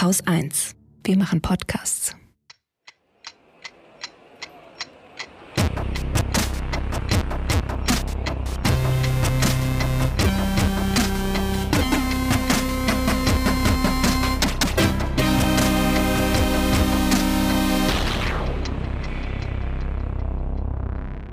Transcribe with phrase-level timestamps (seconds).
[0.00, 0.76] Haus 1.
[1.04, 2.16] Wir machen Podcasts.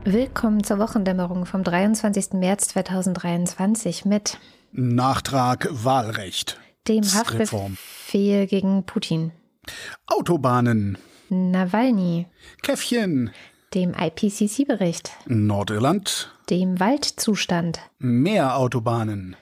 [0.03, 2.33] Willkommen zur Wochendämmerung vom 23.
[2.33, 4.37] März 2023 mit
[4.73, 6.59] Nachtrag Wahlrecht.
[6.87, 7.03] Dem.
[7.03, 9.31] Haftbefehl gegen Putin,
[10.05, 10.97] Autobahnen.
[11.29, 12.27] Nawalny,
[12.61, 13.31] Käffchen.
[13.73, 16.31] dem IPCC-Bericht, Nordirland.
[16.49, 19.35] dem Waldzustand, Mehr Autobahnen.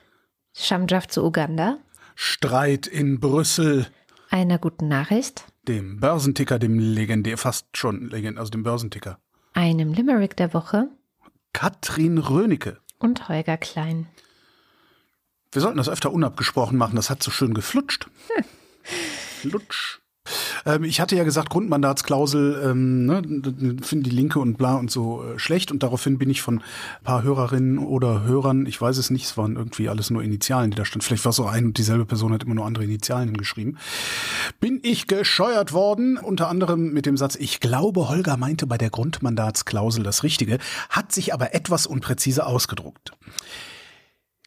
[0.54, 1.78] Schamdraft zu Uganda,
[2.16, 3.88] Streit in Brüssel.
[4.30, 9.20] einer guten Nachricht, Dem Börsenticker, dem legendär, fast schon legendär, also dem Börsenticker.
[9.54, 10.88] einem Limerick der Woche
[11.54, 12.78] Katrin Rönecke.
[13.00, 14.08] und Holger Klein.
[15.56, 18.08] Wir sollten das öfter unabgesprochen machen, das hat so schön geflutscht.
[18.84, 20.00] Flutsch.
[20.66, 23.22] Ähm, ich hatte ja gesagt, Grundmandatsklausel, ähm, ne,
[23.82, 27.04] finden die Linke und bla und so äh, schlecht und daraufhin bin ich von ein
[27.04, 30.78] paar Hörerinnen oder Hörern, ich weiß es nicht, es waren irgendwie alles nur Initialen, die
[30.78, 31.06] da standen.
[31.06, 33.78] Vielleicht war es so ein und dieselbe Person hat immer nur andere Initialen hingeschrieben.
[34.60, 38.90] Bin ich gescheuert worden, unter anderem mit dem Satz, ich glaube, Holger meinte bei der
[38.90, 40.58] Grundmandatsklausel das Richtige,
[40.90, 43.12] hat sich aber etwas unpräzise ausgedruckt.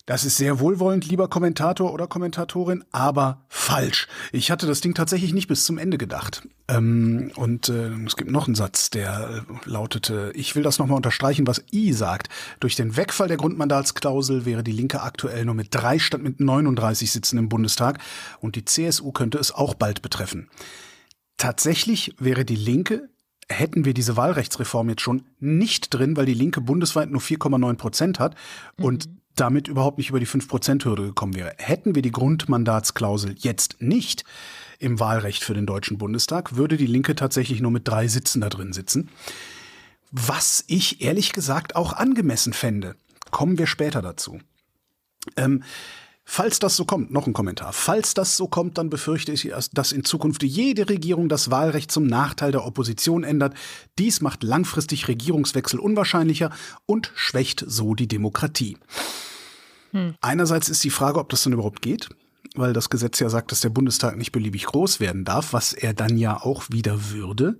[0.09, 4.09] Das ist sehr wohlwollend, lieber Kommentator oder Kommentatorin, aber falsch.
[4.33, 6.49] Ich hatte das Ding tatsächlich nicht bis zum Ende gedacht.
[6.67, 10.97] Ähm, und äh, es gibt noch einen Satz, der äh, lautete, ich will das nochmal
[10.97, 12.31] unterstreichen, was I sagt.
[12.59, 17.13] Durch den Wegfall der Grundmandatsklausel wäre die Linke aktuell nur mit drei statt mit 39
[17.13, 17.99] Sitzen im Bundestag
[18.41, 20.49] und die CSU könnte es auch bald betreffen.
[21.37, 23.11] Tatsächlich wäre die Linke
[23.51, 28.19] hätten wir diese Wahlrechtsreform jetzt schon nicht drin, weil die Linke bundesweit nur 4,9 Prozent
[28.19, 28.35] hat
[28.77, 29.09] und
[29.41, 31.55] damit überhaupt nicht über die 5-Prozent-Hürde gekommen wäre.
[31.59, 34.25] Hätten wir die Grundmandatsklausel jetzt nicht
[34.79, 38.49] im Wahlrecht für den Deutschen Bundestag, würde die Linke tatsächlich nur mit drei Sitzen da
[38.49, 39.11] drin sitzen.
[40.11, 42.97] Was ich ehrlich gesagt auch angemessen fände.
[43.31, 44.39] Kommen wir später dazu.
[45.37, 45.63] Ähm,
[46.31, 47.73] Falls das so kommt, noch ein Kommentar.
[47.73, 52.07] Falls das so kommt, dann befürchte ich, dass in Zukunft jede Regierung das Wahlrecht zum
[52.07, 53.55] Nachteil der Opposition ändert.
[53.99, 56.51] Dies macht langfristig Regierungswechsel unwahrscheinlicher
[56.85, 58.77] und schwächt so die Demokratie.
[60.21, 62.09] Einerseits ist die Frage, ob das dann überhaupt geht,
[62.55, 65.95] weil das Gesetz ja sagt, dass der Bundestag nicht beliebig groß werden darf, was er
[65.95, 67.59] dann ja auch wieder würde.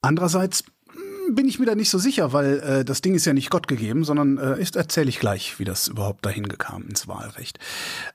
[0.00, 3.32] Andererseits hm, bin ich mir da nicht so sicher, weil äh, das Ding ist ja
[3.32, 7.08] nicht Gott gegeben, sondern äh, ist erzähle ich gleich, wie das überhaupt dahin gekam ins
[7.08, 7.58] Wahlrecht.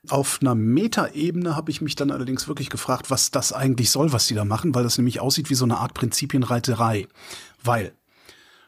[0.10, 4.28] Auf einer Metaebene habe ich mich dann allerdings wirklich gefragt, was das eigentlich soll, was
[4.28, 7.08] die da machen, weil das nämlich aussieht wie so eine Art Prinzipienreiterei.
[7.64, 7.94] Weil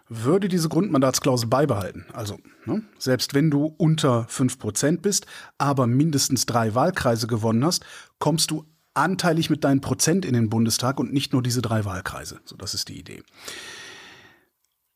[0.10, 5.28] würde diese Grundmandatsklausel beibehalten, also ne, selbst wenn du unter 5% bist,
[5.58, 7.86] aber mindestens drei Wahlkreise gewonnen hast,
[8.18, 8.66] kommst du
[8.96, 12.40] anteilig mit deinen Prozent in den Bundestag und nicht nur diese drei Wahlkreise.
[12.44, 13.24] So, das ist die Idee.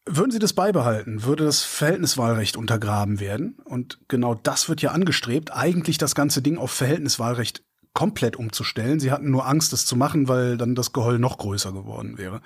[0.06, 3.58] Würden Sie das beibehalten, würde das Verhältniswahlrecht untergraben werden.
[3.64, 7.64] Und genau das wird ja angestrebt, eigentlich das ganze Ding auf Verhältniswahlrecht
[7.94, 9.00] komplett umzustellen.
[9.00, 12.42] Sie hatten nur Angst, das zu machen, weil dann das Geheul noch größer geworden wäre.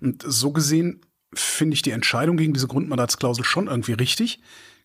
[0.00, 1.00] Und so gesehen
[1.34, 4.40] finde ich die Entscheidung gegen diese Grundmandatsklausel schon irgendwie richtig.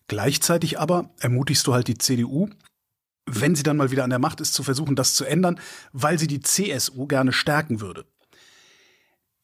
[0.08, 2.48] Gleichzeitig aber ermutigst du halt die CDU,
[3.26, 5.58] wenn sie dann mal wieder an der Macht ist, zu versuchen, das zu ändern,
[5.92, 8.04] weil sie die CSU gerne stärken würde.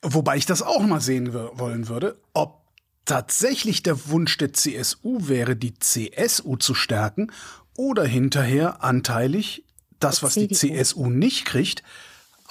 [0.02, 2.60] Wobei ich das auch mal sehen wollen würde, ob
[3.04, 7.32] tatsächlich der Wunsch der CSU wäre, die CSU zu stärken
[7.76, 9.64] oder hinterher anteilig
[9.98, 10.48] das, was die.
[10.48, 11.82] CSU nicht kriegt,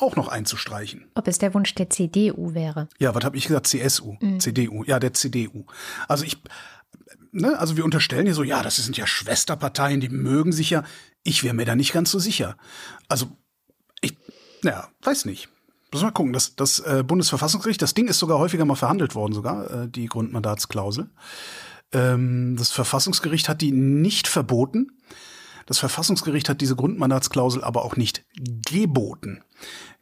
[0.01, 1.05] auch noch einzustreichen.
[1.15, 2.87] Ob es der Wunsch der CDU wäre.
[2.99, 3.67] Ja, was habe ich gesagt?
[3.67, 5.65] CSU, CDU, ja, der CDU.
[6.07, 6.37] Also ich,
[7.31, 10.83] ne, also wir unterstellen hier so, ja, das sind ja Schwesterparteien, die mögen sich ja.
[11.23, 12.55] Ich wäre mir da nicht ganz so sicher.
[13.07, 13.27] Also
[14.01, 14.15] ich,
[14.63, 15.49] naja, weiß nicht.
[15.91, 16.33] Muss mal gucken.
[16.33, 20.05] Das, das äh, Bundesverfassungsgericht, das Ding ist sogar häufiger mal verhandelt worden, sogar äh, die
[20.05, 21.09] Grundmandatsklausel.
[21.91, 24.91] Ähm, das Verfassungsgericht hat die nicht verboten.
[25.65, 29.43] Das Verfassungsgericht hat diese Grundmandatsklausel aber auch nicht geboten.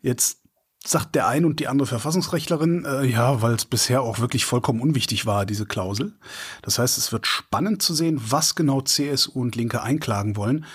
[0.01, 0.39] Jetzt
[0.85, 4.81] sagt der eine und die andere Verfassungsrechtlerin, äh, ja, weil es bisher auch wirklich vollkommen
[4.81, 6.13] unwichtig war, diese Klausel.
[6.61, 10.65] Das heißt, es wird spannend zu sehen, was genau CSU und Linke einklagen wollen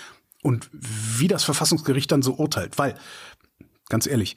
[0.42, 2.78] und wie das Verfassungsgericht dann so urteilt.
[2.78, 2.94] Weil,
[3.88, 4.36] ganz ehrlich,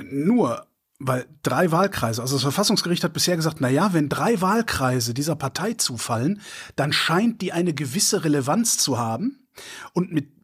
[0.00, 0.66] nur
[1.00, 5.36] weil drei Wahlkreise, also das Verfassungsgericht hat bisher gesagt, na ja, wenn drei Wahlkreise dieser
[5.36, 6.40] Partei zufallen,
[6.74, 9.46] dann scheint die eine gewisse Relevanz zu haben
[9.92, 10.37] und mit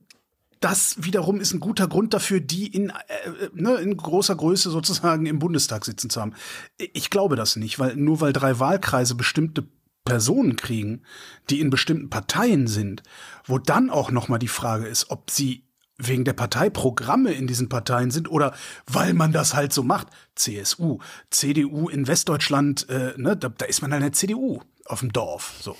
[0.64, 5.26] das wiederum ist ein guter Grund dafür, die in, äh, ne, in großer Größe sozusagen
[5.26, 6.32] im Bundestag sitzen zu haben.
[6.78, 9.68] Ich glaube das nicht, weil nur weil drei Wahlkreise bestimmte
[10.06, 11.02] Personen kriegen,
[11.50, 13.02] die in bestimmten Parteien sind,
[13.44, 15.64] wo dann auch noch mal die Frage ist, ob sie
[15.98, 18.54] wegen der Parteiprogramme in diesen Parteien sind oder
[18.86, 20.08] weil man das halt so macht.
[20.34, 20.98] CSU,
[21.30, 25.54] CDU in Westdeutschland, äh, ne, da, da ist man eine CDU auf dem Dorf.
[25.60, 25.76] So.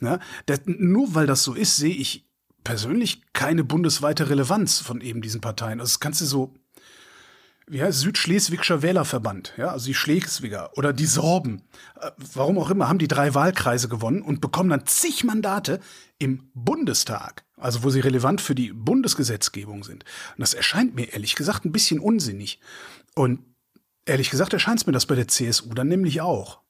[0.00, 0.20] Ne?
[0.46, 2.29] Das, nur weil das so ist, sehe ich
[2.64, 5.80] persönlich keine bundesweite Relevanz von eben diesen Parteien.
[5.80, 6.54] Also das kannst du so,
[7.66, 11.62] wie heißt Südschleswigscher Wählerverband, ja, also die Schleswiger oder die Sorben,
[12.00, 15.80] äh, warum auch immer, haben die drei Wahlkreise gewonnen und bekommen dann zig Mandate
[16.18, 20.04] im Bundestag, also wo sie relevant für die Bundesgesetzgebung sind.
[20.36, 22.60] Und das erscheint mir ehrlich gesagt ein bisschen unsinnig.
[23.14, 23.44] Und
[24.04, 26.60] ehrlich gesagt erscheint es mir das bei der CSU dann nämlich auch.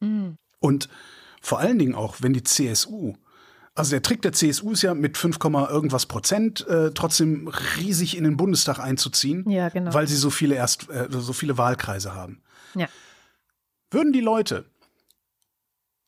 [0.00, 0.36] Mhm.
[0.60, 0.88] Und
[1.40, 3.14] vor allen Dingen auch, wenn die CSU
[3.78, 7.48] also der Trick der CSU ist ja mit 5, irgendwas Prozent äh, trotzdem
[7.78, 9.94] riesig in den Bundestag einzuziehen, ja, genau.
[9.94, 12.42] weil sie so viele erst äh, so viele Wahlkreise haben.
[12.74, 12.88] Ja.
[13.90, 14.64] Würden die Leute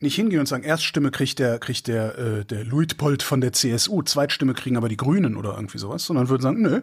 [0.00, 4.02] nicht hingehen und sagen, Erststimme kriegt der kriegt der äh, der Luitpold von der CSU,
[4.02, 6.80] Zweitstimme kriegen aber die Grünen oder irgendwie sowas, sondern würden sagen, nö,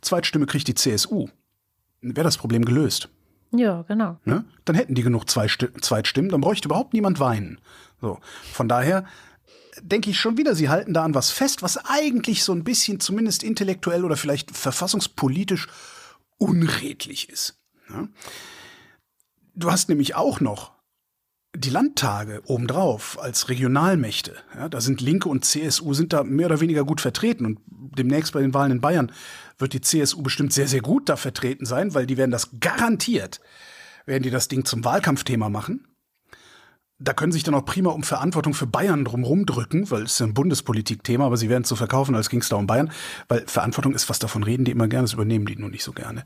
[0.00, 1.28] Zweitstimme kriegt die CSU.
[2.02, 3.08] Wäre das Problem gelöst.
[3.52, 4.18] Ja, genau.
[4.24, 4.44] Ne?
[4.64, 7.58] Dann hätten die genug Zweitstimmen, dann bräuchte überhaupt niemand weinen.
[8.00, 8.20] So,
[8.52, 9.04] von daher
[9.82, 13.00] denke ich schon wieder, sie halten da an was fest, was eigentlich so ein bisschen
[13.00, 15.68] zumindest intellektuell oder vielleicht verfassungspolitisch
[16.38, 17.58] unredlich ist.
[17.88, 18.08] Ja?
[19.54, 20.72] Du hast nämlich auch noch
[21.54, 24.36] die Landtage obendrauf als Regionalmächte.
[24.54, 28.32] Ja, da sind Linke und CSU sind da mehr oder weniger gut vertreten und demnächst
[28.32, 29.10] bei den Wahlen in Bayern
[29.58, 33.40] wird die CSU bestimmt sehr, sehr gut da vertreten sein, weil die werden das garantiert,
[34.06, 35.89] werden die das Ding zum Wahlkampfthema machen
[37.00, 40.20] da können sich dann auch prima um Verantwortung für Bayern drumherum drücken, weil es ist
[40.20, 42.92] ein Bundespolitik-Thema, aber sie werden es so verkaufen, als ging es da um Bayern,
[43.28, 45.92] weil Verantwortung ist was davon reden, die immer gerne, das übernehmen die nur nicht so
[45.92, 46.24] gerne.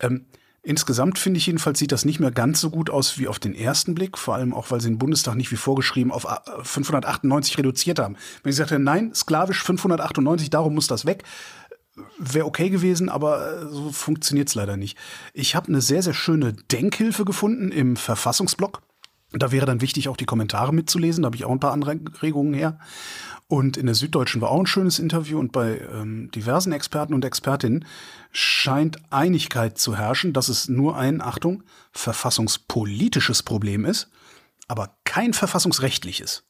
[0.00, 0.24] Ähm,
[0.62, 3.54] insgesamt finde ich jedenfalls, sieht das nicht mehr ganz so gut aus wie auf den
[3.54, 6.26] ersten Blick, vor allem auch, weil sie den Bundestag nicht wie vorgeschrieben auf
[6.62, 8.16] 598 reduziert haben.
[8.42, 11.22] Wenn sie sagte, nein, sklavisch 598, darum muss das weg,
[12.18, 14.96] wäre okay gewesen, aber äh, so funktioniert's leider nicht.
[15.34, 18.80] Ich habe eine sehr, sehr schöne Denkhilfe gefunden im Verfassungsblock
[19.42, 21.22] da wäre dann wichtig, auch die Kommentare mitzulesen.
[21.22, 22.78] Da habe ich auch ein paar Anregungen her.
[23.46, 27.24] Und in der Süddeutschen war auch ein schönes Interview und bei ähm, diversen Experten und
[27.24, 27.84] Expertinnen
[28.32, 34.10] scheint Einigkeit zu herrschen, dass es nur ein, Achtung, verfassungspolitisches Problem ist,
[34.66, 36.44] aber kein verfassungsrechtliches.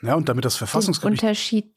[0.00, 1.22] Ja, und damit das Verfassungsgericht.
[1.22, 1.74] Den Unterschied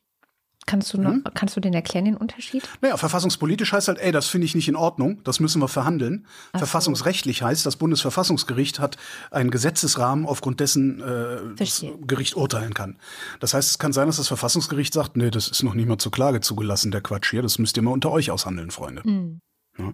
[0.68, 1.24] Kannst du, noch, hm?
[1.34, 2.64] kannst du den erklären, den Unterschied?
[2.82, 6.28] Naja, verfassungspolitisch heißt halt, ey, das finde ich nicht in Ordnung, das müssen wir verhandeln.
[6.54, 7.46] Ach Verfassungsrechtlich so.
[7.46, 8.98] heißt, das Bundesverfassungsgericht hat
[9.32, 12.98] einen Gesetzesrahmen, aufgrund dessen äh, das Gericht urteilen kann.
[13.40, 15.98] Das heißt, es kann sein, dass das Verfassungsgericht sagt, nee, das ist noch nicht mal
[15.98, 19.04] zur Klage zugelassen, der Quatsch hier, das müsst ihr mal unter euch aushandeln, Freunde.
[19.04, 19.40] Hm.
[19.78, 19.94] Ja.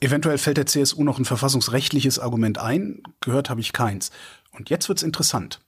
[0.00, 4.10] Eventuell fällt der CSU noch ein verfassungsrechtliches Argument ein, gehört habe ich keins.
[4.52, 5.60] Und jetzt wird's interessant.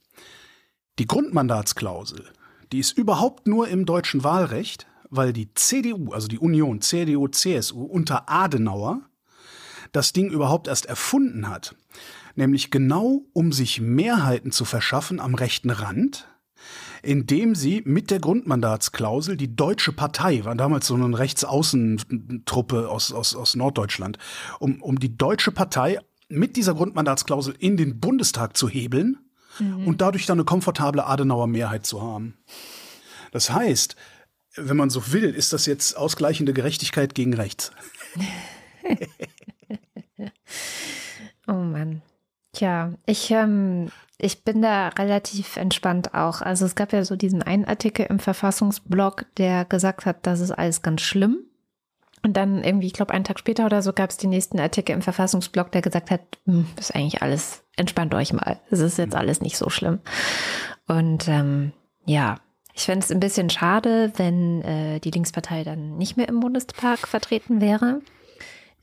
[0.99, 2.29] Die Grundmandatsklausel
[2.71, 7.83] die ist überhaupt nur im deutschen Wahlrecht, weil die CDU, also die Union, CDU, CSU
[7.83, 9.01] unter Adenauer
[9.91, 11.75] das Ding überhaupt erst erfunden hat.
[12.35, 16.27] Nämlich genau, um sich Mehrheiten zu verschaffen am rechten Rand,
[17.03, 23.35] indem sie mit der Grundmandatsklausel die Deutsche Partei, war damals so eine Rechtsaußentruppe aus, aus,
[23.35, 24.17] aus Norddeutschland,
[24.59, 29.17] um, um die Deutsche Partei mit dieser Grundmandatsklausel in den Bundestag zu hebeln
[29.59, 29.87] mhm.
[29.87, 32.37] und dadurch dann eine komfortable Adenauer Mehrheit zu haben.
[33.31, 33.95] Das heißt,
[34.55, 37.71] wenn man so will, ist das jetzt ausgleichende Gerechtigkeit gegen rechts.
[41.47, 42.01] oh Mann.
[42.53, 46.41] Tja, ich, ähm, ich bin da relativ entspannt auch.
[46.41, 50.51] Also es gab ja so diesen einen Artikel im Verfassungsblog, der gesagt hat, das ist
[50.51, 51.45] alles ganz schlimm.
[52.23, 54.93] Und dann irgendwie, ich glaube, einen Tag später oder so gab es den nächsten Artikel
[54.93, 58.59] im Verfassungsblog, der gesagt hat, hm, ist eigentlich alles, entspannt euch mal.
[58.69, 59.99] Es ist jetzt alles nicht so schlimm.
[60.87, 61.71] Und ähm,
[62.05, 62.37] ja,
[62.73, 67.07] ich fände es ein bisschen schade, wenn äh, die Linkspartei dann nicht mehr im Bundestag
[67.07, 68.01] vertreten wäre,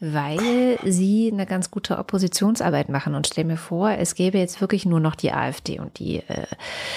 [0.00, 3.14] weil sie eine ganz gute Oppositionsarbeit machen.
[3.14, 6.46] Und stell mir vor, es gäbe jetzt wirklich nur noch die AfD und die äh,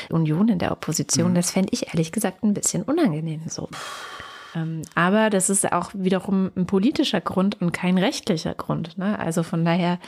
[0.09, 1.31] Union in der Opposition.
[1.31, 1.35] Mhm.
[1.35, 3.69] Das fände ich ehrlich gesagt ein bisschen unangenehm so.
[4.55, 8.97] Ähm, aber das ist auch wiederum ein politischer Grund und kein rechtlicher Grund.
[8.97, 9.17] Ne?
[9.17, 9.99] Also von daher,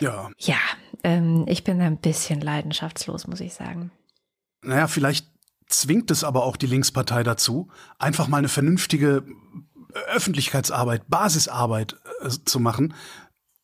[0.00, 0.58] ja, ja
[1.04, 3.90] ähm, ich bin ein bisschen leidenschaftslos, muss ich sagen.
[4.62, 5.26] Naja, vielleicht
[5.66, 9.24] zwingt es aber auch die Linkspartei dazu, einfach mal eine vernünftige
[10.08, 12.94] Öffentlichkeitsarbeit, Basisarbeit äh, zu machen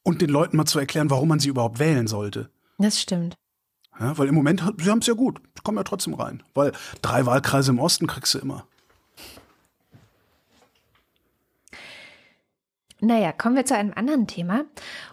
[0.03, 2.51] und den Leuten mal zu erklären, warum man sie überhaupt wählen sollte.
[2.79, 3.37] Das stimmt.
[3.99, 6.43] Ja, weil im Moment, sie haben es ja gut, kommen ja trotzdem rein.
[6.55, 6.73] Weil
[7.03, 8.67] drei Wahlkreise im Osten kriegst du immer.
[13.01, 14.65] Naja, kommen wir zu einem anderen Thema.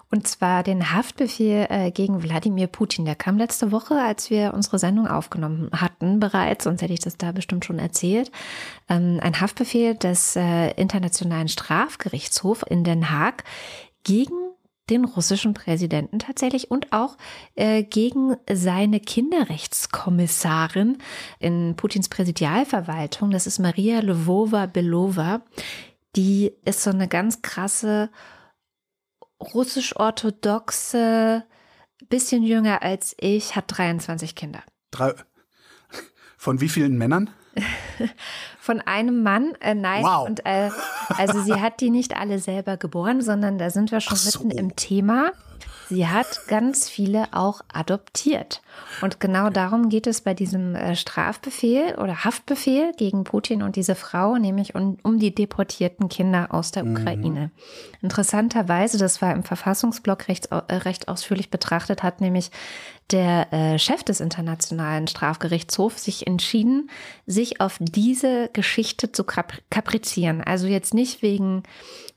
[0.09, 3.05] Und zwar den Haftbefehl äh, gegen Wladimir Putin.
[3.05, 7.17] Der kam letzte Woche, als wir unsere Sendung aufgenommen hatten bereits, sonst hätte ich das
[7.17, 8.31] da bestimmt schon erzählt.
[8.89, 13.43] Ähm, ein Haftbefehl des äh, Internationalen Strafgerichtshofs in Den Haag
[14.03, 14.35] gegen
[14.89, 17.17] den russischen Präsidenten tatsächlich und auch
[17.55, 20.97] äh, gegen seine Kinderrechtskommissarin
[21.39, 23.31] in Putins Präsidialverwaltung.
[23.31, 25.41] Das ist Maria Lvova-Belova.
[26.15, 28.11] Die ist so eine ganz krasse
[29.41, 31.43] russisch-orthodoxe,
[32.09, 34.63] bisschen jünger als ich, hat 23 Kinder.
[34.91, 35.13] Drei,
[36.37, 37.31] von wie vielen Männern?
[38.59, 40.03] Von einem Mann, äh, nein.
[40.03, 40.27] Wow.
[40.27, 40.69] Und, äh,
[41.07, 44.43] also sie hat die nicht alle selber geboren, sondern da sind wir schon so.
[44.43, 45.31] mitten im Thema.
[45.89, 48.61] Sie hat ganz viele auch adoptiert.
[49.01, 53.95] Und genau darum geht es bei diesem äh, Strafbefehl oder Haftbefehl gegen Putin und diese
[53.95, 57.51] Frau, nämlich um, um die deportierten Kinder aus der Ukraine.
[58.01, 62.51] Interessanterweise, das war im Verfassungsblock recht, äh, recht ausführlich betrachtet, hat nämlich
[63.11, 66.89] der äh, Chef des Internationalen Strafgerichtshofs sich entschieden,
[67.27, 70.41] sich auf diese Geschichte zu kap kaprizieren.
[70.41, 71.63] Also jetzt nicht wegen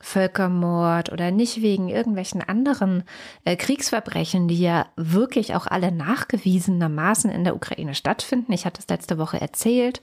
[0.01, 3.05] Völkermord oder nicht wegen irgendwelchen anderen
[3.45, 8.53] äh, Kriegsverbrechen, die ja wirklich auch alle nachgewiesenermaßen in der Ukraine stattfinden.
[8.53, 10.01] Ich hatte es letzte Woche erzählt.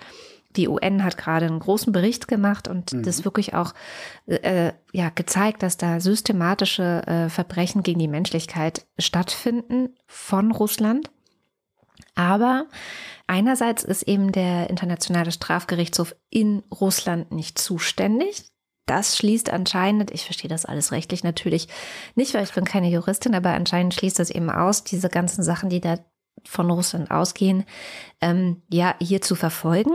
[0.55, 3.03] Die UN hat gerade einen großen Bericht gemacht und Mhm.
[3.03, 3.73] das wirklich auch
[4.27, 11.09] äh, ja, gezeigt, dass da systematische äh, Verbrechen gegen die Menschlichkeit stattfinden von Russland.
[12.15, 12.67] Aber
[13.27, 18.45] einerseits ist eben der Internationale Strafgerichtshof in Russland nicht zuständig.
[18.85, 21.67] Das schließt anscheinend, ich verstehe das alles rechtlich natürlich
[22.15, 25.69] nicht, weil ich bin keine Juristin, aber anscheinend schließt das eben aus, diese ganzen Sachen,
[25.69, 25.97] die da
[26.47, 27.65] von Russland ausgehen,
[28.21, 29.91] ähm, ja, hier zu verfolgen.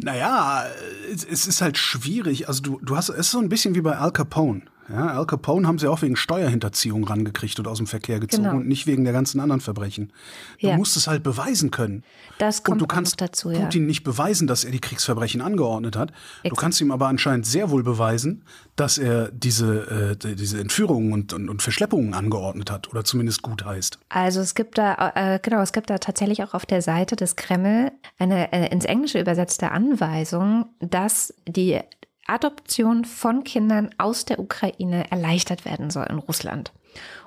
[0.00, 0.66] Naja,
[1.12, 2.48] es, es ist halt schwierig.
[2.48, 4.62] Also du, du hast, es ist so ein bisschen wie bei Al Capone.
[4.90, 8.56] Ja, Al Capone haben sie auch wegen Steuerhinterziehung rangekriegt und aus dem Verkehr gezogen Genau.
[8.56, 10.12] und nicht wegen der ganzen anderen Verbrechen.
[10.60, 10.76] Du Ja.
[10.78, 12.04] musst es halt beweisen können.
[12.38, 13.60] Das Und kommt du auch noch kannst dazu, ja.
[13.60, 16.10] Putin nicht beweisen, dass er die Kriegsverbrechen angeordnet hat.
[16.10, 16.14] Du
[16.48, 16.60] Exakt.
[16.60, 18.44] kannst ihm aber anscheinend sehr wohl beweisen,
[18.76, 23.64] dass er diese, äh, diese Entführungen und, und, und Verschleppungen angeordnet hat oder zumindest gut
[23.66, 23.98] heißt.
[24.08, 27.36] Also es gibt da, äh, genau, es gibt da tatsächlich auch auf der Seite des
[27.36, 31.80] Kreml eine äh, ins Englische übersetzte Anweisung, dass die
[32.28, 36.72] Adoption von Kindern aus der Ukraine erleichtert werden soll in Russland.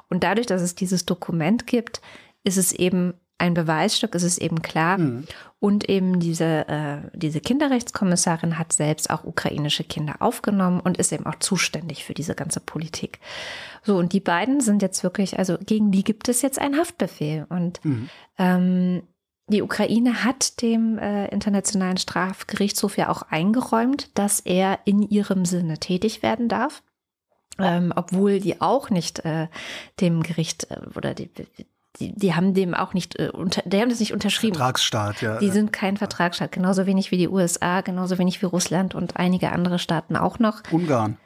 [0.10, 2.01] Und dadurch, dass es dieses Dokument gibt,
[2.43, 4.98] ist es eben ein Beweisstück, ist es eben klar.
[5.60, 11.25] Und eben diese, äh, diese Kinderrechtskommissarin hat selbst auch ukrainische Kinder aufgenommen und ist eben
[11.25, 13.20] auch zuständig für diese ganze Politik.
[13.84, 17.48] So, und die beiden sind jetzt wirklich, also gegen die gibt es jetzt einen Haftbefehl.
[17.50, 17.81] Und
[18.38, 19.03] ähm,
[19.48, 25.77] die Ukraine hat dem äh, Internationalen Strafgerichtshof ja auch eingeräumt, dass er in ihrem Sinne
[25.77, 26.83] tätig werden darf.
[27.60, 29.48] Ähm, obwohl die auch nicht äh,
[30.00, 31.29] dem Gericht äh, oder die,
[32.00, 34.55] die, die haben dem auch nicht äh, unter, die haben das nicht unterschrieben.
[34.55, 35.38] Vertragsstaat, ja.
[35.39, 39.51] Die sind kein Vertragsstaat, genauso wenig wie die USA, genauso wenig wie Russland und einige
[39.51, 40.63] andere Staaten auch noch.
[40.71, 41.17] Ungarn.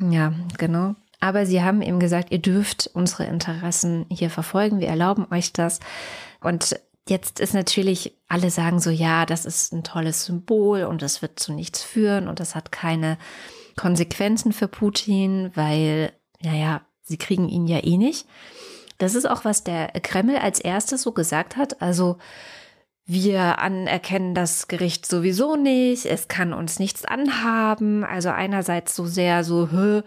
[0.00, 0.94] Ja, genau.
[1.20, 5.80] Aber sie haben eben gesagt, ihr dürft unsere Interessen hier verfolgen, wir erlauben euch das.
[6.40, 11.22] Und jetzt ist natürlich, alle sagen so, ja, das ist ein tolles Symbol und das
[11.22, 13.18] wird zu nichts führen und das hat keine
[13.76, 18.26] Konsequenzen für Putin, weil, naja, sie kriegen ihn ja eh nicht.
[18.98, 21.82] Das ist auch, was der Kreml als erstes so gesagt hat.
[21.82, 22.18] Also,
[23.08, 28.02] wir anerkennen das Gericht sowieso nicht, es kann uns nichts anhaben.
[28.02, 30.02] Also einerseits so sehr so, Hö,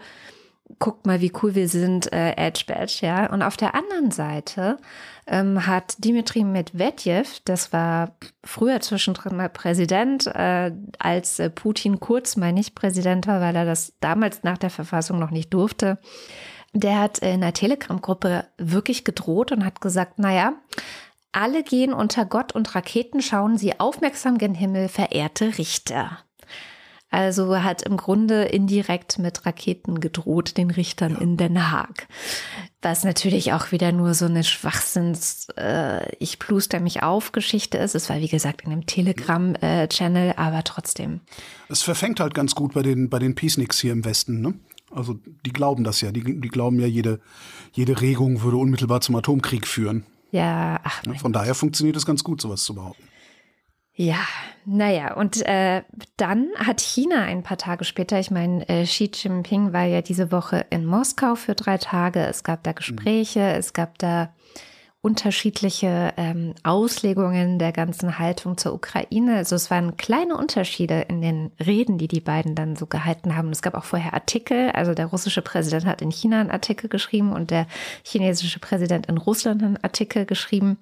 [0.78, 3.30] guckt mal, wie cool wir sind, äh, Edge Badge, ja.
[3.30, 4.78] Und auf der anderen Seite
[5.26, 12.36] ähm, hat Dimitri Medvedev, das war früher zwischendrin mal Präsident, äh, als äh, Putin kurz
[12.36, 15.98] mal nicht Präsident war, weil er das damals nach der Verfassung noch nicht durfte,
[16.72, 20.54] der hat in einer Telegram-Gruppe wirklich gedroht und hat gesagt, naja,
[21.32, 26.18] alle gehen unter Gott und Raketen, schauen sie aufmerksam gen Himmel, verehrte Richter.
[27.10, 32.06] Also hat im Grunde indirekt mit Raketen gedroht, den Richtern in Den Haag.
[32.82, 37.96] Was natürlich auch wieder nur so eine Schwachsinns, äh, ich pluster mich auf Geschichte ist.
[37.96, 41.20] Es war wie gesagt in einem Telegram-Channel, aber trotzdem.
[41.68, 44.54] Es verfängt halt ganz gut bei den, bei den Peaceniks hier im Westen, ne?
[44.92, 46.12] Also die glauben das ja.
[46.12, 47.20] Die, die glauben ja, jede,
[47.72, 50.04] jede Regung würde unmittelbar zum Atomkrieg führen.
[50.32, 53.02] Ja, ach Von daher funktioniert es ganz gut, sowas zu behaupten.
[54.00, 54.24] Ja,
[54.64, 55.82] naja, und äh,
[56.16, 60.32] dann hat China ein paar Tage später, ich meine, äh, Xi Jinping war ja diese
[60.32, 62.20] Woche in Moskau für drei Tage.
[62.20, 64.32] Es gab da Gespräche, es gab da
[65.02, 69.36] unterschiedliche ähm, Auslegungen der ganzen Haltung zur Ukraine.
[69.36, 73.48] Also es waren kleine Unterschiede in den Reden, die die beiden dann so gehalten haben.
[73.48, 74.70] Es gab auch vorher Artikel.
[74.72, 77.66] Also der russische Präsident hat in China einen Artikel geschrieben und der
[78.04, 80.76] chinesische Präsident in Russland einen Artikel geschrieben,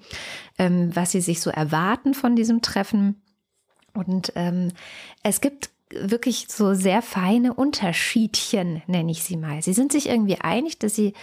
[0.58, 3.22] ähm, was sie sich so erwarten von diesem Treffen.
[3.94, 4.72] Und ähm,
[5.22, 9.62] es gibt wirklich so sehr feine Unterschiedchen, nenne ich sie mal.
[9.62, 11.14] Sie sind sich irgendwie einig, dass sie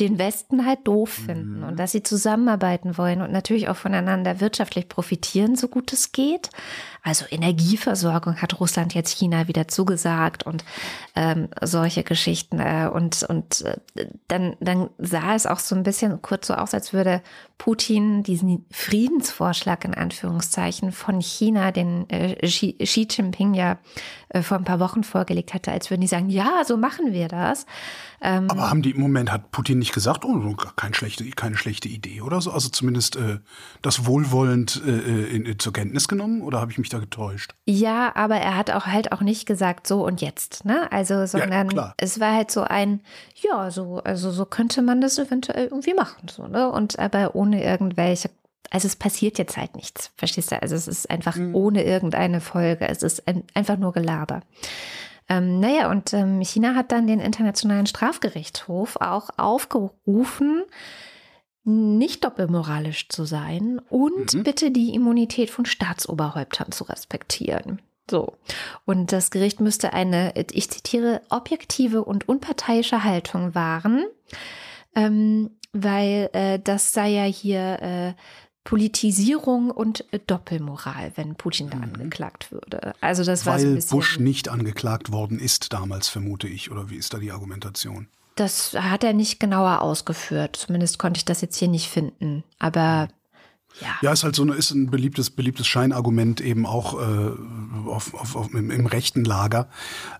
[0.00, 1.64] den Westen halt doof finden mhm.
[1.64, 6.50] und dass sie zusammenarbeiten wollen und natürlich auch voneinander wirtschaftlich profitieren, so gut es geht.
[7.04, 10.64] Also Energieversorgung hat Russland jetzt China wieder zugesagt und
[11.16, 12.60] ähm, solche Geschichten.
[12.60, 16.74] Äh, und und äh, dann, dann sah es auch so ein bisschen kurz so aus,
[16.74, 17.20] als würde
[17.58, 23.78] Putin diesen Friedensvorschlag in Anführungszeichen von China, den äh, Xi, Xi Jinping ja
[24.28, 27.28] äh, vor ein paar Wochen vorgelegt hatte, als würden die sagen, ja, so machen wir
[27.28, 27.66] das.
[28.20, 31.88] Ähm, Aber haben die im Moment, hat Putin nicht gesagt, oh, keine schlechte, keine schlechte
[31.88, 32.52] Idee oder so?
[32.52, 33.40] Also zumindest äh,
[33.82, 37.54] das wohlwollend äh, äh in, in, zur Kenntnis genommen oder habe ich mich da getäuscht?
[37.66, 40.90] Ja, aber er hat auch halt auch nicht gesagt, so und jetzt, ne?
[40.92, 43.00] Also, sondern ja, es war halt so ein,
[43.34, 46.70] ja, so, also so könnte man das eventuell irgendwie machen, so, ne?
[46.70, 48.30] Und aber ohne irgendwelche
[48.70, 50.62] also es passiert jetzt halt nichts, verstehst du?
[50.62, 51.54] Also es ist einfach mhm.
[51.54, 54.40] ohne irgendeine Folge, es ist ein, einfach nur Gelaber.
[55.28, 60.62] Ähm, naja, und ähm, China hat dann den Internationalen Strafgerichtshof auch aufgerufen,
[61.64, 64.42] nicht doppelmoralisch zu sein und mhm.
[64.42, 67.80] bitte die Immunität von Staatsoberhäuptern zu respektieren.
[68.10, 68.36] So.
[68.84, 74.04] Und das Gericht müsste eine, ich zitiere, objektive und unparteiische Haltung wahren,
[74.94, 78.14] ähm, weil äh, das sei ja hier äh,
[78.64, 81.84] Politisierung und Doppelmoral, wenn Putin da mhm.
[81.84, 82.94] angeklagt würde.
[83.00, 86.90] Also das war Weil so ein Bush nicht angeklagt worden ist damals, vermute ich, oder
[86.90, 88.08] wie ist da die Argumentation?
[88.36, 90.56] Das hat er nicht genauer ausgeführt.
[90.56, 92.44] Zumindest konnte ich das jetzt hier nicht finden.
[92.58, 93.08] Aber
[93.80, 93.96] ja.
[94.02, 97.32] Ja, ist halt so ist ein beliebtes, beliebtes Scheinargument eben auch äh,
[97.88, 99.68] auf, auf, auf, im, im rechten Lager,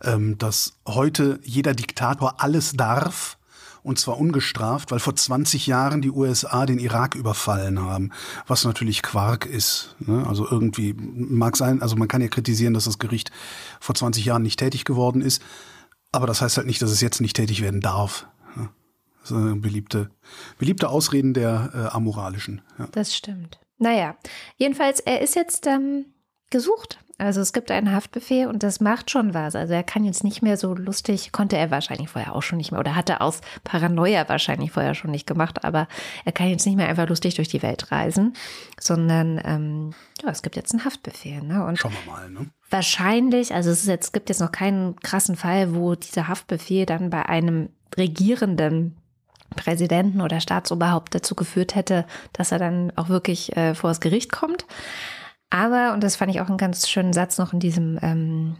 [0.03, 3.39] ähm, dass heute jeder Diktator alles darf,
[3.83, 8.13] und zwar ungestraft, weil vor 20 Jahren die USA den Irak überfallen haben,
[8.47, 9.97] was natürlich Quark ist.
[9.99, 10.25] Ne?
[10.27, 13.33] Also irgendwie mag sein, also man kann ja kritisieren, dass das Gericht
[13.81, 15.43] vor 20 Jahren nicht tätig geworden ist,
[16.13, 18.27] aber das heißt halt nicht, dass es jetzt nicht tätig werden darf.
[19.23, 20.11] Das ist eine beliebte,
[20.59, 22.61] beliebte Ausreden der äh, Amoralischen.
[22.79, 22.89] Ja.
[22.91, 23.61] Das stimmt.
[23.79, 24.17] Naja,
[24.57, 26.07] jedenfalls, er ist jetzt ähm,
[26.51, 26.99] gesucht.
[27.19, 29.55] Also es gibt einen Haftbefehl und das macht schon was.
[29.55, 32.73] Also er kann jetzt nicht mehr so lustig, konnte er wahrscheinlich vorher auch schon nicht
[32.73, 35.89] mehr oder hatte aus Paranoia wahrscheinlich vorher schon nicht gemacht, aber
[36.25, 38.35] er kann jetzt nicht mehr einfach lustig durch die Welt reisen,
[38.81, 39.91] sondern ähm,
[40.23, 41.43] ja, es gibt jetzt einen Haftbefehl.
[41.43, 41.65] Ne?
[41.65, 42.31] Und Schauen wir mal.
[42.31, 42.47] Ne?
[42.71, 47.27] Wahrscheinlich, also es jetzt, gibt jetzt noch keinen krassen Fall, wo dieser Haftbefehl dann bei
[47.27, 48.97] einem regierenden
[49.55, 54.33] Präsidenten oder Staatsoberhaupt dazu geführt hätte, dass er dann auch wirklich äh, vor das Gericht
[54.33, 54.67] kommt.
[55.53, 58.57] Aber, und das fand ich auch einen ganz schönen Satz noch in diesem ähm,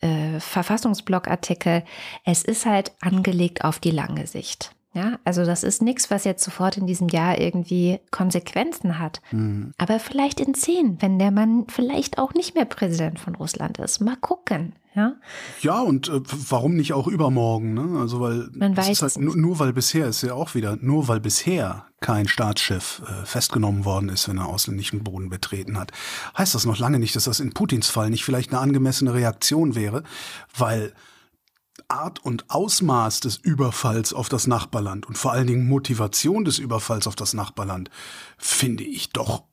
[0.00, 1.82] äh, Verfassungsblogartikel,
[2.26, 4.75] es ist halt angelegt auf die lange Sicht.
[4.96, 9.20] Ja, also das ist nichts, was jetzt sofort in diesem Jahr irgendwie Konsequenzen hat.
[9.30, 9.74] Mhm.
[9.76, 14.00] Aber vielleicht in zehn, wenn der Mann vielleicht auch nicht mehr Präsident von Russland ist.
[14.00, 14.72] Mal gucken.
[14.94, 15.16] Ja,
[15.60, 17.74] ja und äh, warum nicht auch übermorgen?
[17.74, 18.00] Ne?
[18.00, 21.20] Also weil Man weiß halt, nur, nur, weil bisher ist ja auch wieder, nur weil
[21.20, 25.92] bisher kein Staatschef äh, festgenommen worden ist, wenn er ausländischen Boden betreten hat,
[26.38, 29.74] heißt das noch lange nicht, dass das in Putins Fall nicht vielleicht eine angemessene Reaktion
[29.74, 30.04] wäre,
[30.56, 30.94] weil
[31.88, 37.06] Art und Ausmaß des Überfalls auf das Nachbarland und vor allen Dingen Motivation des Überfalls
[37.06, 37.90] auf das Nachbarland
[38.38, 39.44] finde ich doch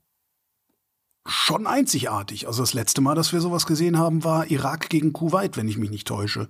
[1.26, 2.48] schon einzigartig.
[2.48, 5.78] Also das letzte Mal, dass wir sowas gesehen haben, war Irak gegen Kuwait, wenn ich
[5.78, 6.50] mich nicht täusche.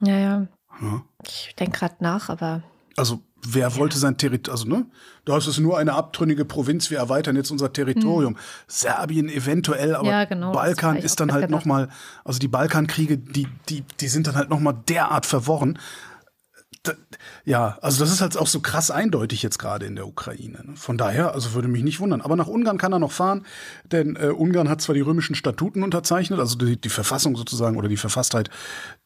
[0.00, 0.46] Ja, ja.
[0.80, 1.04] ja.
[1.26, 2.62] Ich denke gerade nach, aber.
[3.00, 4.86] Also Wer wollte sein Territorium, also ne,
[5.24, 8.34] da ist es nur eine abtrünnige Provinz, wir erweitern jetzt unser Territorium.
[8.34, 8.40] Hm.
[8.66, 11.88] Serbien eventuell, aber ja, genau, Balkan ist dann halt nochmal,
[12.24, 15.78] also die Balkankriege, die, die, die sind dann halt nochmal derart verworren
[17.44, 20.60] ja, also das ist halt auch so krass eindeutig jetzt gerade in der Ukraine.
[20.64, 20.76] Ne?
[20.76, 22.20] Von daher, also würde mich nicht wundern.
[22.20, 23.44] Aber nach Ungarn kann er noch fahren,
[23.84, 27.88] denn äh, Ungarn hat zwar die römischen Statuten unterzeichnet, also die, die Verfassung sozusagen oder
[27.88, 28.50] die Verfasstheit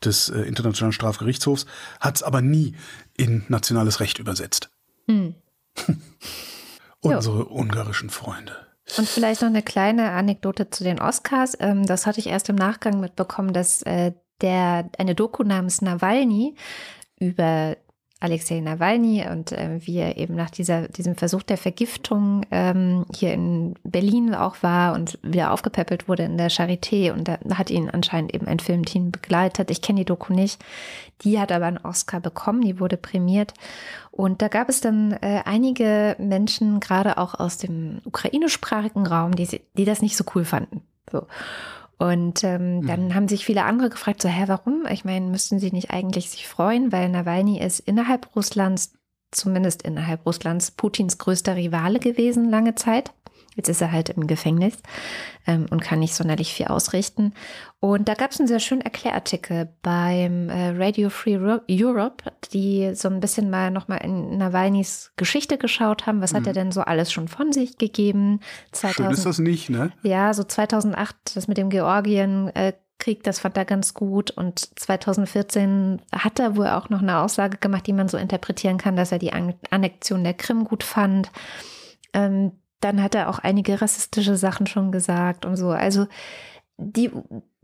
[0.04, 1.66] des äh, Internationalen Strafgerichtshofs,
[2.00, 2.76] hat es aber nie
[3.16, 4.70] in nationales Recht übersetzt.
[5.06, 5.34] Hm.
[7.00, 7.48] Unsere jo.
[7.50, 8.56] ungarischen Freunde.
[8.98, 11.56] Und vielleicht noch eine kleine Anekdote zu den Oscars.
[11.60, 16.54] Ähm, das hatte ich erst im Nachgang mitbekommen, dass äh, der eine Doku namens Nawalny
[17.18, 17.76] über
[18.24, 23.34] Alexei Nawalny und äh, wie er eben nach dieser, diesem Versuch der Vergiftung ähm, hier
[23.34, 27.12] in Berlin auch war und wieder aufgepäppelt wurde in der Charité.
[27.12, 29.70] Und da hat ihn anscheinend eben ein Filmteam begleitet.
[29.70, 30.64] Ich kenne die Doku nicht.
[31.20, 33.52] Die hat aber einen Oscar bekommen, die wurde prämiert.
[34.10, 39.60] Und da gab es dann äh, einige Menschen, gerade auch aus dem ukrainischsprachigen Raum, die,
[39.76, 40.80] die das nicht so cool fanden.
[41.12, 41.26] So.
[41.98, 42.86] Und ähm, mhm.
[42.86, 44.84] dann haben sich viele andere gefragt, so, hä, warum?
[44.90, 48.92] Ich meine, müssten sie nicht eigentlich sich freuen, weil Nawalny ist innerhalb Russlands,
[49.30, 53.12] zumindest innerhalb Russlands, Putins größter Rivale gewesen lange Zeit.
[53.54, 54.74] Jetzt ist er halt im Gefängnis
[55.46, 57.32] ähm, und kann nicht sonderlich viel ausrichten.
[57.80, 61.38] Und da gab es einen sehr schönen Erklärartikel beim äh, Radio Free
[61.70, 66.20] Europe, die so ein bisschen mal nochmal in Nawalnys Geschichte geschaut haben.
[66.20, 66.38] Was mhm.
[66.38, 68.40] hat er denn so alles schon von sich gegeben?
[68.72, 69.92] 2000, Schön ist das nicht, ne?
[70.02, 72.48] Ja, so 2008, das mit dem Georgien.
[72.54, 74.30] Äh, Krieg, das fand er ganz gut.
[74.30, 78.96] Und 2014 hat er wohl auch noch eine Aussage gemacht, die man so interpretieren kann,
[78.96, 81.30] dass er die Annexion der Krim gut fand.
[82.12, 85.70] Ähm, dann hat er auch einige rassistische Sachen schon gesagt und so.
[85.70, 86.06] Also
[86.76, 87.10] die,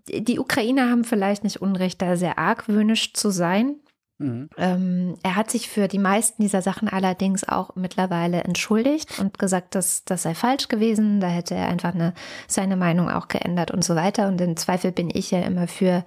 [0.09, 3.77] die Ukrainer haben vielleicht nicht Unrecht, da sehr argwöhnisch zu sein.
[4.18, 4.51] Mhm.
[4.59, 9.75] Ähm, er hat sich für die meisten dieser Sachen allerdings auch mittlerweile entschuldigt und gesagt,
[9.75, 11.20] dass das sei falsch gewesen.
[11.20, 12.12] Da hätte er einfach eine,
[12.46, 14.29] seine Meinung auch geändert und so weiter.
[14.29, 16.05] Und im Zweifel bin ich ja immer für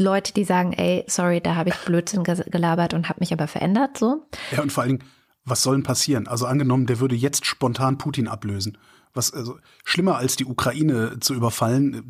[0.00, 3.98] Leute, die sagen, ey, sorry, da habe ich Blödsinn gelabert und habe mich aber verändert.
[3.98, 4.26] So.
[4.50, 5.10] Ja, und vor allen Dingen,
[5.44, 6.28] was soll denn passieren?
[6.28, 8.78] Also angenommen, der würde jetzt spontan Putin ablösen.
[9.14, 12.08] Was also schlimmer als die Ukraine zu überfallen,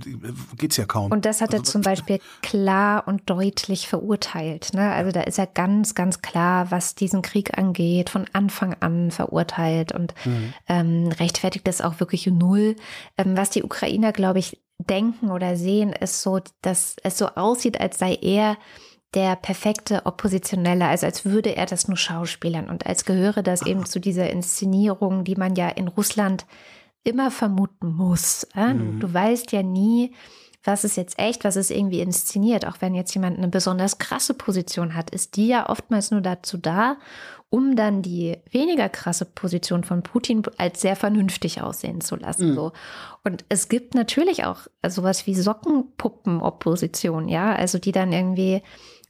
[0.56, 1.10] geht's ja kaum.
[1.10, 4.72] Und das hat also, er zum Beispiel klar und deutlich verurteilt.
[4.72, 4.92] Ne?
[4.92, 9.90] Also da ist er ganz, ganz klar, was diesen Krieg angeht, von Anfang an verurteilt
[9.90, 10.54] und mhm.
[10.68, 12.76] ähm, rechtfertigt das auch wirklich null.
[13.18, 17.80] Ähm, was die Ukrainer, glaube ich, denken oder sehen, ist so, dass es so aussieht,
[17.80, 18.56] als sei er
[19.14, 23.84] der perfekte Oppositionelle, also als würde er das nur schauspielern und als gehöre das eben
[23.84, 26.46] zu dieser Inszenierung, die man ja in Russland
[27.04, 28.44] immer vermuten muss.
[28.54, 28.74] Äh?
[28.74, 29.00] Mhm.
[29.00, 30.12] Du weißt ja nie,
[30.64, 32.66] was ist jetzt echt, was ist irgendwie inszeniert.
[32.66, 36.56] Auch wenn jetzt jemand eine besonders krasse Position hat, ist die ja oftmals nur dazu
[36.56, 36.96] da,
[37.50, 42.50] um dann die weniger krasse Position von Putin als sehr vernünftig aussehen zu lassen.
[42.50, 42.54] Mhm.
[42.54, 42.72] So.
[43.24, 48.62] Und es gibt natürlich auch sowas wie Sockenpuppen-Opposition, ja, also die dann irgendwie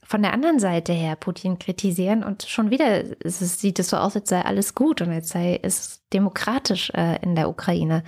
[0.05, 4.15] von der anderen Seite her Putin kritisieren und schon wieder es, sieht es so aus,
[4.15, 8.03] als sei alles gut und als sei es demokratisch äh, in der Ukraine.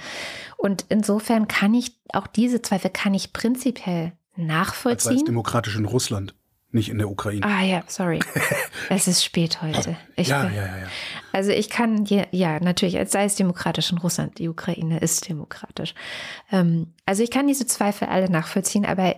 [0.58, 4.92] Und insofern kann ich auch diese Zweifel kann ich prinzipiell nachvollziehen.
[4.92, 6.36] Als sei es demokratisch in Russland,
[6.72, 7.46] nicht in der Ukraine.
[7.46, 8.20] Ah ja, sorry.
[8.90, 9.98] es ist spät heute.
[10.16, 10.88] Ich ja, bin, ja, ja, ja.
[11.32, 14.38] Also ich kann ja, ja natürlich, als sei es demokratisch in Russland.
[14.40, 15.96] Die Ukraine ist demokratisch.
[16.52, 19.16] Ähm, also ich kann diese Zweifel alle nachvollziehen, aber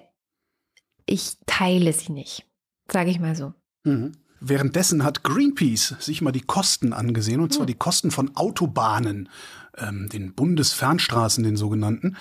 [1.06, 2.47] ich teile sie nicht
[2.92, 3.54] sage ich mal so.
[3.84, 4.14] Mhm.
[4.40, 7.68] Währenddessen hat Greenpeace sich mal die Kosten angesehen, und zwar hm.
[7.68, 9.30] die Kosten von Autobahnen,
[9.78, 12.18] ähm, den Bundesfernstraßen, den sogenannten,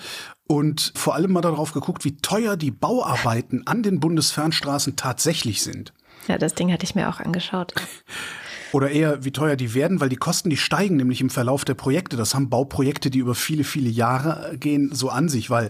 [0.47, 5.93] und vor allem mal darauf geguckt, wie teuer die Bauarbeiten an den Bundesfernstraßen tatsächlich sind.
[6.27, 7.73] Ja, das Ding hatte ich mir auch angeschaut.
[8.73, 11.75] Oder eher, wie teuer die werden, weil die Kosten, die steigen nämlich im Verlauf der
[11.75, 12.17] Projekte.
[12.17, 15.69] Das haben Bauprojekte, die über viele, viele Jahre gehen, so an sich, weil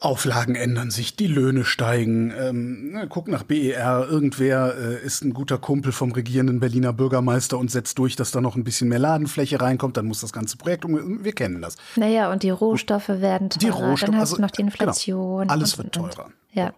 [0.00, 2.32] Auflagen ändern sich, die Löhne steigen.
[2.38, 7.70] Ähm, guck nach BER, irgendwer äh, ist ein guter Kumpel vom regierenden Berliner Bürgermeister und
[7.70, 10.84] setzt durch, dass da noch ein bisschen mehr Ladenfläche reinkommt, dann muss das ganze Projekt
[10.84, 11.24] um.
[11.24, 11.76] Wir kennen das.
[11.96, 13.60] Naja, und die Rohstoffe werden teurer.
[13.60, 15.42] Die Rohstoffe, dann hast also, du noch die Inflation.
[15.42, 16.26] Genau, alles wird teurer.
[16.26, 16.72] Und, ja.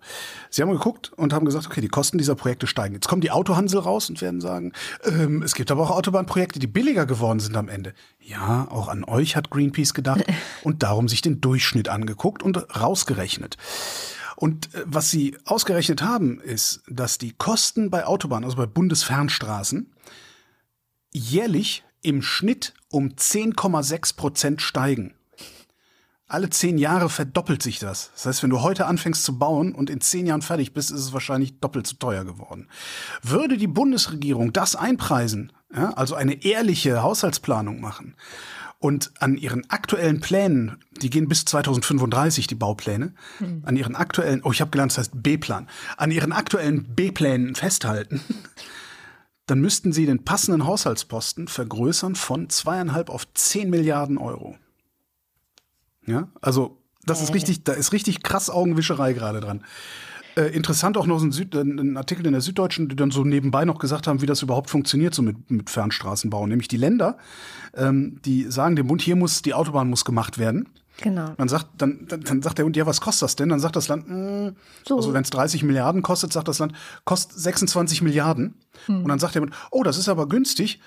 [0.50, 2.94] Sie haben geguckt und haben gesagt, okay, die Kosten dieser Projekte steigen.
[2.94, 4.72] Jetzt kommen die Autohansel raus und werden sagen,
[5.04, 7.94] ähm, es gibt aber auch Autobahnprojekte, die billiger geworden sind am Ende.
[8.20, 10.24] Ja, auch an euch hat Greenpeace gedacht
[10.64, 13.56] und darum sich den Durchschnitt angeguckt und rausgerechnet.
[14.34, 19.92] Und äh, was sie ausgerechnet haben, ist, dass die Kosten bei Autobahnen, also bei Bundesfernstraßen,
[21.12, 25.14] jährlich im Schnitt um 10,6 Prozent steigen
[26.28, 28.10] alle zehn Jahre verdoppelt sich das.
[28.14, 31.00] Das heißt, wenn du heute anfängst zu bauen und in zehn Jahren fertig bist, ist
[31.00, 32.68] es wahrscheinlich doppelt so teuer geworden.
[33.22, 38.14] Würde die Bundesregierung das einpreisen, ja, also eine ehrliche Haushaltsplanung machen
[38.78, 43.62] und an ihren aktuellen Plänen, die gehen bis 2035, die Baupläne, hm.
[43.64, 48.20] an ihren aktuellen, oh, ich habe gelernt, das heißt B-Plan, an ihren aktuellen B-Plänen festhalten,
[49.46, 54.56] dann müssten sie den passenden Haushaltsposten vergrößern von zweieinhalb auf zehn Milliarden Euro.
[56.08, 59.62] Ja, also das ist richtig, da ist richtig krass Augenwischerei gerade dran.
[60.36, 63.64] Äh, interessant auch noch ein, Süd, ein, Artikel in der Süddeutschen, die dann so nebenbei
[63.64, 66.46] noch gesagt haben, wie das überhaupt funktioniert so mit, mit Fernstraßenbau.
[66.46, 67.18] Nämlich die Länder,
[67.74, 70.68] ähm, die sagen dem Bund, hier muss die Autobahn muss gemacht werden.
[71.00, 71.32] Genau.
[71.36, 73.48] Dann sagt, dann, dann, dann sagt der Hund, ja, was kostet das denn?
[73.48, 74.52] Dann sagt das Land, mh,
[74.86, 74.96] So.
[74.96, 76.72] also wenn es 30 Milliarden kostet, sagt das Land,
[77.04, 78.54] kostet 26 Milliarden.
[78.86, 79.02] Hm.
[79.02, 80.80] Und dann sagt der Hund, oh, das ist aber günstig,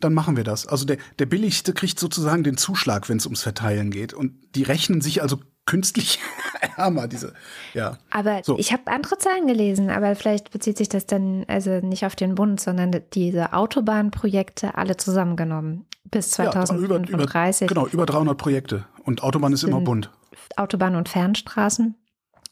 [0.00, 0.66] dann machen wir das.
[0.66, 4.12] Also der, der Billigste kriegt sozusagen den Zuschlag, wenn es ums Verteilen geht.
[4.12, 6.18] Und die rechnen sich also künstlich
[6.76, 7.32] ärmer, diese,
[7.72, 7.96] ja.
[8.10, 8.58] Aber So.
[8.58, 12.34] ich habe andere Zahlen gelesen, aber vielleicht bezieht sich das dann also nicht auf den
[12.34, 17.70] Bund, sondern diese Autobahnprojekte alle zusammengenommen bis Ja, über, 2035.
[17.70, 18.86] über, genau, über 300 Projekte.
[19.04, 20.10] Und Autobahn ist immer bunt.
[20.56, 21.94] Autobahn- und Fernstraßen,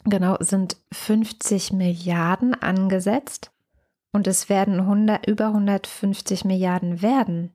[0.04, 3.50] genau, sind 50 Milliarden angesetzt
[4.12, 7.54] und es werden 100, über 150 Milliarden werden.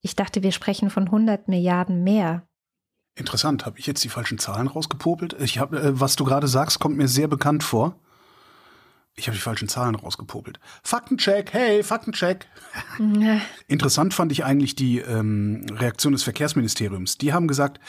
[0.00, 2.42] Ich dachte, wir sprechen von 100 Milliarden mehr.
[3.16, 5.36] Interessant, habe ich jetzt die falschen Zahlen rausgepopelt?
[5.40, 7.96] Ich hab, äh, was du gerade sagst, kommt mir sehr bekannt vor.
[9.16, 10.58] Ich habe die falschen Zahlen rausgepopelt.
[10.82, 12.48] Faktencheck, hey, Faktencheck.
[13.68, 17.16] Interessant fand ich eigentlich die ähm, Reaktion des Verkehrsministeriums.
[17.18, 17.80] Die haben gesagt,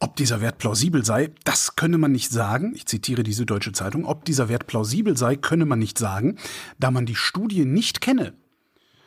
[0.00, 2.72] ob dieser Wert plausibel sei, das könne man nicht sagen.
[2.74, 4.04] Ich zitiere die Süddeutsche Zeitung.
[4.04, 6.38] Ob dieser Wert plausibel sei, könne man nicht sagen,
[6.78, 8.34] da man die Studie nicht kenne.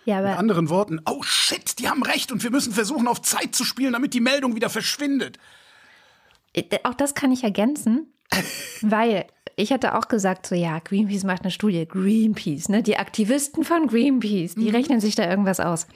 [0.06, 3.56] Ja, Mit anderen Worten, oh shit, die haben recht und wir müssen versuchen, auf Zeit
[3.56, 5.39] zu spielen, damit die Meldung wieder verschwindet.
[6.54, 8.12] äh, auch das kann ich ergänzen,
[8.82, 11.88] weil ich hatte auch gesagt, so ja, Greenpeace macht eine Studie.
[11.88, 12.84] Greenpeace, ne?
[12.84, 15.88] Die Aktivisten von Greenpeace, die rechnen sich da irgendwas aus.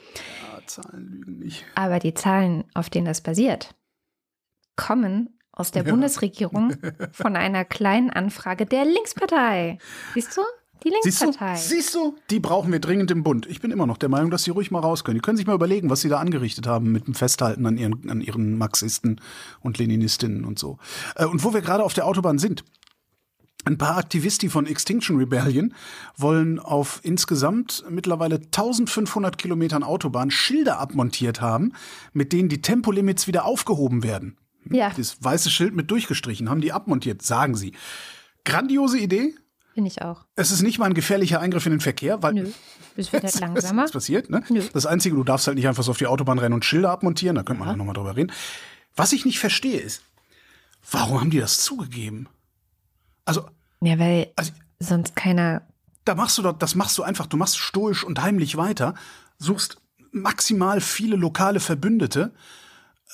[0.52, 1.66] Ah, Zahlen lügen nicht.
[1.76, 3.76] Aber die Zahlen, auf denen das basiert,
[4.76, 6.76] kommen aus der Bundesregierung
[7.12, 9.80] von einer kleinen Anfrage der Linkspartei.
[10.14, 10.42] Siehst du?
[10.84, 11.26] Die Siehst du?
[11.26, 11.56] Linkspartei.
[11.56, 12.16] Siehst du?
[12.30, 13.46] Die brauchen wir dringend im Bund.
[13.48, 15.16] Ich bin immer noch der Meinung, dass sie ruhig mal raus können.
[15.16, 18.10] Die können sich mal überlegen, was sie da angerichtet haben mit dem Festhalten an ihren,
[18.10, 19.20] an ihren Marxisten
[19.62, 20.78] und Leninistinnen und so.
[21.16, 22.64] Äh, Und wo wir gerade auf der Autobahn sind.
[23.66, 25.74] Ein paar Aktivisti von Extinction Rebellion
[26.16, 31.74] wollen auf insgesamt mittlerweile 1500 Kilometern Autobahn Schilder abmontiert haben,
[32.14, 34.38] mit denen die Tempolimits wieder aufgehoben werden.
[34.72, 37.74] Ja, Das weiße Schild mit durchgestrichen, haben die abmontiert, sagen sie.
[38.46, 39.34] Grandiose Idee.
[39.78, 40.26] Finde ich auch.
[40.36, 42.50] Es ist nicht mal ein gefährlicher Eingriff in den Verkehr, weil Nö,
[42.96, 43.86] es wird halt das langsamer.
[43.86, 44.28] ist passiert.
[44.32, 44.42] Ne?
[44.50, 44.64] Nö.
[44.74, 47.36] Das Einzige, du darfst halt nicht einfach so auf die Autobahn rennen und Schilder abmontieren.
[47.36, 48.32] Da könnte man ja nochmal drüber reden.
[48.96, 50.02] Was ich nicht verstehe ist,
[50.90, 52.28] warum haben die das zugegeben?
[53.24, 53.48] Also,
[53.84, 55.62] Ja, weil also sonst keiner.
[56.06, 58.96] da machst du doch, das machst du einfach, du machst stoisch und heimlich weiter,
[59.38, 59.78] suchst
[60.12, 62.34] maximal viele lokale Verbündete,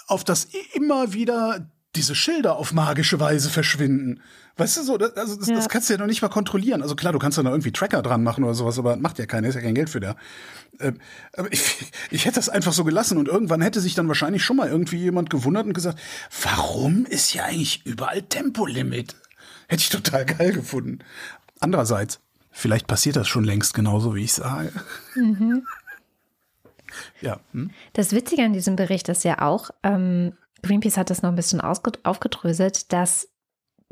[0.08, 4.21] auf das immer wieder diese Schilder auf magische Weise verschwinden.
[4.55, 5.55] Weißt du so, das, also das, Ja.
[5.55, 6.81] das kannst du ja noch nicht mal kontrollieren.
[6.83, 9.25] Also klar, du kannst da noch irgendwie Tracker dran machen oder sowas, aber macht ja
[9.25, 10.15] keiner, ist ja kein Geld für da.
[10.79, 10.99] Ähm,
[11.35, 14.57] aber ich, ich hätte das einfach so gelassen und irgendwann hätte sich dann wahrscheinlich schon
[14.57, 15.99] mal irgendwie jemand gewundert und gesagt,
[16.43, 19.15] warum ist hier eigentlich überall Tempolimit?
[19.67, 20.99] Hätte ich total geil gefunden.
[21.59, 22.19] Andererseits,
[22.51, 24.71] vielleicht passiert das schon längst genauso, wie ich sage.
[27.21, 27.39] Ja.
[27.53, 27.71] Hm?
[27.93, 31.59] Das Witzige an diesem Bericht ist ja auch, ähm, Greenpeace hat das noch ein bisschen
[31.59, 33.29] aufgedröselt, dass,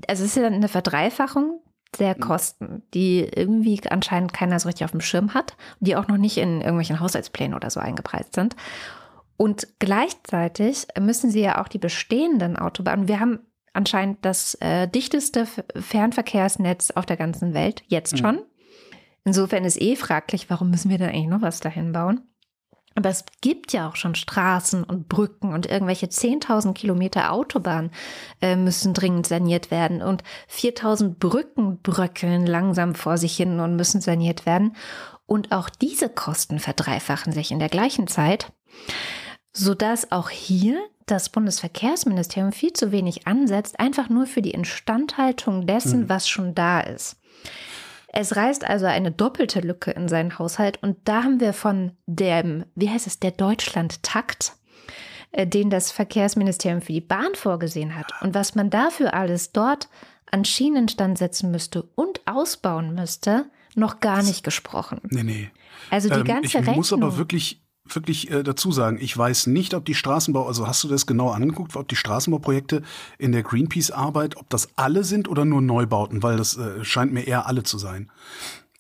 [0.08, 1.62] also es ist ja eine Verdreifachung
[2.00, 6.18] der Kosten, die irgendwie anscheinend keiner so richtig auf dem Schirm hat, die auch noch
[6.18, 8.56] nicht in irgendwelchen Haushaltsplänen oder so eingepreist sind.
[9.36, 13.40] Und gleichzeitig müssen sie ja auch die bestehenden Autobahnen, wir haben
[13.74, 18.42] anscheinend das äh, dichteste Fernverkehrsnetz auf der ganzen Welt, jetzt schon.
[19.24, 22.22] Insofern ist eh fraglich, warum müssen wir denn eigentlich noch was dahin bauen?
[22.96, 27.92] Aber es gibt ja auch schon Straßen und Brücken und irgendwelche 10.000 Kilometer Autobahn
[28.42, 34.02] äh, müssen dringend saniert werden und 4.000 Brücken bröckeln langsam vor sich hin und müssen
[34.02, 34.76] saniert werden.
[35.26, 38.52] Und auch diese Kosten verdreifachen sich in der gleichen Zeit,
[39.54, 46.10] sodass auch hier das Bundesverkehrsministerium viel zu wenig ansetzt, einfach nur für die Instandhaltung dessen,
[46.10, 47.18] was schon da ist.
[48.14, 52.66] Es reißt also eine doppelte Lücke in seinen Haushalt und da haben wir von dem,
[52.76, 54.54] wie heißt es, der Deutschland-Takt,
[55.32, 59.88] äh, den das Verkehrsministerium für die Bahn vorgesehen hat und was man dafür alles dort
[60.30, 63.46] an Schienenstand setzen müsste und ausbauen müsste,
[63.76, 65.00] noch gar nicht gesprochen.
[65.10, 65.50] Nee, nee.
[65.90, 66.76] Also die Ähm, ganze ich Rechnung.
[66.76, 70.84] muss aber wirklich, wirklich äh, dazu sagen, ich weiß nicht, ob die Straßenbau, also hast
[70.84, 72.84] du das genau angeguckt, ob die Straßenbauprojekte
[73.18, 77.26] in der Greenpeace-Arbeit, ob das alle sind oder nur Neubauten, weil das äh, scheint mir
[77.26, 78.12] eher alle zu sein.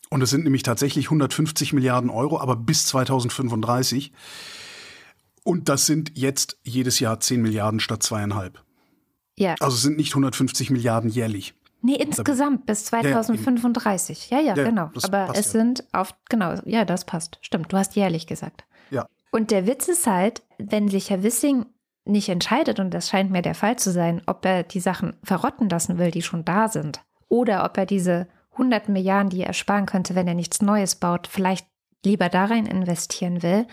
[0.10, 4.12] Und es sind nämlich tatsächlich 150 Milliarden Euro, aber bis 2035.
[5.44, 8.62] Und das sind jetzt jedes Jahr 10 Milliarden statt zweieinhalb.
[9.38, 11.56] ja, Also es sind nicht 150 Milliarden jährlich.
[11.82, 13.10] nee, insgesamt bis ja, eben.
[13.10, 14.30] 2035.
[14.30, 14.92] Ja, ja, Ja, genau.
[14.94, 15.52] das Aber es ja.
[15.60, 17.40] sind auf, genau, ja, das passt.
[17.42, 18.66] Stimmt, du hast jährlich gesagt.
[19.32, 21.65] Und der Witz ist halt, wenn sich Herr Wissing
[22.06, 25.70] nicht entscheidet, und das scheint mir der Fall zu sein, ob er die Sachen verrotten
[25.70, 29.86] lassen will, die schon da sind, oder ob er diese 100 Milliarden, die er sparen
[29.86, 31.65] könnte, wenn er nichts Neues baut, vielleicht
[32.04, 33.65] lieber da rein investieren will.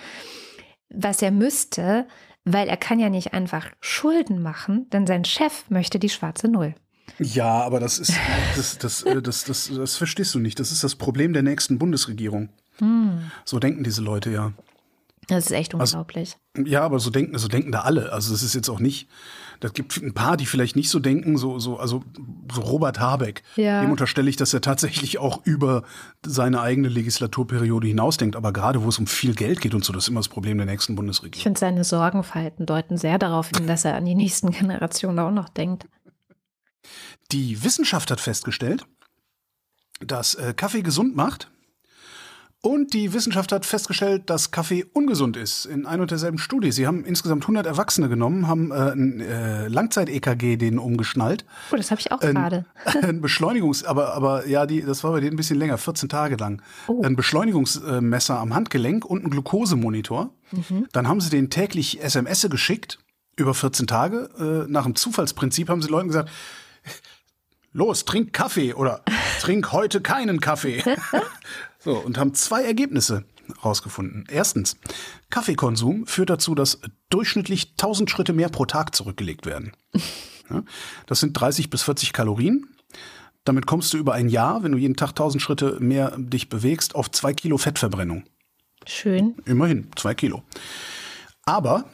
[0.90, 2.06] Was er müsste,
[2.44, 6.74] weil er kann ja nicht einfach Schulden machen, denn sein Chef möchte die schwarze Null.
[7.18, 8.12] Ja, aber das ist,
[8.54, 10.60] das, das, das, das, das, das verstehst du nicht.
[10.60, 12.50] Das ist das Problem der nächsten Bundesregierung.
[12.78, 13.30] Hm.
[13.44, 14.52] So denken diese Leute ja.
[15.28, 16.36] Das ist echt also, unglaublich.
[16.56, 18.12] Also, ja, aber so denken, so denken da alle.
[18.12, 19.08] Also es ist jetzt auch nicht.
[19.60, 22.02] Das gibt ein paar, die vielleicht nicht so denken, so, so, also
[22.50, 23.42] so Robert Habeck.
[23.56, 23.82] Ja.
[23.82, 25.82] Dem unterstelle ich, dass er tatsächlich auch über
[26.24, 28.36] seine eigene Legislaturperiode hinausdenkt.
[28.36, 30.56] Aber gerade wo es um viel Geld geht und so, das ist immer das Problem
[30.56, 31.36] der nächsten Bundesregierung.
[31.36, 35.30] Ich finde, seine Sorgenverhalten deuten sehr darauf hin, dass er an die nächsten Generationen auch
[35.30, 35.86] noch denkt.
[37.32, 38.86] Die Wissenschaft hat festgestellt,
[40.00, 41.50] dass äh, Kaffee gesund macht
[42.60, 46.72] und die Wissenschaft hat festgestellt, dass Kaffee ungesund ist in ein und derselben Studie.
[46.72, 51.44] Sie haben insgesamt 100 Erwachsene genommen, haben äh, ein äh, Langzeit-EKG denen umgeschnallt.
[51.70, 52.64] Oh, das habe ich auch gerade.
[53.02, 56.36] Ein Beschleunigungs-, aber, aber ja, die, das war bei denen ein bisschen länger, 14 Tage
[56.36, 56.60] lang.
[56.88, 57.00] Oh.
[57.02, 60.30] Ein Beschleunigungsmesser am Handgelenk und ein Glukosemonitor.
[60.50, 60.88] Mhm.
[60.92, 62.98] Dann haben sie denen täglich SMS geschickt
[63.36, 64.30] über 14 Tage.
[64.66, 66.30] Äh, nach dem Zufallsprinzip haben sie Leuten gesagt,
[67.72, 69.02] los, trink Kaffee oder
[69.40, 70.82] trink heute keinen Kaffee.
[71.88, 73.24] so, und haben zwei Ergebnisse
[73.64, 74.26] rausgefunden.
[74.30, 74.76] Erstens,
[75.30, 79.72] Kaffeekonsum führt dazu, dass durchschnittlich 1000 Schritte mehr pro Tag zurückgelegt werden.
[80.50, 80.62] Ja,
[81.04, 82.68] das sind 30 bis 40 Kalorien.
[83.44, 86.94] Damit kommst du über ein Jahr, wenn du jeden Tag 1000 Schritte mehr dich bewegst,
[86.94, 88.24] auf zwei Kilo Fettverbrennung.
[88.86, 89.34] Schön.
[89.44, 90.42] Immerhin, zwei Kilo.
[91.44, 91.84] Aber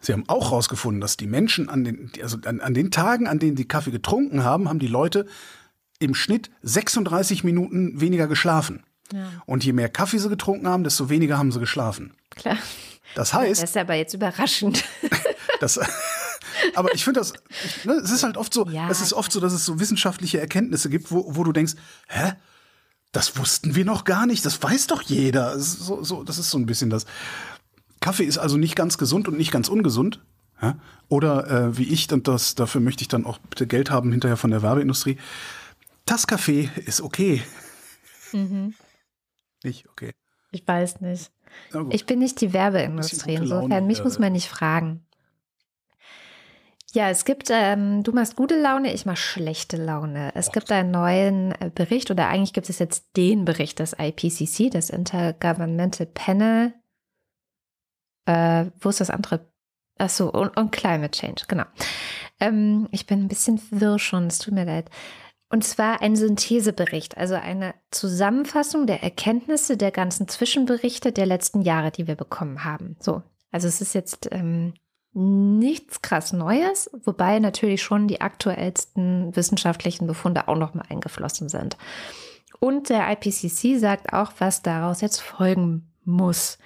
[0.00, 3.38] Sie haben auch herausgefunden, dass die Menschen an den, also an, an den Tagen, an
[3.38, 5.24] denen sie Kaffee getrunken haben, haben die Leute
[6.00, 8.82] im Schnitt 36 Minuten weniger geschlafen.
[9.14, 9.26] Ja.
[9.46, 12.14] Und je mehr Kaffee sie getrunken haben, desto weniger haben sie geschlafen.
[12.30, 12.58] Klar.
[13.14, 13.62] Das heißt.
[13.62, 14.84] Das ist aber jetzt überraschend.
[15.60, 15.78] das,
[16.74, 17.32] aber ich finde das,
[17.84, 18.88] ne, es ist halt oft so, ja.
[18.90, 21.74] es ist oft so, dass es so wissenschaftliche Erkenntnisse gibt, wo, wo du denkst,
[22.08, 22.32] hä?
[23.12, 25.54] Das wussten wir noch gar nicht, das weiß doch jeder.
[25.54, 27.06] Das ist so, so, das ist so ein bisschen das.
[28.00, 30.20] Kaffee ist also nicht ganz gesund und nicht ganz ungesund.
[30.60, 30.76] Ja?
[31.08, 34.36] Oder äh, wie ich, und das, dafür möchte ich dann auch bitte Geld haben hinterher
[34.36, 35.16] von der Werbeindustrie.
[36.06, 37.42] Das Kaffee ist okay.
[38.32, 38.74] Mhm.
[39.64, 40.12] Nicht okay.
[40.52, 41.32] Ich weiß nicht.
[41.90, 43.34] Ich bin nicht die Werbeindustrie.
[43.34, 45.04] Insofern, mich muss man nicht fragen.
[46.92, 50.30] Ja, es gibt, ähm, du machst gute Laune, ich mache schlechte Laune.
[50.36, 54.70] Es gibt einen neuen äh, Bericht oder eigentlich gibt es jetzt den Bericht des IPCC,
[54.70, 56.72] des Intergovernmental Panel
[58.26, 59.46] äh, wo ist das andere?
[59.98, 61.64] Achso, und, und Climate Change, genau.
[62.40, 64.90] Ähm, ich bin ein bisschen wirr schon, es tut mir leid.
[65.54, 71.92] Und zwar ein Synthesebericht, also eine Zusammenfassung der Erkenntnisse der ganzen Zwischenberichte der letzten Jahre,
[71.92, 72.96] die wir bekommen haben.
[72.98, 74.74] So, also es ist jetzt ähm,
[75.12, 81.76] nichts krass Neues, wobei natürlich schon die aktuellsten wissenschaftlichen Befunde auch nochmal eingeflossen sind.
[82.58, 86.58] Und der IPCC sagt auch, was daraus jetzt folgen muss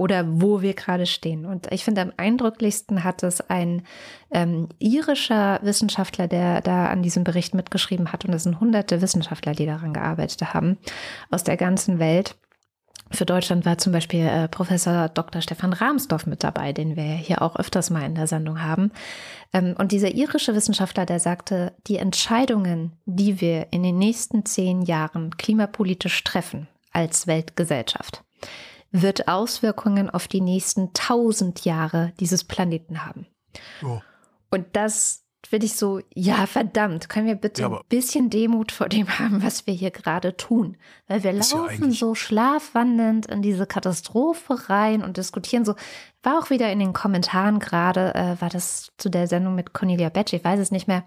[0.00, 1.44] oder wo wir gerade stehen.
[1.44, 3.82] Und ich finde, am eindrücklichsten hat es ein
[4.30, 8.24] ähm, irischer Wissenschaftler, der da an diesem Bericht mitgeschrieben hat.
[8.24, 10.78] Und es sind hunderte Wissenschaftler, die daran gearbeitet haben,
[11.30, 12.36] aus der ganzen Welt.
[13.10, 15.42] Für Deutschland war zum Beispiel äh, Professor Dr.
[15.42, 18.92] Stefan Rahmsdorf mit dabei, den wir hier auch öfters mal in der Sendung haben.
[19.52, 24.80] Ähm, und dieser irische Wissenschaftler, der sagte, die Entscheidungen, die wir in den nächsten zehn
[24.80, 28.24] Jahren klimapolitisch treffen als Weltgesellschaft,
[28.92, 33.26] wird Auswirkungen auf die nächsten tausend Jahre dieses Planeten haben.
[33.84, 34.00] Oh.
[34.50, 38.88] Und das finde ich so, ja, verdammt, können wir bitte ja, ein bisschen Demut vor
[38.88, 40.76] dem haben, was wir hier gerade tun?
[41.06, 45.74] Weil wir laufen ja so schlafwandelnd in diese Katastrophe rein und diskutieren so.
[46.22, 50.10] War auch wieder in den Kommentaren gerade, äh, war das zu der Sendung mit Cornelia
[50.10, 51.04] Betsch, ich weiß es nicht mehr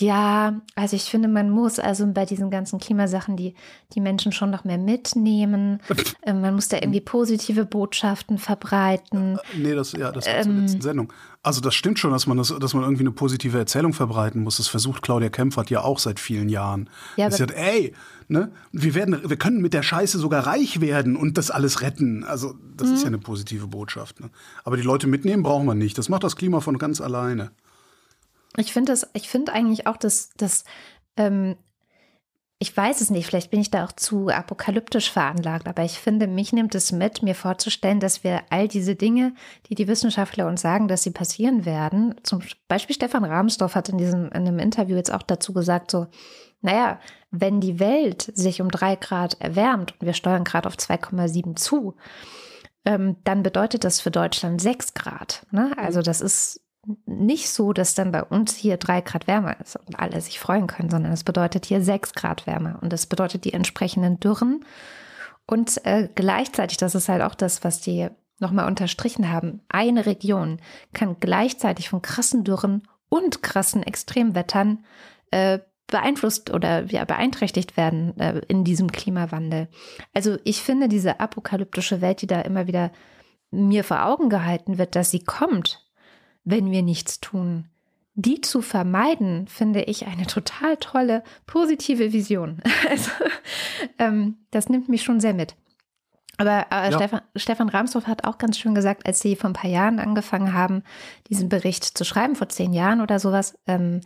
[0.00, 3.54] ja, also ich finde, man muss also bei diesen ganzen Klimasachen die,
[3.94, 5.80] die Menschen schon noch mehr mitnehmen.
[6.22, 9.38] Ähm, man muss da irgendwie positive Botschaften verbreiten.
[9.54, 11.12] Äh, nee, das, ja, das war ähm, zur letzten Sendung.
[11.42, 14.56] Also das stimmt schon, dass man, das, dass man irgendwie eine positive Erzählung verbreiten muss.
[14.56, 16.90] Das versucht Claudia Kempfert ja auch seit vielen Jahren.
[17.16, 17.94] Ja, sie sagt, ey,
[18.26, 22.24] ne, wir, werden, wir können mit der Scheiße sogar reich werden und das alles retten.
[22.24, 22.94] Also das mhm.
[22.94, 24.18] ist ja eine positive Botschaft.
[24.18, 24.30] Ne?
[24.64, 25.96] Aber die Leute mitnehmen brauchen wir nicht.
[25.98, 27.52] Das macht das Klima von ganz alleine.
[28.56, 30.64] Ich finde das, ich finde eigentlich auch, dass, dass
[31.16, 31.56] ähm,
[32.58, 36.26] ich weiß es nicht, vielleicht bin ich da auch zu apokalyptisch veranlagt, aber ich finde,
[36.26, 39.34] mich nimmt es mit, mir vorzustellen, dass wir all diese Dinge,
[39.68, 43.98] die die Wissenschaftler uns sagen, dass sie passieren werden, zum Beispiel Stefan Rahmsdorf hat in
[43.98, 46.06] diesem in einem Interview jetzt auch dazu gesagt, so,
[46.62, 46.98] naja,
[47.30, 51.94] wenn die Welt sich um drei Grad erwärmt und wir steuern gerade auf 2,7 zu,
[52.86, 55.44] ähm, dann bedeutet das für Deutschland sechs Grad.
[55.50, 55.76] Ne?
[55.76, 56.65] Also das ist
[57.04, 60.66] nicht so, dass dann bei uns hier drei Grad wärmer ist und alle sich freuen
[60.66, 64.64] können, sondern es bedeutet hier sechs Grad wärmer und es bedeutet die entsprechenden Dürren.
[65.46, 70.60] Und äh, gleichzeitig, das ist halt auch das, was die nochmal unterstrichen haben, eine Region
[70.92, 74.84] kann gleichzeitig von krassen Dürren und krassen Extremwettern
[75.30, 79.68] äh, beeinflusst oder ja, beeinträchtigt werden äh, in diesem Klimawandel.
[80.12, 82.90] Also ich finde diese apokalyptische Welt, die da immer wieder
[83.50, 85.85] mir vor Augen gehalten wird, dass sie kommt,
[86.46, 87.66] wenn wir nichts tun,
[88.14, 92.62] die zu vermeiden, finde ich eine total tolle, positive Vision.
[92.88, 93.10] Also,
[93.98, 95.54] ähm, das nimmt mich schon sehr mit.
[96.38, 96.92] Aber äh, ja.
[96.92, 100.52] Stefan, Stefan Ramsdorf hat auch ganz schön gesagt, als sie vor ein paar Jahren angefangen
[100.52, 100.82] haben,
[101.28, 104.00] diesen Bericht zu schreiben, vor zehn Jahren oder sowas, ähm,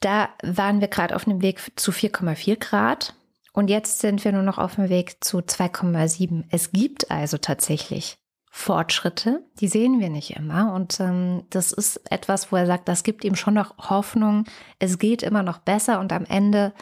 [0.00, 3.14] da waren wir gerade auf dem Weg zu 4,4 Grad
[3.52, 6.44] und jetzt sind wir nur noch auf dem Weg zu 2,7.
[6.50, 8.19] Es gibt also tatsächlich
[8.52, 10.74] Fortschritte, die sehen wir nicht immer.
[10.74, 14.44] Und ähm, das ist etwas, wo er sagt, das gibt ihm schon noch Hoffnung.
[14.80, 16.72] Es geht immer noch besser und am Ende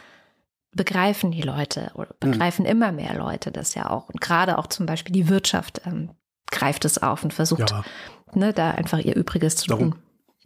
[0.73, 2.31] begreifen die Leute oder hm.
[2.31, 2.71] begreifen mhm.
[2.71, 4.09] immer mehr Leute das ja auch.
[4.09, 6.11] Und gerade auch zum Beispiel die Wirtschaft ähm,
[6.51, 7.85] greift es auf und versucht, ja.
[8.33, 10.03] ne, da einfach ihr Übriges zu Darum, tun.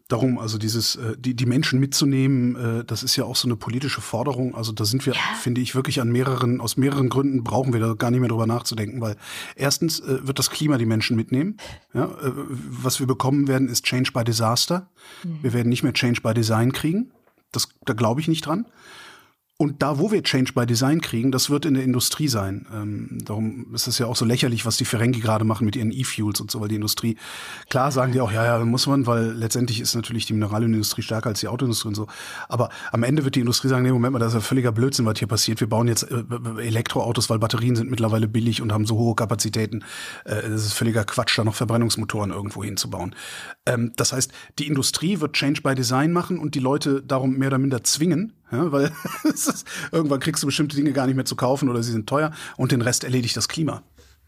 [0.09, 3.57] Darum, also dieses, äh, die, die Menschen mitzunehmen, äh, das ist ja auch so eine
[3.57, 4.55] politische Forderung.
[4.55, 5.21] Also da sind wir, ja.
[5.41, 8.47] finde ich, wirklich an mehreren, aus mehreren Gründen brauchen wir da gar nicht mehr drüber
[8.47, 9.17] nachzudenken, weil
[9.57, 11.57] erstens äh, wird das Klima die Menschen mitnehmen.
[11.95, 12.11] Ja,
[12.83, 14.89] was wir bekommen werden, ist Change by Disaster.
[15.25, 15.39] Mhm.
[15.43, 17.11] Wir werden nicht mehr Change by Design kriegen.
[17.51, 18.67] Das, da glaube ich nicht dran.
[19.63, 22.67] Und da, wo wir Change by Design kriegen, das wird in der Industrie sein.
[22.75, 25.93] Ähm, darum ist es ja auch so lächerlich, was die Ferengi gerade machen mit ihren
[25.93, 27.17] E-Fuels und so, weil die Industrie,
[27.71, 31.29] klar sagen die auch, ja, ja, muss man, weil letztendlich ist natürlich die Mineralindustrie stärker
[31.29, 32.09] als die Autoindustrie und so.
[32.49, 35.07] Aber am Ende wird die Industrie sagen, nee, Moment mal, das ist ja völliger Blödsinn,
[35.07, 35.61] was hier passiert.
[35.61, 36.25] Wir bauen jetzt äh,
[36.61, 39.85] Elektroautos, weil Batterien sind mittlerweile billig und haben so hohe Kapazitäten.
[40.25, 43.15] Äh, das ist völliger Quatsch, da noch Verbrennungsmotoren irgendwo hinzubauen.
[43.67, 47.47] Ähm, das heißt, die Industrie wird Change by Design machen und die Leute darum mehr
[47.47, 48.93] oder minder zwingen, ja, weil
[49.25, 52.33] ist, irgendwann kriegst du bestimmte Dinge gar nicht mehr zu kaufen oder sie sind teuer
[52.57, 53.83] und den Rest erledigt das Klima.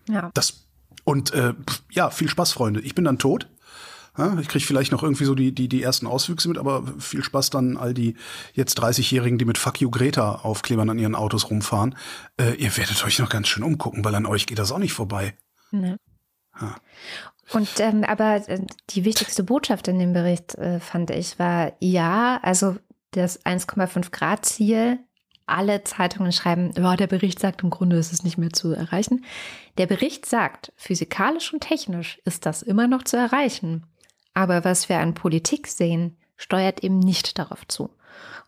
[0.08, 0.30] Ja.
[0.34, 0.66] Das,
[1.04, 1.54] und äh,
[1.92, 2.80] ja, viel Spaß, Freunde.
[2.80, 3.48] Ich bin dann tot.
[4.16, 7.24] Ja, ich kriege vielleicht noch irgendwie so die, die, die ersten Auswüchse mit, aber viel
[7.24, 8.14] Spaß dann all die
[8.52, 11.96] jetzt 30-Jährigen, die mit Fuck you Greta Aufklebern an ihren Autos rumfahren.
[12.40, 14.92] Äh, ihr werdet euch noch ganz schön umgucken, weil an euch geht das auch nicht
[14.92, 15.36] vorbei.
[15.72, 15.98] Ne.
[16.60, 16.76] Ja.
[17.50, 18.60] Und ähm, aber äh,
[18.90, 22.76] die wichtigste Botschaft in dem Bericht äh, fand ich war ja, also
[23.16, 24.98] das 1,5 Grad Ziel.
[25.46, 29.24] Alle Zeitungen schreiben, oh, der Bericht sagt, im Grunde ist es nicht mehr zu erreichen.
[29.76, 33.86] Der Bericht sagt, physikalisch und technisch ist das immer noch zu erreichen.
[34.32, 37.90] Aber was wir an Politik sehen, steuert eben nicht darauf zu.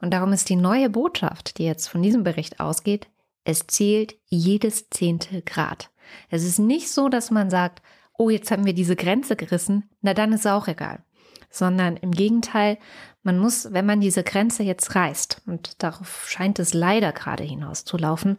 [0.00, 3.08] Und darum ist die neue Botschaft, die jetzt von diesem Bericht ausgeht,
[3.44, 5.90] es zählt jedes zehnte Grad.
[6.30, 7.82] Es ist nicht so, dass man sagt,
[8.18, 11.04] oh, jetzt haben wir diese Grenze gerissen, na dann ist es auch egal.
[11.50, 12.78] Sondern im Gegenteil,
[13.26, 18.38] man muss, wenn man diese Grenze jetzt reißt, und darauf scheint es leider gerade hinauszulaufen,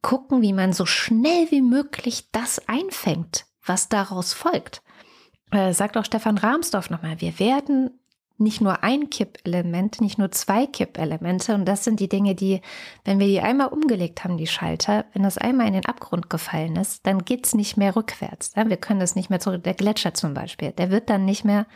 [0.00, 4.82] gucken, wie man so schnell wie möglich das einfängt, was daraus folgt.
[5.52, 7.90] Äh, sagt auch Stefan Rahmsdorf nochmal, wir werden
[8.38, 11.54] nicht nur ein Kippelement, nicht nur zwei Kippelemente.
[11.54, 12.60] Und das sind die Dinge, die,
[13.04, 16.74] wenn wir die einmal umgelegt haben, die Schalter, wenn das einmal in den Abgrund gefallen
[16.76, 18.52] ist, dann geht es nicht mehr rückwärts.
[18.56, 19.62] Wir können das nicht mehr zurück.
[19.62, 21.66] Der Gletscher zum Beispiel, der wird dann nicht mehr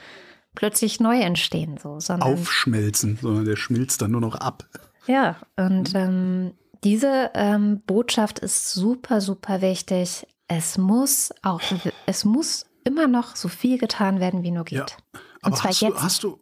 [0.56, 4.66] plötzlich neu entstehen, so, sondern aufschmelzen, sondern der schmilzt dann nur noch ab.
[5.06, 6.00] Ja, und mhm.
[6.00, 6.52] ähm,
[6.82, 10.26] diese ähm, Botschaft ist super, super wichtig.
[10.48, 11.60] Es muss auch,
[12.06, 14.78] es muss immer noch so viel getan werden, wie nur geht.
[14.78, 15.82] Ja, aber hast.
[15.82, 16.40] Du, hast du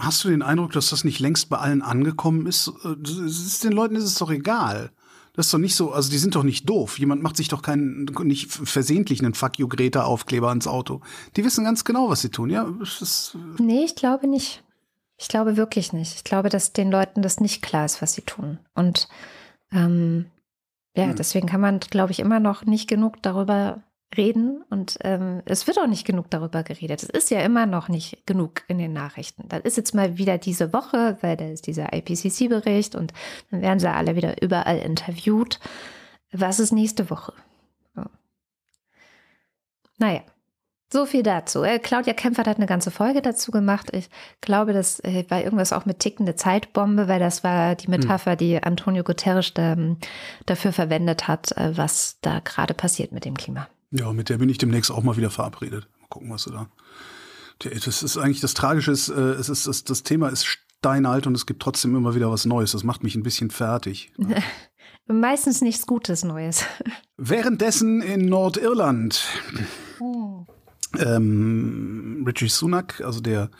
[0.00, 2.70] hast du den Eindruck, dass das nicht längst bei allen angekommen ist?
[3.04, 4.90] ist den Leuten ist es doch egal.
[5.34, 6.98] Das ist doch nicht so, also die sind doch nicht doof.
[6.98, 11.00] Jemand macht sich doch keinen, nicht versehentlich einen Fuck you Greta Aufkleber ans Auto.
[11.36, 12.72] Die wissen ganz genau, was sie tun, ja?
[12.80, 14.62] Ist, nee, ich glaube nicht.
[15.16, 16.14] Ich glaube wirklich nicht.
[16.14, 18.58] Ich glaube, dass den Leuten das nicht klar ist, was sie tun.
[18.74, 19.08] Und
[19.72, 20.26] ähm,
[20.96, 21.16] ja, hm.
[21.16, 23.82] deswegen kann man, glaube ich, immer noch nicht genug darüber
[24.16, 27.02] reden und ähm, es wird auch nicht genug darüber geredet.
[27.02, 29.48] Es ist ja immer noch nicht genug in den Nachrichten.
[29.48, 33.12] Das ist jetzt mal wieder diese Woche, weil da ist dieser IPCC-Bericht und
[33.50, 35.58] dann werden sie alle wieder überall interviewt.
[36.32, 37.32] Was ist nächste Woche?
[37.96, 38.06] Ja.
[39.98, 40.22] Naja,
[40.94, 41.64] so viel dazu.
[41.64, 43.90] Äh, Claudia Kempfert hat eine ganze Folge dazu gemacht.
[43.92, 44.08] Ich
[44.40, 48.62] glaube, das äh, war irgendwas auch mit tickende Zeitbombe, weil das war die Metapher, die
[48.62, 49.96] Antonio Guterres da, ähm,
[50.46, 53.66] dafür verwendet hat, äh, was da gerade passiert mit dem Klima.
[53.96, 55.86] Ja, mit der bin ich demnächst auch mal wieder verabredet.
[56.00, 56.68] Mal gucken, was du da.
[57.60, 61.36] Das ist eigentlich das Tragische, ist, äh, es ist das, das Thema ist steinalt und
[61.36, 62.72] es gibt trotzdem immer wieder was Neues.
[62.72, 64.12] Das macht mich ein bisschen fertig.
[65.06, 66.64] Meistens nichts Gutes Neues.
[67.16, 69.24] Währenddessen in Nordirland.
[70.00, 70.44] Oh.
[70.98, 73.50] Ähm, Richie Sunak, also der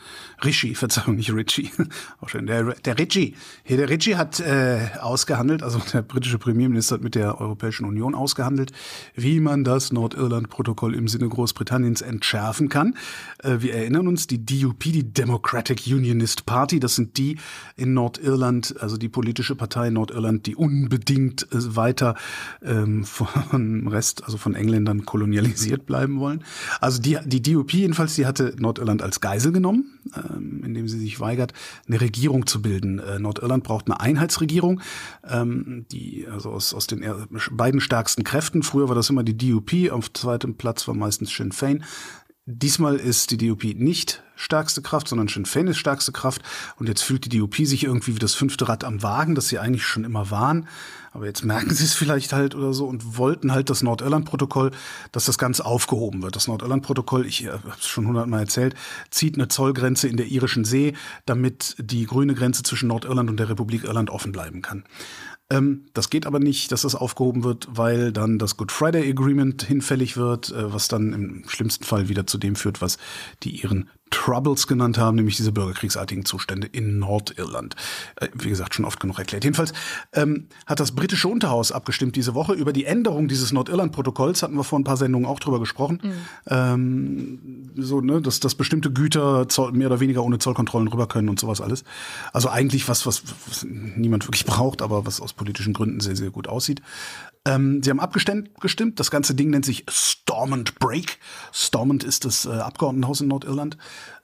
[0.43, 1.71] Rishi, Verzeihung, nicht Richie,
[2.21, 3.35] auch schön, der, der Richie.
[3.63, 8.15] Hier, der Richie hat äh, ausgehandelt, also der britische Premierminister hat mit der Europäischen Union
[8.15, 8.71] ausgehandelt,
[9.15, 12.95] wie man das Nordirland-Protokoll im Sinne Großbritanniens entschärfen kann.
[13.43, 17.37] Äh, wir erinnern uns, die DUP, die Democratic Unionist Party, das sind die
[17.75, 22.15] in Nordirland, also die politische Partei in Nordirland, die unbedingt äh, weiter
[22.63, 26.43] ähm, vom Rest, also von Engländern kolonialisiert bleiben wollen.
[26.81, 31.19] Also die die DUP jedenfalls, die hatte Nordirland als Geisel genommen, ähm, indem sie sich
[31.19, 31.53] weigert,
[31.87, 32.99] eine Regierung zu bilden.
[32.99, 34.81] Äh, Nordirland braucht eine Einheitsregierung,
[35.27, 37.03] ähm, die also aus, aus den
[37.51, 38.63] beiden stärksten Kräften.
[38.63, 41.83] Früher war das immer die DUP, auf zweitem Platz war meistens Sinn Fein.
[42.47, 46.43] Diesmal ist die DUP nicht stärkste Kraft, sondern Sinn Fein ist stärkste Kraft.
[46.77, 49.57] Und jetzt fühlt die DUP sich irgendwie wie das fünfte Rad am Wagen, das sie
[49.57, 50.67] eigentlich schon immer waren.
[51.15, 54.71] Aber jetzt merken sie es vielleicht halt oder so und wollten halt das Nordirland-Protokoll,
[55.13, 56.35] dass das Ganze aufgehoben wird.
[56.35, 58.75] Das Nordirland-Protokoll, ich habe es schon hundertmal erzählt,
[59.11, 60.93] zieht eine Zollgrenze in der irischen See,
[61.25, 64.83] damit die grüne Grenze zwischen Nordirland und der Republik Irland offen bleiben kann.
[65.49, 69.63] Ähm, das geht aber nicht, dass das aufgehoben wird, weil dann das Good Friday Agreement
[69.63, 72.97] hinfällig wird, äh, was dann im schlimmsten Fall wieder zu dem führt, was
[73.43, 77.75] die ihren Troubles genannt haben, nämlich diese bürgerkriegsartigen Zustände in Nordirland.
[78.15, 79.43] Äh, wie gesagt, schon oft genug erklärt.
[79.43, 79.73] Jedenfalls
[80.13, 84.43] ähm, hat das britische Unterhaus abgestimmt diese Woche über die Änderung dieses Nordirland-Protokolls.
[84.43, 85.99] Hatten wir vor ein paar Sendungen auch drüber gesprochen.
[86.03, 86.13] Mhm.
[86.47, 91.29] Ähm, so, ne, dass, dass bestimmte Güter Zoll, mehr oder weniger ohne Zollkontrollen rüber können
[91.29, 91.83] und sowas alles.
[92.31, 96.29] Also eigentlich was, was, was niemand wirklich braucht, aber was aus politischen Gründen sehr, sehr
[96.29, 96.81] gut aussieht.
[97.47, 98.99] Ähm, sie haben abgestimmt.
[98.99, 101.19] Das ganze Ding nennt sich Stormont Break.
[101.53, 103.77] Stormont ist das äh, Abgeordnetenhaus in Nordirland.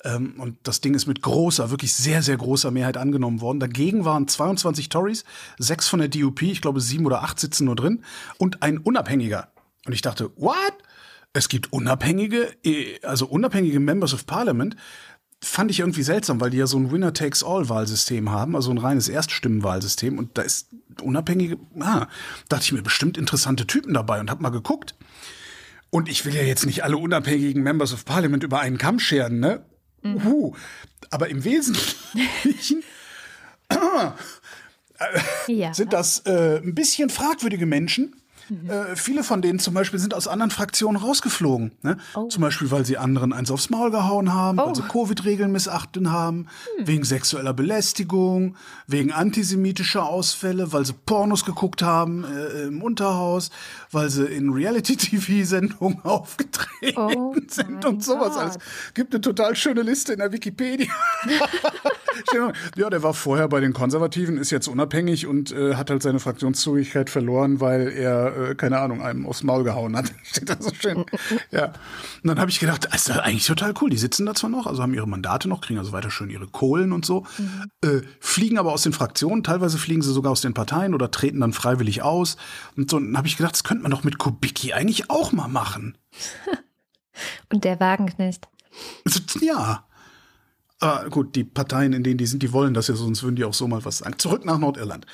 [0.03, 3.59] Ähm, und das Ding ist mit großer, wirklich sehr, sehr großer Mehrheit angenommen worden.
[3.59, 5.23] Dagegen waren 22 Tories,
[5.59, 8.03] sechs von der DUP, ich glaube sieben oder acht sitzen nur drin,
[8.39, 9.49] und ein Unabhängiger.
[9.85, 10.73] Und ich dachte, what?
[11.33, 14.75] Es gibt unabhängige, äh, also unabhängige Members of Parliament
[15.43, 20.17] fand ich irgendwie seltsam, weil die ja so ein Winner-Takes-All-Wahlsystem haben, also ein reines Erststimmenwahlsystem.
[20.19, 20.67] Und da ist
[21.01, 22.07] unabhängige, ah,
[22.47, 24.95] dachte ich mir, bestimmt interessante Typen dabei und hab mal geguckt.
[25.89, 29.39] Und ich will ja jetzt nicht alle unabhängigen Members of Parliament über einen Kamm scheren,
[29.39, 29.65] ne?
[30.03, 30.25] Mhm.
[30.25, 30.55] Uh,
[31.09, 32.83] aber im Wesentlichen
[35.47, 35.73] ja.
[35.73, 38.69] sind das äh, ein bisschen fragwürdige Menschen, Mhm.
[38.69, 41.71] Äh, viele von denen zum Beispiel sind aus anderen Fraktionen rausgeflogen.
[41.81, 41.97] Ne?
[42.15, 42.27] Oh.
[42.27, 44.67] Zum Beispiel, weil sie anderen eins aufs Maul gehauen haben, oh.
[44.67, 46.87] weil sie Covid-Regeln missachtet haben, hm.
[46.87, 48.55] wegen sexueller Belästigung,
[48.87, 53.51] wegen antisemitischer Ausfälle, weil sie Pornos geguckt haben äh, im Unterhaus,
[53.91, 58.57] weil sie in Reality-TV-Sendungen aufgetreten oh sind und sowas alles.
[58.93, 60.91] Gibt eine total schöne Liste in der Wikipedia.
[62.75, 66.19] ja, der war vorher bei den Konservativen, ist jetzt unabhängig und äh, hat halt seine
[66.19, 70.11] Fraktionszugehörigkeit verloren, weil er äh, keine Ahnung, einem aufs Maul gehauen hat.
[70.23, 71.05] Steht da so schön.
[71.51, 71.65] ja.
[71.65, 71.73] Und
[72.23, 73.89] dann habe ich gedacht, das ist eigentlich total cool.
[73.89, 76.47] Die sitzen da zwar noch, also haben ihre Mandate noch, kriegen also weiter schön ihre
[76.47, 77.71] Kohlen und so, mhm.
[77.81, 81.39] äh, fliegen aber aus den Fraktionen, teilweise fliegen sie sogar aus den Parteien oder treten
[81.39, 82.37] dann freiwillig aus.
[82.75, 85.47] Und so dann habe ich gedacht, das könnte man doch mit Kubicki eigentlich auch mal
[85.47, 85.97] machen.
[87.51, 88.47] und der Wagenknecht.
[89.41, 89.85] Ja.
[90.81, 93.45] Aber gut, die Parteien, in denen die sind, die wollen das ja, sonst würden die
[93.45, 94.17] auch so mal was sagen.
[94.17, 95.05] Zurück nach Nordirland.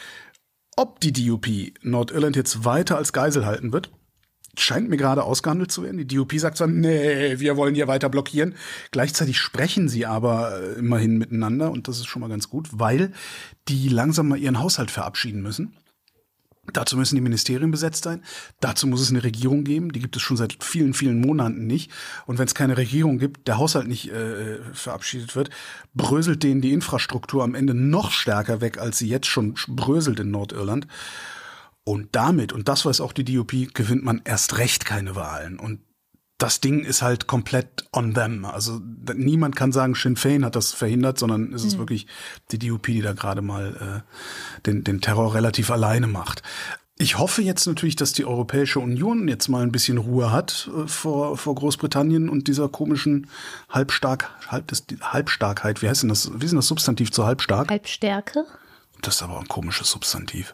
[0.80, 1.48] Ob die DUP
[1.82, 3.90] Nordirland jetzt weiter als Geisel halten wird,
[4.56, 5.98] scheint mir gerade ausgehandelt zu werden.
[5.98, 8.54] Die DUP sagt zwar, nee, wir wollen hier weiter blockieren.
[8.92, 13.12] Gleichzeitig sprechen sie aber äh, immerhin miteinander und das ist schon mal ganz gut, weil
[13.68, 15.76] die langsam mal ihren Haushalt verabschieden müssen.
[16.74, 18.24] Dazu müssen die Ministerien besetzt sein.
[18.60, 19.92] Dazu muss es eine Regierung geben.
[19.92, 21.92] Die gibt es schon seit vielen, vielen Monaten nicht.
[22.26, 25.50] Und wenn es keine Regierung gibt, der Haushalt nicht äh, verabschiedet wird,
[25.94, 30.32] bröselt denen die Infrastruktur am Ende noch stärker weg, als sie jetzt schon bröselt in
[30.32, 30.88] Nordirland.
[31.86, 35.58] Und damit, und das weiß auch die DUP, gewinnt man erst recht keine Wahlen.
[35.58, 35.80] Und
[36.38, 38.46] das Ding ist halt komplett on them.
[38.46, 38.80] Also
[39.16, 41.80] niemand kann sagen, Sinn Fein hat das verhindert, sondern es ist mhm.
[41.80, 42.08] wirklich
[42.52, 46.44] die DUP, die da gerade mal äh, den, den Terror relativ alleine macht.
[47.00, 50.88] Ich hoffe jetzt natürlich, dass die Europäische Union jetzt mal ein bisschen Ruhe hat äh,
[50.88, 53.30] vor, vor Großbritannien und dieser komischen
[53.70, 55.82] Halbstark, Halb, das, Halbstarkheit.
[55.82, 56.32] Wie heißt denn das?
[56.34, 57.70] Wie ist denn das Substantiv zu Halbstark?
[57.70, 58.46] Halbstärke.
[59.02, 60.54] Das ist aber ein komisches Substantiv.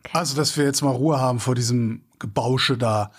[0.00, 0.10] Okay.
[0.12, 3.10] Also, dass wir jetzt mal Ruhe haben vor diesem Gebausche da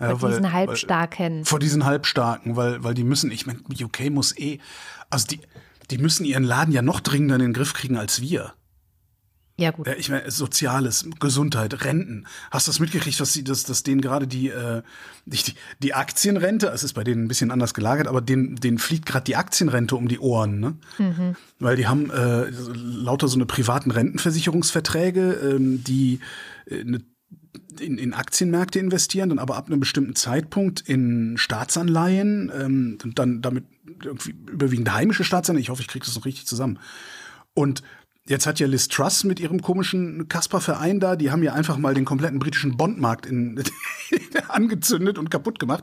[0.00, 1.38] ja, vor weil, diesen Halbstarken.
[1.38, 4.58] Weil, vor diesen Halbstarken, weil, weil die müssen, ich meine, UK muss eh,
[5.10, 5.40] also die,
[5.90, 8.52] die müssen ihren Laden ja noch dringender in den Griff kriegen als wir.
[9.60, 9.88] Ja, gut.
[9.98, 12.28] Ich meine, Soziales, Gesundheit, Renten.
[12.52, 14.82] Hast du das mitgekriegt, dass, sie, dass, dass denen gerade die, äh,
[15.26, 19.06] die, die Aktienrente, es ist bei denen ein bisschen anders gelagert, aber denen, denen fliegt
[19.06, 20.76] gerade die Aktienrente um die Ohren, ne?
[20.98, 21.34] Mhm.
[21.58, 26.20] Weil die haben äh, lauter so eine privaten Rentenversicherungsverträge, ähm, die
[26.66, 27.00] äh, eine
[27.80, 33.42] in, in Aktienmärkte investieren, dann aber ab einem bestimmten Zeitpunkt in Staatsanleihen ähm, und dann
[33.42, 33.64] damit
[34.04, 35.62] irgendwie überwiegend heimische Staatsanleihen.
[35.62, 36.78] Ich hoffe, ich kriege das noch richtig zusammen.
[37.54, 37.82] Und
[38.28, 41.94] Jetzt hat ja Liz Truss mit ihrem komischen Kasper-Verein da, die haben ja einfach mal
[41.94, 43.64] den kompletten britischen Bondmarkt in,
[44.48, 45.82] angezündet und kaputt gemacht.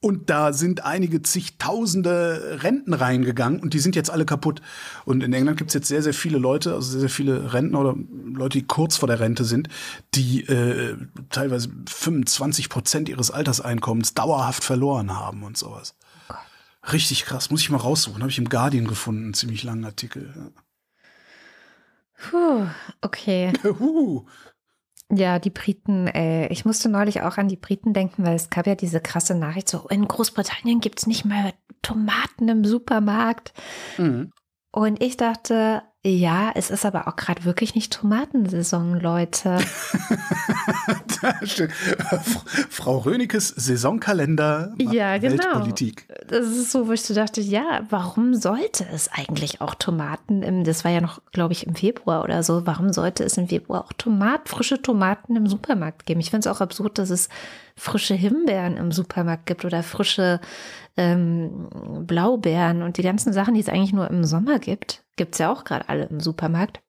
[0.00, 4.62] Und da sind einige zigtausende Renten reingegangen und die sind jetzt alle kaputt.
[5.04, 7.94] Und in England gibt's jetzt sehr, sehr viele Leute, also sehr, sehr viele Rentner oder
[8.24, 9.68] Leute, die kurz vor der Rente sind,
[10.14, 10.96] die äh,
[11.28, 15.94] teilweise 25 Prozent ihres Alterseinkommens dauerhaft verloren haben und sowas.
[16.90, 18.22] Richtig krass, muss ich mal raussuchen.
[18.22, 20.32] Habe ich im Guardian gefunden, einen ziemlich langen Artikel.
[20.34, 20.62] Ja.
[22.30, 22.66] Puh,
[23.00, 23.52] okay.
[25.14, 26.46] Ja, die Briten, ey.
[26.50, 29.68] Ich musste neulich auch an die Briten denken, weil es gab ja diese krasse Nachricht,
[29.68, 31.52] so in Großbritannien gibt es nicht mehr
[31.82, 33.52] Tomaten im Supermarkt.
[33.98, 34.30] Mhm.
[34.70, 39.58] Und ich dachte, ja, es ist aber auch gerade wirklich nicht Tomatensaison, Leute.
[42.70, 44.74] Frau Rönekes Saisonkalender.
[44.78, 45.44] Ja, genau.
[45.44, 46.08] Weltpolitik.
[46.26, 50.64] Das ist so, wo ich so dachte, ja, warum sollte es eigentlich auch Tomaten im,
[50.64, 53.84] das war ja noch, glaube ich, im Februar oder so, warum sollte es im Februar
[53.84, 56.18] auch Tomat, frische Tomaten im Supermarkt geben?
[56.18, 57.28] Ich finde es auch absurd, dass es
[57.76, 60.40] frische Himbeeren im Supermarkt gibt oder frische
[60.96, 61.68] ähm,
[62.06, 65.52] Blaubeeren und die ganzen Sachen, die es eigentlich nur im Sommer gibt, gibt es ja
[65.52, 66.80] auch gerade alle im Supermarkt.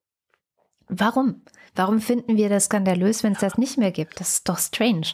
[0.88, 1.42] Warum?
[1.76, 4.20] Warum finden wir das skandalös, wenn es das nicht mehr gibt?
[4.20, 5.08] Das ist doch strange.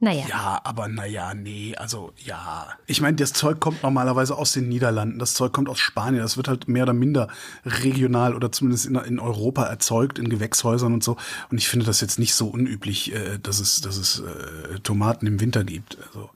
[0.00, 0.26] Naja.
[0.28, 2.68] Ja, aber naja, nee, also ja.
[2.86, 6.36] Ich meine, das Zeug kommt normalerweise aus den Niederlanden, das Zeug kommt aus Spanien, das
[6.36, 7.28] wird halt mehr oder minder
[7.64, 11.16] regional oder zumindest in, in Europa erzeugt, in Gewächshäusern und so.
[11.50, 15.28] Und ich finde das jetzt nicht so unüblich, äh, dass es, dass es äh, Tomaten
[15.28, 15.96] im Winter gibt.
[16.08, 16.28] Also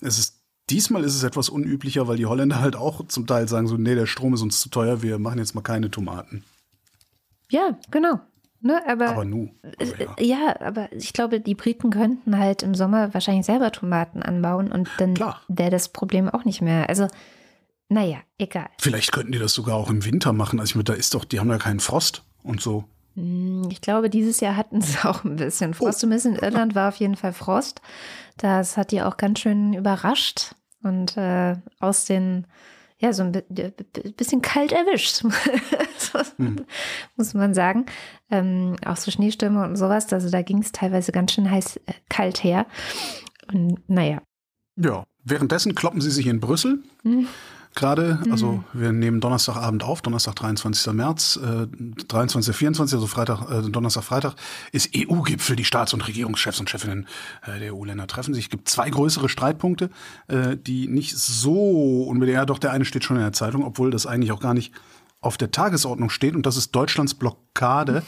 [0.00, 3.66] es ist Diesmal ist es etwas unüblicher, weil die Holländer halt auch zum Teil sagen
[3.66, 6.44] so, nee, der Strom ist uns zu teuer, wir machen jetzt mal keine Tomaten.
[7.50, 8.20] Ja, genau.
[8.64, 9.50] Ne, aber, aber nu.
[9.98, 10.14] Ja.
[10.20, 10.60] ja.
[10.60, 15.16] aber ich glaube, die Briten könnten halt im Sommer wahrscheinlich selber Tomaten anbauen und dann
[15.48, 16.88] wäre das Problem auch nicht mehr.
[16.88, 17.08] Also,
[17.88, 18.68] naja, egal.
[18.78, 20.60] Vielleicht könnten die das sogar auch im Winter machen.
[20.60, 22.84] Also, ich meine, da ist doch, die haben ja keinen Frost und so.
[23.16, 25.98] Hm, ich glaube, dieses Jahr hatten sie auch ein bisschen Frost.
[25.98, 26.00] Oh.
[26.00, 27.82] Zumindest in Irland war auf jeden Fall Frost.
[28.42, 32.48] Das hat die auch ganz schön überrascht und äh, aus den
[32.98, 33.32] ja, so ein
[34.16, 35.22] bisschen kalt erwischt,
[36.36, 36.64] hm.
[37.16, 37.86] muss man sagen.
[38.30, 40.12] Ähm, auch so Schneestürme und sowas.
[40.12, 42.66] Also da ging es teilweise ganz schön heiß äh, kalt her.
[43.52, 44.22] Und naja.
[44.76, 46.82] Ja, währenddessen kloppen sie sich in Brüssel.
[47.02, 47.28] Hm
[47.74, 48.20] gerade.
[48.24, 48.32] Mhm.
[48.32, 50.92] Also wir nehmen Donnerstagabend auf, Donnerstag, 23.
[50.92, 51.66] März, äh,
[52.08, 52.54] 23.
[52.54, 52.96] 24.
[52.96, 54.34] also Freitag, äh, Donnerstag, Freitag,
[54.72, 55.56] ist EU-Gipfel.
[55.56, 57.06] Die Staats- und Regierungschefs und Chefinnen
[57.46, 58.44] äh, der EU-Länder treffen sich.
[58.44, 59.90] Es gibt zwei größere Streitpunkte,
[60.28, 63.90] äh, die nicht so unbedingt, ja doch, der eine steht schon in der Zeitung, obwohl
[63.90, 64.72] das eigentlich auch gar nicht
[65.20, 66.34] auf der Tagesordnung steht.
[66.34, 68.02] Und das ist Deutschlands Blockade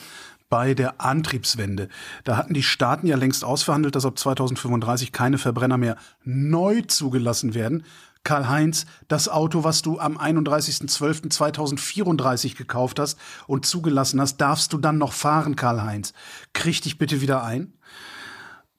[0.50, 1.88] bei der Antriebswende.
[2.24, 7.54] Da hatten die Staaten ja längst ausverhandelt, dass ab 2035 keine Verbrenner mehr neu zugelassen
[7.54, 7.84] werden,
[8.25, 14.99] Karl-Heinz, das Auto, was du am 31.12.2034 gekauft hast und zugelassen hast, darfst du dann
[14.99, 16.14] noch fahren, Karl-Heinz.
[16.55, 17.75] Krieg dich bitte wieder ein.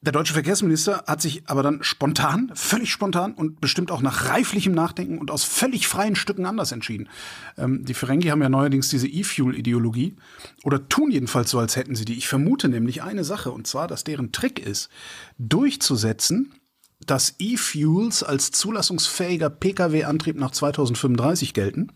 [0.02, 4.72] Der deutsche Verkehrsminister hat sich aber dann spontan, völlig spontan und bestimmt auch nach reiflichem
[4.72, 7.08] Nachdenken und aus völlig freien Stücken anders entschieden.
[7.56, 10.14] Ähm, die Ferengi haben ja neuerdings diese E-Fuel-Ideologie
[10.62, 12.18] oder tun jedenfalls so, als hätten sie die.
[12.18, 14.90] Ich vermute nämlich eine Sache und zwar, dass deren Trick ist,
[15.38, 16.52] durchzusetzen,
[17.06, 21.92] dass E-Fuels als zulassungsfähiger Pkw-Antrieb nach 2035 gelten.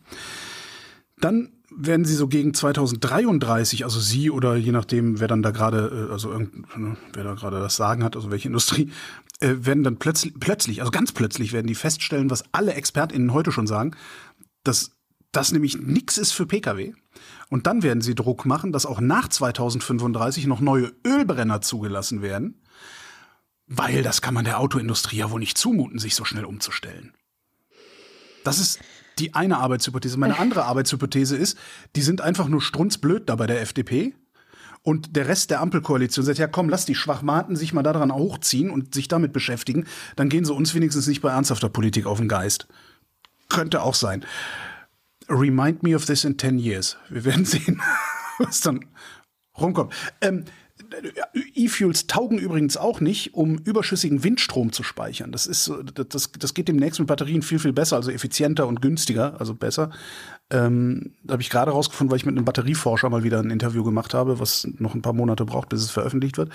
[1.21, 6.09] Dann werden sie so gegen 2033, also Sie oder je nachdem, wer dann da gerade,
[6.09, 8.91] äh, also ne, wer da gerade das Sagen hat, also welche Industrie,
[9.41, 13.53] äh, werden dann plötzlich, plötzlich, also ganz plötzlich werden die feststellen, was alle ExpertInnen heute
[13.53, 13.93] schon sagen,
[14.65, 14.93] dass
[15.33, 16.93] das nämlich nichts ist für Pkw.
[17.49, 22.61] Und dann werden sie Druck machen, dass auch nach 2035 noch neue Ölbrenner zugelassen werden.
[23.73, 27.15] Weil das kann man der Autoindustrie ja wohl nicht zumuten, sich so schnell umzustellen.
[28.43, 28.81] Das ist
[29.21, 30.19] die eine Arbeitshypothese.
[30.19, 31.57] Meine andere Arbeitshypothese ist,
[31.95, 34.13] die sind einfach nur strunzblöd da bei der FDP.
[34.83, 38.71] Und der Rest der Ampelkoalition sagt, ja komm, lass die Schwachmaten sich mal daran hochziehen
[38.71, 39.87] und sich damit beschäftigen.
[40.17, 42.67] Dann gehen sie uns wenigstens nicht bei ernsthafter Politik auf den Geist.
[43.49, 44.25] Könnte auch sein.
[45.29, 46.97] Remind me of this in 10 years.
[47.09, 47.81] Wir werden sehen,
[48.39, 48.85] was dann
[49.57, 49.93] rumkommt.
[50.21, 50.47] Ähm,
[51.55, 55.33] E-Fuels taugen übrigens auch nicht, um überschüssigen Windstrom zu speichern.
[55.33, 59.39] Das ist das, das geht demnächst mit Batterien viel, viel besser, also effizienter und günstiger,
[59.39, 59.91] also besser.
[60.53, 63.85] Ähm, da habe ich gerade rausgefunden, weil ich mit einem Batterieforscher mal wieder ein Interview
[63.85, 66.51] gemacht habe, was noch ein paar Monate braucht, bis es veröffentlicht wird.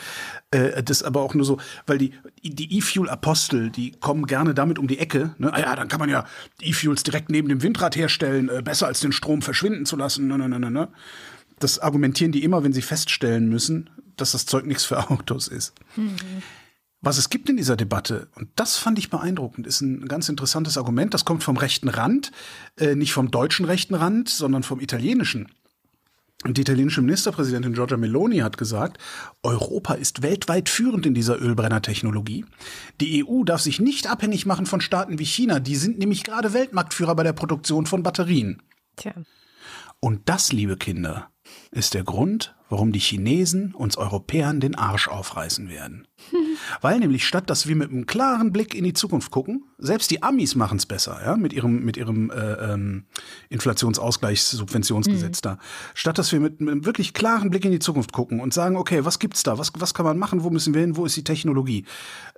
[0.52, 1.58] Äh, das aber auch nur so,
[1.88, 2.12] weil die
[2.44, 5.34] die E-Fuel-Apostel, die kommen gerne damit um die Ecke.
[5.38, 5.54] Ne?
[5.54, 6.26] Ah ja, dann kann man ja
[6.62, 10.28] E-Fuels direkt neben dem Windrad herstellen, äh, besser als den Strom verschwinden zu lassen.
[10.28, 10.72] Ne, ne, ne, ne.
[10.72, 10.90] ne
[11.60, 15.74] Das argumentieren die immer, wenn sie feststellen müssen, dass das Zeug nichts für Autos ist.
[15.96, 16.16] Mhm.
[17.02, 20.78] Was es gibt in dieser Debatte, und das fand ich beeindruckend, ist ein ganz interessantes
[20.78, 21.14] Argument.
[21.14, 22.32] Das kommt vom rechten Rand,
[22.80, 25.48] äh, nicht vom deutschen rechten Rand, sondern vom italienischen.
[26.44, 28.98] Und die italienische Ministerpräsidentin Giorgia Meloni hat gesagt,
[29.42, 32.46] Europa ist weltweit führend in dieser Ölbrennertechnologie.
[33.02, 35.60] Die EU darf sich nicht abhängig machen von Staaten wie China.
[35.60, 38.62] Die sind nämlich gerade Weltmarktführer bei der Produktion von Batterien.
[38.96, 39.14] Tja.
[40.00, 41.32] Und das, liebe Kinder,
[41.72, 46.10] ist der Grund, warum die Chinesen uns Europäern den Arsch aufreißen werden.
[46.82, 50.24] Weil nämlich statt, dass wir mit einem klaren Blick in die Zukunft gucken, selbst die
[50.24, 53.06] Amis machen es besser, ja, mit ihrem, mit ihrem äh, ähm,
[53.50, 55.42] Inflationsausgleichssubventionsgesetz mhm.
[55.42, 55.58] da.
[55.94, 59.04] Statt dass wir mit einem wirklich klaren Blick in die Zukunft gucken und sagen, okay,
[59.04, 59.58] was gibt's da?
[59.58, 60.44] Was, was kann man machen?
[60.44, 60.96] Wo müssen wir hin?
[60.96, 61.86] Wo ist die Technologie?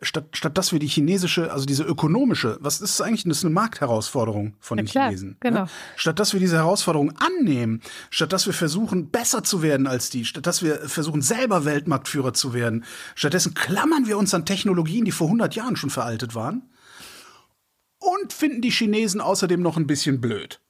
[0.01, 3.53] Statt, statt dass wir die chinesische, also diese ökonomische, was ist eigentlich das ist eine
[3.53, 5.37] Marktherausforderung von ja, den klar, Chinesen?
[5.39, 5.59] Genau.
[5.59, 5.67] Ja?
[5.95, 10.25] Statt dass wir diese Herausforderung annehmen, statt dass wir versuchen, besser zu werden als die,
[10.25, 12.83] statt dass wir versuchen, selber Weltmarktführer zu werden,
[13.15, 16.69] stattdessen klammern wir uns an Technologien, die vor 100 Jahren schon veraltet waren
[17.99, 20.61] und finden die Chinesen außerdem noch ein bisschen blöd.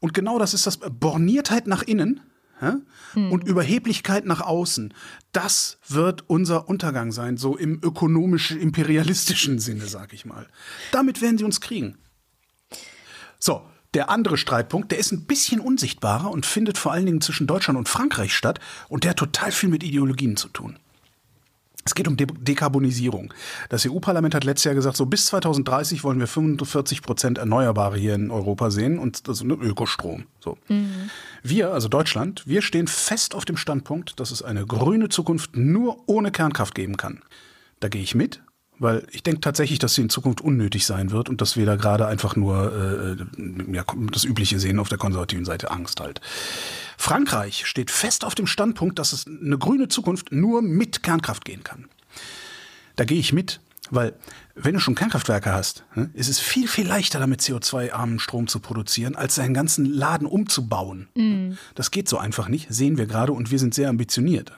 [0.00, 2.20] Und genau das ist das Borniertheit nach innen
[2.58, 3.32] hm.
[3.32, 4.92] und Überheblichkeit nach außen.
[5.32, 10.46] Das wird unser Untergang sein, so im ökonomisch-imperialistischen Sinne, sag ich mal.
[10.92, 11.96] Damit werden sie uns kriegen.
[13.38, 13.62] So,
[13.94, 17.78] der andere Streitpunkt, der ist ein bisschen unsichtbarer und findet vor allen Dingen zwischen Deutschland
[17.78, 20.78] und Frankreich statt und der hat total viel mit Ideologien zu tun.
[21.86, 23.32] Es geht um De Dekarbonisierung.
[23.68, 28.16] Das EU-Parlament hat letztes Jahr gesagt, so bis 2030 wollen wir 45 Prozent Erneuerbare hier
[28.16, 30.24] in Europa sehen und das ist Ökostrom.
[30.40, 30.58] So.
[30.68, 31.10] Mhm.
[31.44, 36.02] Wir, also Deutschland, wir stehen fest auf dem Standpunkt, dass es eine grüne Zukunft nur
[36.06, 37.22] ohne Kernkraft geben kann.
[37.78, 38.40] Da gehe ich mit,
[38.78, 41.76] weil ich denke tatsächlich, dass sie in Zukunft unnötig sein wird und dass wir da
[41.76, 46.20] gerade einfach nur äh, ja, das Übliche sehen auf der konservativen Seite, Angst halt.
[46.96, 51.64] Frankreich steht fest auf dem Standpunkt, dass es eine grüne Zukunft nur mit Kernkraft gehen
[51.64, 51.86] kann.
[52.96, 53.60] Da gehe ich mit,
[53.90, 54.14] weil
[54.54, 58.60] wenn du schon Kernkraftwerke hast, ne, ist es viel, viel leichter damit CO2-armen Strom zu
[58.60, 61.08] produzieren, als seinen ganzen Laden umzubauen.
[61.14, 61.52] Mm.
[61.74, 64.52] Das geht so einfach nicht, sehen wir gerade und wir sind sehr ambitioniert.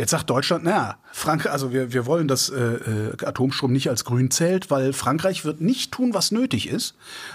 [0.00, 4.06] Jetzt sagt Deutschland, naja, Frank, also wir, wir wollen, dass äh, äh, Atomstrom nicht als
[4.06, 6.94] grün zählt, weil Frankreich wird nicht tun, was nötig ist,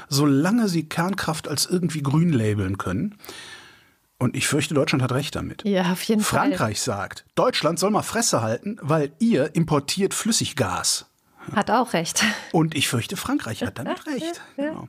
[0.09, 3.19] solange sie Kernkraft als irgendwie grün labeln können.
[4.17, 5.63] Und ich fürchte, Deutschland hat recht damit.
[5.63, 6.39] Ja, auf jeden Fall.
[6.39, 11.05] Frankreich sagt, Deutschland soll mal Fresse halten, weil ihr importiert Flüssiggas.
[11.53, 12.23] Hat auch recht.
[12.51, 14.41] Und ich fürchte, Frankreich hat damit recht.
[14.55, 14.87] Genau.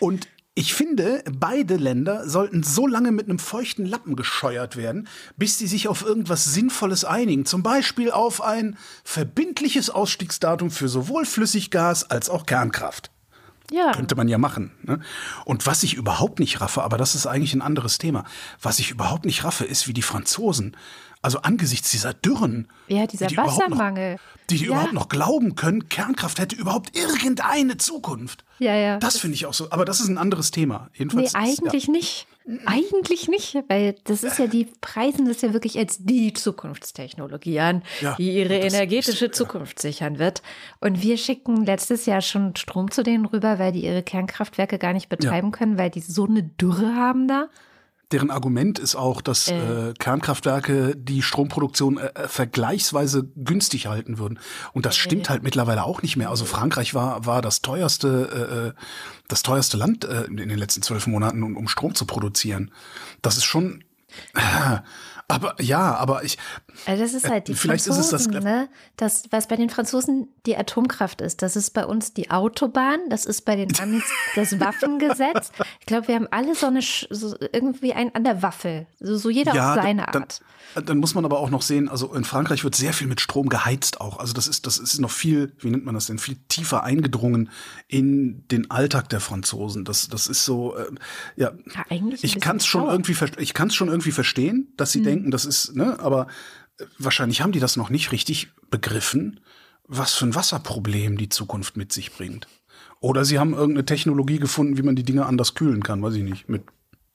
[0.00, 0.26] Und
[0.56, 5.66] ich finde, beide Länder sollten so lange mit einem feuchten Lappen gescheuert werden, bis sie
[5.66, 7.44] sich auf irgendwas Sinnvolles einigen.
[7.44, 13.10] Zum Beispiel auf ein verbindliches Ausstiegsdatum für sowohl Flüssiggas als auch Kernkraft.
[13.72, 13.92] Ja.
[13.92, 14.72] Könnte man ja machen.
[14.82, 15.00] Ne?
[15.44, 18.24] Und was ich überhaupt nicht raffe, aber das ist eigentlich ein anderes Thema,
[18.62, 20.76] was ich überhaupt nicht raffe, ist, wie die Franzosen,
[21.24, 24.20] also angesichts dieser Dürren, ja, dieser die Wassermangel, noch,
[24.50, 24.72] die, die ja.
[24.72, 28.44] überhaupt noch glauben können, Kernkraft hätte überhaupt irgendeine Zukunft.
[28.58, 28.98] Ja, ja.
[28.98, 30.90] Das finde ich auch so, aber das ist ein anderes Thema.
[30.92, 31.92] Jedenfalls nee, eigentlich ja.
[31.92, 32.26] nicht.
[32.66, 37.82] Eigentlich nicht, weil das ist ja, die preisen das ja wirklich als die Zukunftstechnologie an,
[38.02, 40.42] ja, die ihre energetische ist, Zukunft sichern wird.
[40.78, 44.92] Und wir schicken letztes Jahr schon Strom zu denen rüber, weil die ihre Kernkraftwerke gar
[44.92, 47.48] nicht betreiben können, weil die so eine Dürre haben da.
[48.12, 49.90] Deren Argument ist auch, dass äh.
[49.90, 54.38] Äh, Kernkraftwerke die Stromproduktion äh, äh vergleichsweise günstig halten würden.
[54.72, 56.30] Und das stimmt halt mittlerweile auch nicht mehr.
[56.30, 58.72] Also Frankreich war, war das teuerste, äh, äh
[59.28, 62.70] das teuerste Land äh, in den letzten zwölf Monaten, um, um Strom zu produzieren.
[63.22, 63.84] Das ist schon.
[65.28, 66.36] Aber ja, aber ich.
[66.86, 68.68] Also das ist halt die vielleicht Franzosen, ist es das, ne?
[68.96, 73.26] Das, was bei den Franzosen die Atomkraft ist, das ist bei uns die Autobahn, das
[73.26, 74.04] ist bei den Amis
[74.34, 75.52] das Waffengesetz.
[75.80, 79.30] Ich glaube, wir haben alle so eine so irgendwie ein an der Waffel, so, so
[79.30, 80.40] jeder ja, auf seine dann, Art.
[80.86, 83.48] Dann muss man aber auch noch sehen, also in Frankreich wird sehr viel mit Strom
[83.48, 84.18] geheizt auch.
[84.18, 87.50] Also das ist das ist noch viel, wie nennt man das denn, viel tiefer eingedrungen
[87.86, 89.84] in den Alltag der Franzosen.
[89.84, 90.86] Das das ist so, äh,
[91.36, 91.52] ja.
[91.74, 91.84] ja
[92.22, 95.04] ich kann es schon irgendwie, ich kann es schon irgendwie verstehen, dass sie mhm.
[95.04, 96.26] denken das ist, ne, aber
[96.98, 99.40] wahrscheinlich haben die das noch nicht richtig begriffen,
[99.86, 102.48] was für ein Wasserproblem die Zukunft mit sich bringt.
[103.00, 106.22] Oder sie haben irgendeine Technologie gefunden, wie man die Dinge anders kühlen kann, weiß ich
[106.22, 106.64] nicht, mit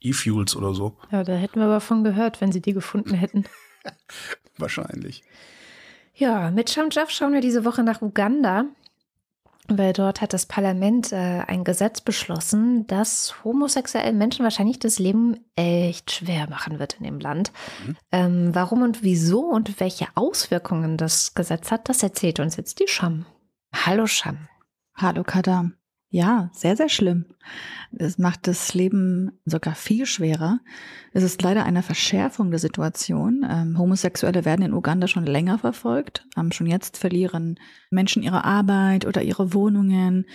[0.02, 0.98] E-Fuels oder so.
[1.12, 3.46] Ja, da hätten wir aber von gehört, wenn sie die gefunden hätten.
[4.58, 5.24] Wahrscheinlich.
[6.14, 8.66] Ja, mit Sham Jaff schauen wir diese Woche nach Uganda
[9.78, 15.46] weil dort hat das Parlament äh, ein Gesetz beschlossen, das homosexuellen Menschen wahrscheinlich das Leben
[15.56, 17.52] echt schwer machen wird in dem Land.
[17.86, 17.98] Mhm.
[18.12, 22.88] Ähm, warum und wieso und welche Auswirkungen das Gesetz hat, das erzählt uns jetzt die
[22.88, 23.26] Scham.
[23.74, 24.48] Hallo Scham.
[24.96, 25.79] Hallo Kadam.
[26.12, 27.26] Ja, sehr, sehr schlimm.
[27.96, 30.60] Es macht das Leben sogar viel schwerer.
[31.14, 33.46] Es ist leider eine Verschärfung der Situation.
[33.48, 36.26] Ähm, Homosexuelle werden in Uganda schon länger verfolgt.
[36.36, 37.60] Ähm, schon jetzt verlieren
[37.92, 40.26] Menschen ihre Arbeit oder ihre Wohnungen.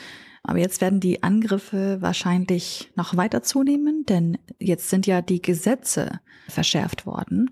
[0.45, 6.20] Aber jetzt werden die Angriffe wahrscheinlich noch weiter zunehmen, denn jetzt sind ja die Gesetze
[6.49, 7.51] verschärft worden.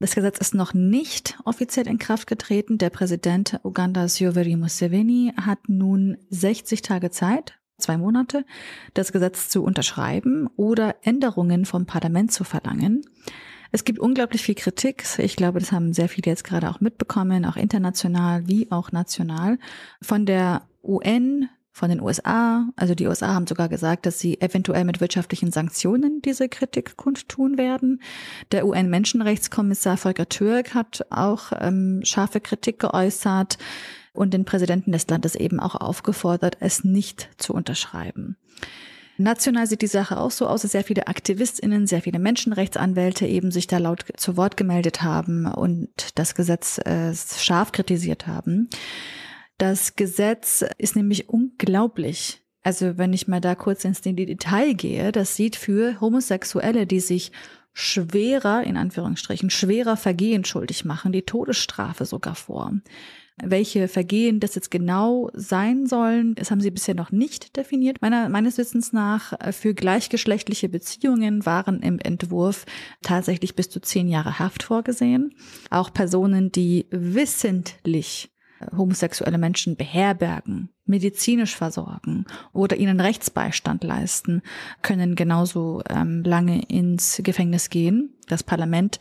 [0.00, 2.78] Das Gesetz ist noch nicht offiziell in Kraft getreten.
[2.78, 8.44] Der Präsident Ugandas Yoweri Museveni hat nun 60 Tage Zeit, zwei Monate,
[8.94, 13.02] das Gesetz zu unterschreiben oder Änderungen vom Parlament zu verlangen.
[13.70, 15.04] Es gibt unglaublich viel Kritik.
[15.18, 19.58] Ich glaube, das haben sehr viele jetzt gerade auch mitbekommen, auch international wie auch national.
[20.00, 21.48] Von der UN
[21.78, 22.68] von den USA.
[22.76, 27.56] Also die USA haben sogar gesagt, dass sie eventuell mit wirtschaftlichen Sanktionen diese Kritik kundtun
[27.56, 28.02] werden.
[28.50, 33.58] Der UN-Menschenrechtskommissar Volker Türk hat auch ähm, scharfe Kritik geäußert
[34.12, 38.36] und den Präsidenten des Landes eben auch aufgefordert, es nicht zu unterschreiben.
[39.20, 43.50] National sieht die Sache auch so aus, dass sehr viele AktivistInnen, sehr viele Menschenrechtsanwälte eben
[43.50, 48.70] sich da laut zu Wort gemeldet haben und das Gesetz äh, scharf kritisiert haben.
[49.58, 52.44] Das Gesetz ist nämlich unglaublich.
[52.62, 57.32] Also wenn ich mal da kurz ins Detail gehe, das sieht für Homosexuelle, die sich
[57.72, 62.72] schwerer, in Anführungsstrichen, schwerer Vergehen schuldig machen, die Todesstrafe sogar vor.
[63.42, 68.02] Welche Vergehen das jetzt genau sein sollen, das haben sie bisher noch nicht definiert.
[68.02, 72.66] Meiner, meines Wissens nach für gleichgeschlechtliche Beziehungen waren im Entwurf
[73.02, 75.34] tatsächlich bis zu zehn Jahre Haft vorgesehen.
[75.70, 78.30] Auch Personen, die wissentlich
[78.76, 84.42] homosexuelle Menschen beherbergen, medizinisch versorgen oder ihnen Rechtsbeistand leisten,
[84.82, 88.16] können genauso ähm, lange ins Gefängnis gehen.
[88.26, 88.98] Das Parlament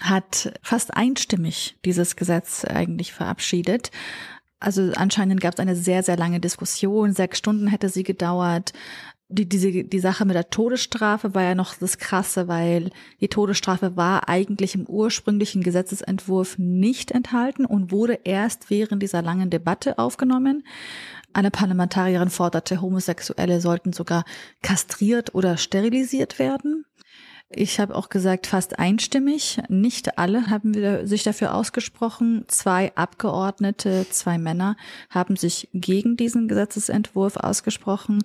[0.00, 3.90] hat fast einstimmig dieses Gesetz eigentlich verabschiedet.
[4.58, 7.12] Also anscheinend gab es eine sehr, sehr lange Diskussion.
[7.12, 8.72] Sechs Stunden hätte sie gedauert
[9.30, 12.90] die, diese, die Sache mit der Todesstrafe war ja noch das Krasse, weil
[13.20, 19.48] die Todesstrafe war eigentlich im ursprünglichen Gesetzesentwurf nicht enthalten und wurde erst während dieser langen
[19.48, 20.64] Debatte aufgenommen.
[21.32, 24.24] Eine Parlamentarierin forderte, Homosexuelle sollten sogar
[24.62, 26.84] kastriert oder sterilisiert werden.
[27.52, 29.60] Ich habe auch gesagt, fast einstimmig.
[29.68, 30.72] Nicht alle haben
[31.06, 32.44] sich dafür ausgesprochen.
[32.46, 34.76] Zwei Abgeordnete, zwei Männer
[35.10, 38.22] haben sich gegen diesen Gesetzesentwurf ausgesprochen.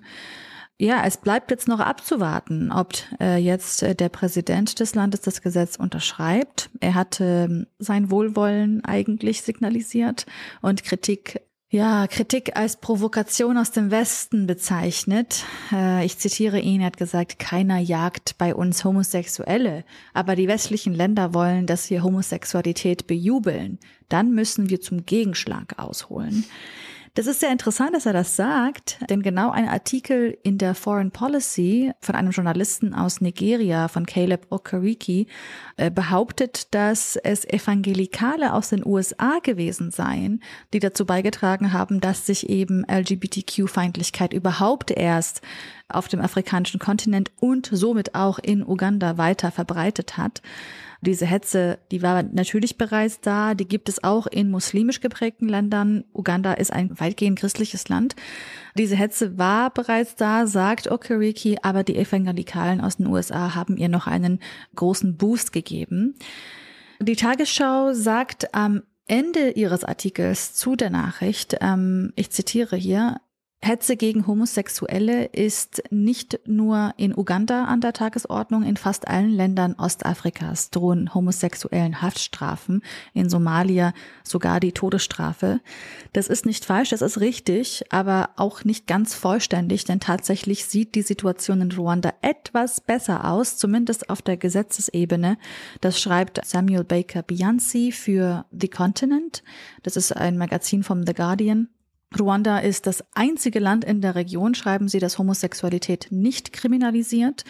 [0.78, 5.40] Ja, es bleibt jetzt noch abzuwarten, ob äh, jetzt äh, der Präsident des Landes das
[5.40, 6.68] Gesetz unterschreibt.
[6.80, 10.26] Er hatte ähm, sein Wohlwollen eigentlich signalisiert
[10.60, 15.44] und Kritik ja, Kritik als Provokation aus dem Westen bezeichnet.
[15.72, 20.94] Äh, ich zitiere ihn, er hat gesagt, keiner jagt bei uns Homosexuelle, aber die westlichen
[20.94, 23.78] Länder wollen, dass wir Homosexualität bejubeln.
[24.08, 26.44] Dann müssen wir zum Gegenschlag ausholen.
[27.16, 31.12] Das ist sehr interessant, dass er das sagt, denn genau ein Artikel in der Foreign
[31.12, 35.24] Policy von einem Journalisten aus Nigeria, von Caleb Okereke,
[35.78, 40.42] äh, behauptet, dass es Evangelikale aus den USA gewesen seien,
[40.74, 45.40] die dazu beigetragen haben, dass sich eben LGBTQ-Feindlichkeit überhaupt erst
[45.88, 50.42] auf dem afrikanischen Kontinent und somit auch in Uganda weiter verbreitet hat.
[51.00, 56.04] Diese Hetze, die war natürlich bereits da, die gibt es auch in muslimisch geprägten Ländern.
[56.12, 58.16] Uganda ist ein weitgehend christliches Land.
[58.76, 63.88] Diese Hetze war bereits da, sagt Okereke, aber die Evangelikalen aus den USA haben ihr
[63.88, 64.40] noch einen
[64.74, 66.14] großen Boost gegeben.
[67.00, 73.20] Die Tagesschau sagt am Ende ihres Artikels zu der Nachricht, ähm, ich zitiere hier,
[73.62, 79.74] Hetze gegen Homosexuelle ist nicht nur in Uganda an der Tagesordnung, in fast allen Ländern
[79.74, 82.82] Ostafrikas drohen homosexuellen Haftstrafen,
[83.12, 83.92] in Somalia
[84.22, 85.60] sogar die Todesstrafe.
[86.12, 90.94] Das ist nicht falsch, das ist richtig, aber auch nicht ganz vollständig, denn tatsächlich sieht
[90.94, 95.38] die Situation in Ruanda etwas besser aus, zumindest auf der Gesetzesebene.
[95.80, 99.42] Das schreibt Samuel Baker Bianzi für The Continent.
[99.82, 101.68] Das ist ein Magazin vom The Guardian.
[102.18, 107.44] Ruanda ist das einzige Land in der Region, schreiben sie, das Homosexualität nicht kriminalisiert.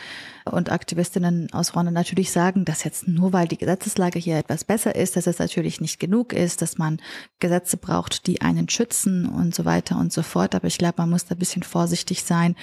[0.51, 4.95] Und Aktivistinnen aus Ruanda natürlich sagen, dass jetzt nur weil die Gesetzeslage hier etwas besser
[4.95, 7.01] ist, dass es natürlich nicht genug ist, dass man
[7.39, 10.55] Gesetze braucht, die einen schützen und so weiter und so fort.
[10.55, 12.57] Aber ich glaube, man muss da ein bisschen vorsichtig sein,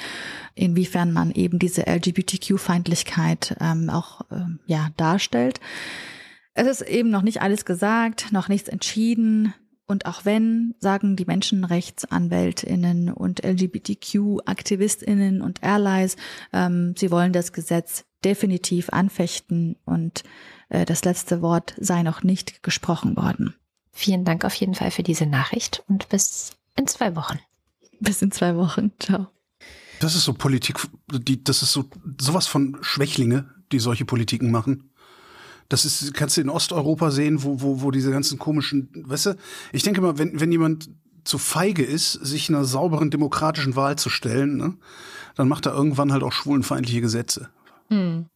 [0.56, 5.60] inwiefern man eben diese LGBTQ-Feindlichkeit ähm, auch ähm, ja, darstellt.
[6.56, 9.54] Es ist eben noch nicht alles gesagt, noch nichts entschieden.
[9.86, 16.16] Und auch wenn, sagen die Menschenrechtsanwältinnen und LGBTQ-Aktivistinnen und Allies,
[16.54, 20.24] ähm, sie wollen das Gesetz definitiv anfechten und
[20.70, 23.56] äh, das letzte Wort sei noch nicht gesprochen worden.
[23.92, 27.40] Vielen Dank auf jeden Fall für diese Nachricht und bis in zwei Wochen.
[28.00, 28.92] Bis in zwei Wochen.
[29.00, 29.28] Ciao.
[30.00, 30.80] Das ist so Politik,
[31.12, 31.86] die, das ist so
[32.20, 34.90] sowas von Schwächlinge, die solche Politiken machen.
[35.70, 39.36] Das ist, kannst du in Osteuropa sehen, wo, wo, wo diese ganzen komischen, weißt du,
[39.72, 40.90] ich denke mal, wenn, wenn jemand
[41.24, 44.78] zu feige ist, sich einer sauberen demokratischen Wahl zu stellen, ne,
[45.36, 47.50] dann macht er irgendwann halt auch schwulenfeindliche Gesetze.
[47.90, 48.28] Hm.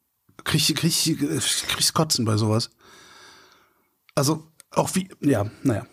[0.43, 1.19] Krieg, krieg,
[1.67, 2.69] kriegst Kotzen bei sowas.
[4.15, 5.85] Also auch wie, ja, naja,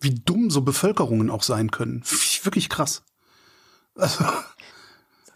[0.00, 2.02] wie dumm so Bevölkerungen auch sein können.
[2.42, 3.02] Wirklich krass.
[3.94, 4.24] Also,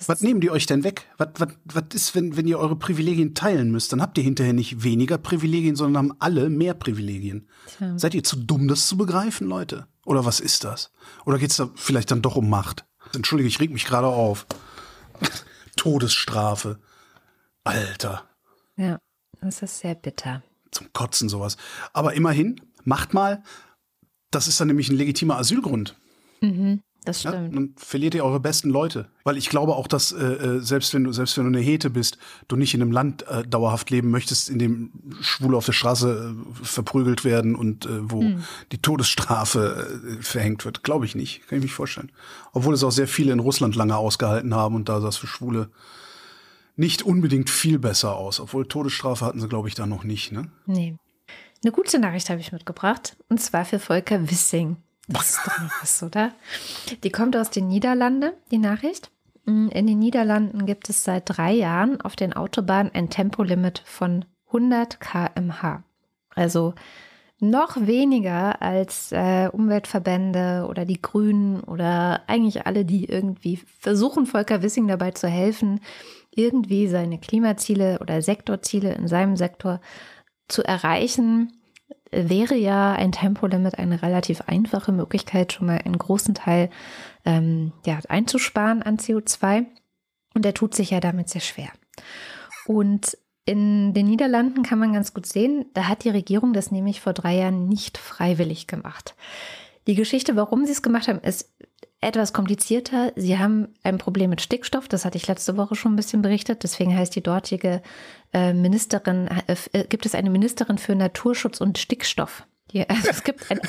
[0.04, 1.06] was nehmen die euch denn weg?
[1.16, 3.92] Was, was, was ist, wenn, wenn ihr eure Privilegien teilen müsst?
[3.92, 7.48] Dann habt ihr hinterher nicht weniger Privilegien, sondern haben alle mehr Privilegien.
[7.76, 7.98] Tja.
[7.98, 9.86] Seid ihr zu dumm, das zu begreifen, Leute?
[10.04, 10.92] Oder was ist das?
[11.24, 12.84] Oder geht es da vielleicht dann doch um Macht?
[13.14, 14.46] Entschuldige, ich reg mich gerade auf.
[15.76, 16.78] Todesstrafe.
[17.64, 18.24] Alter.
[18.76, 18.98] Ja,
[19.40, 20.42] das ist sehr bitter.
[20.70, 21.56] Zum Kotzen sowas.
[21.92, 23.42] Aber immerhin, macht mal.
[24.30, 25.96] Das ist dann nämlich ein legitimer Asylgrund.
[26.40, 26.82] Mhm.
[27.06, 27.34] Das stimmt.
[27.34, 29.08] Ja, dann verliert ihr eure besten Leute.
[29.22, 31.88] Weil ich glaube auch, dass äh, äh, selbst wenn du selbst wenn du eine Hete
[31.88, 34.90] bist, du nicht in einem Land äh, dauerhaft leben möchtest, in dem
[35.20, 38.42] Schwule auf der Straße äh, verprügelt werden und äh, wo hm.
[38.72, 40.82] die Todesstrafe äh, verhängt wird.
[40.82, 41.46] Glaube ich nicht.
[41.46, 42.10] Kann ich mich vorstellen.
[42.52, 45.28] Obwohl es auch sehr viele in Russland lange ausgehalten haben und da sah es für
[45.28, 45.70] Schwule
[46.74, 48.40] nicht unbedingt viel besser aus.
[48.40, 50.32] Obwohl Todesstrafe hatten sie, glaube ich, da noch nicht.
[50.32, 50.50] Ne?
[50.66, 50.96] Nee.
[51.62, 53.16] Eine gute Nachricht habe ich mitgebracht.
[53.28, 54.76] Und zwar für Volker Wissing.
[55.08, 56.32] Das ist doch nicht was, oder?
[57.04, 59.10] Die kommt aus den Niederlanden, die Nachricht.
[59.44, 64.24] Mm, in den Niederlanden gibt es seit drei Jahren auf den Autobahnen ein Tempolimit von
[64.48, 65.84] 100 km/h.
[66.34, 66.74] Also
[67.38, 74.62] noch weniger als äh, Umweltverbände oder die Grünen oder eigentlich alle, die irgendwie versuchen, Volker
[74.62, 75.80] Wissing dabei zu helfen,
[76.30, 79.80] irgendwie seine Klimaziele oder Sektorziele in seinem Sektor
[80.48, 81.52] zu erreichen,
[82.10, 86.70] wäre ja ein Tempolimit eine relativ einfache Möglichkeit, schon mal einen großen Teil
[87.24, 89.66] ähm, ja, einzusparen an CO2.
[90.34, 91.70] Und er tut sich ja damit sehr schwer.
[92.66, 97.00] Und in den Niederlanden kann man ganz gut sehen, da hat die Regierung das nämlich
[97.00, 99.14] vor drei Jahren nicht freiwillig gemacht.
[99.86, 101.54] Die Geschichte, warum sie es gemacht haben, ist
[102.00, 103.12] etwas komplizierter.
[103.16, 106.62] Sie haben ein Problem mit Stickstoff, das hatte ich letzte Woche schon ein bisschen berichtet.
[106.62, 107.82] Deswegen heißt die dortige
[108.32, 112.46] äh, Ministerin, äh, äh, gibt es eine Ministerin für Naturschutz und Stickstoff.
[112.72, 113.60] Die, also es gibt ein,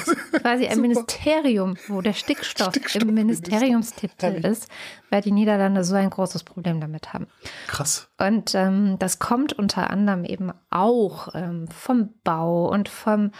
[0.42, 4.68] quasi ein Ministerium, wo der Stickstoff, Stickstoff im Ministeriumstitel ist,
[5.10, 7.28] weil die Niederlande so ein großes Problem damit haben.
[7.68, 8.10] Krass.
[8.18, 13.32] Und ähm, das kommt unter anderem eben auch ähm, vom Bau und vom,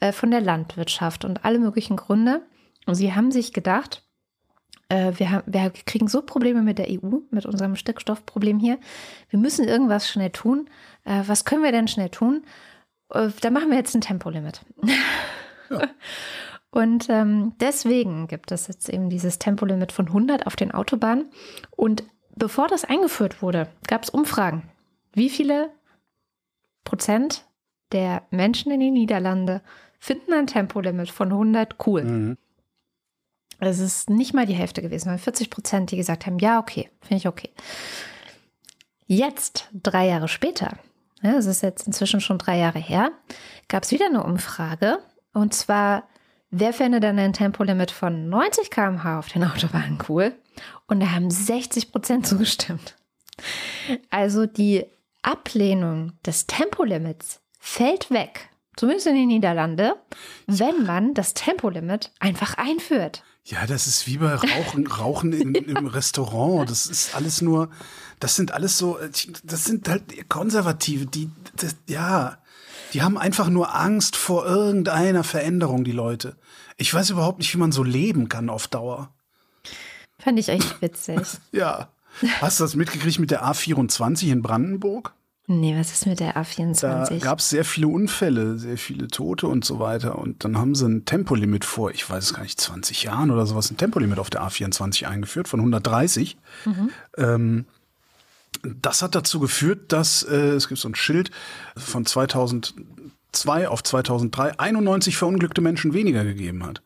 [0.00, 2.42] äh, von der Landwirtschaft und alle möglichen Gründe.
[2.86, 4.03] Und sie haben sich gedacht,
[4.90, 8.78] wir, haben, wir kriegen so Probleme mit der EU, mit unserem Stickstoffproblem hier.
[9.30, 10.68] Wir müssen irgendwas schnell tun.
[11.04, 12.44] Äh, was können wir denn schnell tun?
[13.10, 14.60] Äh, da machen wir jetzt ein Tempolimit.
[15.70, 15.80] Ja.
[16.70, 21.30] Und ähm, deswegen gibt es jetzt eben dieses Tempolimit von 100 auf den Autobahnen.
[21.70, 22.02] Und
[22.34, 24.68] bevor das eingeführt wurde, gab es Umfragen.
[25.12, 25.70] Wie viele
[26.82, 27.46] Prozent
[27.92, 29.60] der Menschen in den Niederlanden
[30.00, 32.02] finden ein Tempolimit von 100 cool?
[32.02, 32.38] Mhm.
[33.60, 36.90] Es ist nicht mal die Hälfte gewesen, weil 40 Prozent, die gesagt haben, ja, okay,
[37.00, 37.50] finde ich okay.
[39.06, 40.78] Jetzt, drei Jahre später,
[41.22, 43.12] ja, es ist jetzt inzwischen schon drei Jahre her,
[43.68, 44.98] gab es wieder eine Umfrage.
[45.32, 46.08] Und zwar,
[46.50, 50.34] wer fände dann ein Tempolimit von 90 km/h auf den Autobahnen cool?
[50.86, 52.96] Und da haben 60 Prozent zugestimmt.
[54.10, 54.84] Also die
[55.22, 59.92] Ablehnung des Tempolimits fällt weg, zumindest in den Niederlanden,
[60.46, 63.22] wenn man das Tempolimit einfach einführt.
[63.46, 66.70] Ja, das ist wie bei Rauchen, Rauchen in, im Restaurant.
[66.70, 67.68] Das ist alles nur,
[68.18, 68.98] das sind alles so,
[69.44, 72.38] das sind halt Konservative, die, das, ja,
[72.94, 76.36] die haben einfach nur Angst vor irgendeiner Veränderung, die Leute.
[76.76, 79.12] Ich weiß überhaupt nicht, wie man so leben kann auf Dauer.
[80.18, 81.20] Fand ich echt witzig.
[81.52, 81.90] ja.
[82.40, 85.12] Hast du das mitgekriegt mit der A24 in Brandenburg?
[85.46, 87.08] Nee, was ist mit der A24?
[87.08, 90.18] Da gab es sehr viele Unfälle, sehr viele Tote und so weiter.
[90.18, 93.44] Und dann haben sie ein Tempolimit vor, ich weiß es gar nicht, 20 Jahren oder
[93.44, 96.38] sowas, ein Tempolimit auf der A24 eingeführt von 130.
[96.64, 96.90] Mhm.
[97.18, 97.66] Ähm,
[98.62, 101.30] das hat dazu geführt, dass äh, es gibt so ein Schild
[101.76, 106.80] von 2002 auf 2003 91 verunglückte Menschen weniger gegeben hat.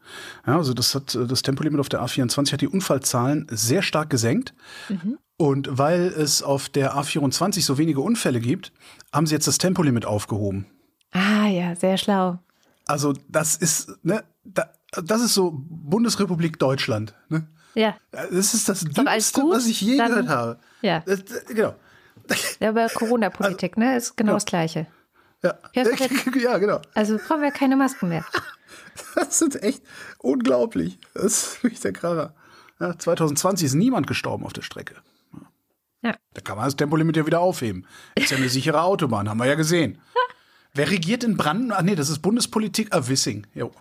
[0.45, 4.53] Ja, also das hat das Tempolimit auf der A24 hat die Unfallzahlen sehr stark gesenkt.
[4.89, 5.19] Mhm.
[5.39, 8.73] Und weil es auf der A24 so wenige Unfälle gibt,
[9.13, 10.67] haben sie jetzt das Tempolimit aufgehoben.
[11.13, 12.39] Ah ja, sehr schlau.
[12.87, 17.15] Also das ist, ne, da, das ist so Bundesrepublik Deutschland.
[17.29, 17.47] Ne?
[17.75, 17.97] Ja.
[18.11, 20.59] Das ist das Dümmste, was ich je Dann, gehört habe.
[20.83, 21.05] Ja.
[21.07, 21.75] Das, genau.
[22.59, 24.37] Ja, aber Corona-Politik, also, ne, ist genau ja.
[24.37, 24.87] das Gleiche.
[25.45, 25.55] Ja.
[25.73, 25.85] ja,
[26.59, 26.81] genau.
[26.95, 28.25] Also brauchen wir keine Masken mehr.
[29.15, 29.83] Das ist echt
[30.19, 30.99] unglaublich.
[31.15, 32.35] Das ist wirklich der Kracher.
[32.81, 34.97] Ja, 2020 ist niemand gestorben auf der Strecke.
[36.03, 36.15] Ja.
[36.35, 37.87] Da kann man das Tempolimit ja wieder aufheben.
[38.15, 39.99] Ist ja eine sichere Autobahn, haben wir ja gesehen.
[40.75, 41.79] Wer regiert in Brandenburg?
[41.79, 42.89] Ach nee, das ist Bundespolitik.
[42.93, 43.47] Ah, Wissing.
[43.55, 43.73] Jo.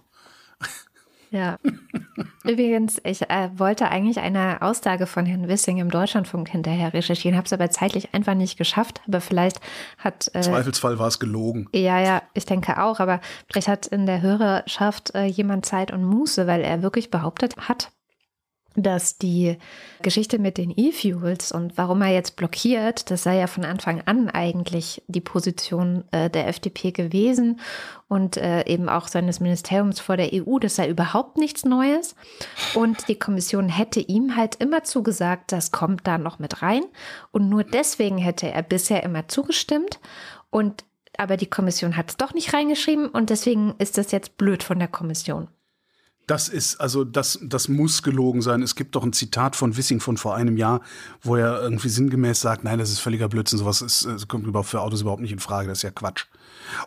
[1.30, 1.58] Ja.
[2.46, 7.46] Übrigens, ich äh, wollte eigentlich eine Aussage von Herrn Wissing im Deutschlandfunk hinterher recherchieren, habe
[7.46, 9.02] es aber zeitlich einfach nicht geschafft.
[9.08, 9.60] Aber vielleicht
[9.98, 10.30] hat.
[10.34, 11.68] Im Äh, Zweifelsfall war es gelogen.
[11.74, 13.02] ja, ja, ich denke auch.
[13.02, 13.20] Aber
[13.52, 17.92] vielleicht hat in der Hörerschaft äh, jemand Zeit und Muße, weil er wirklich behauptet hat,
[18.78, 19.58] dass die
[20.04, 24.30] Geschichte mit den E-Fuels und warum er jetzt blockiert, das sei ja von Anfang an
[24.30, 27.60] eigentlich die Position äh, der FDP gewesen
[28.08, 32.16] und äh, eben auch seines Ministeriums vor der EU, das sei überhaupt nichts Neues.
[32.76, 36.84] Und die Kommission hätte ihm halt immer zugesagt, das kommt da noch mit rein.
[37.32, 40.00] Und nur deswegen hätte er bisher immer zugestimmt.
[40.52, 40.86] Und
[41.18, 44.78] aber die Kommission hat es doch nicht reingeschrieben und deswegen ist das jetzt blöd von
[44.78, 45.48] der Kommission.
[46.28, 48.62] Das ist, also das, das muss gelogen sein.
[48.62, 50.82] Es gibt doch ein Zitat von Wissing von vor einem Jahr,
[51.22, 54.82] wo er irgendwie sinngemäß sagt, nein, das ist völliger Blödsinn, sowas ist, kommt überhaupt für
[54.82, 56.26] Autos überhaupt nicht in Frage, das ist ja Quatsch.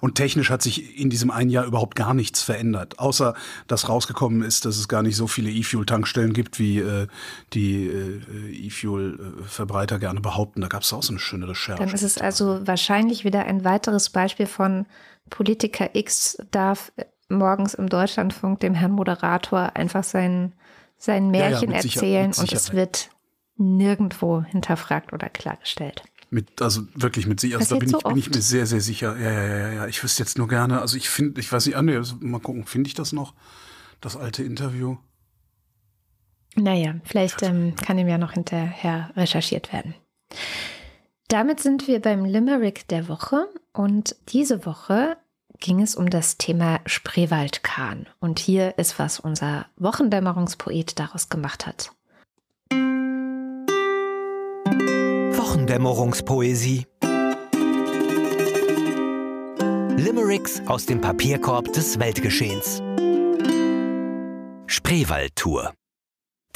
[0.03, 3.35] Und technisch hat sich in diesem einen Jahr überhaupt gar nichts verändert, außer
[3.67, 7.07] dass rausgekommen ist, dass es gar nicht so viele E-Fuel-Tankstellen gibt, wie äh,
[7.55, 10.61] die äh, E-Fuel-Verbreiter gerne behaupten.
[10.61, 11.83] Da gab es auch so eine schöne Recherche.
[11.83, 14.85] Dann ist es also wahrscheinlich wieder ein weiteres Beispiel von
[15.31, 16.93] Politiker X darf
[17.31, 20.53] morgens im Deutschlandfunk dem Herrn Moderator einfach sein,
[20.99, 23.11] sein ja, Märchen mit Sicher- erzählen und es wird
[23.57, 26.03] nirgendwo hinterfragt oder klargestellt.
[26.31, 28.81] Mit, also wirklich mit sicher, also da bin ich, so bin ich mir sehr, sehr
[28.81, 29.17] sicher.
[29.19, 29.87] Ja, ja, ja, ja, ja.
[29.87, 32.41] Ich wüsste jetzt nur gerne, also ich finde, ich weiß nicht, ah, nee, also mal
[32.41, 33.35] gucken, finde ich das noch?
[34.01, 34.97] Das alte Interview?
[36.55, 39.95] Naja, vielleicht ähm, kann ihm ja noch hinterher recherchiert werden.
[41.29, 45.17] Damit sind wir beim Limerick der Woche und diese Woche
[45.61, 48.09] ging es um das Thema Spreewaldkahn.
[48.19, 51.93] Und hier ist, was unser Wochendämmerungspoet daraus gemacht hat.
[55.37, 56.87] Wochendämmerungspoesie.
[59.97, 62.83] Limericks aus dem Papierkorb des Weltgeschehens.
[64.67, 65.75] Spreewaldtour.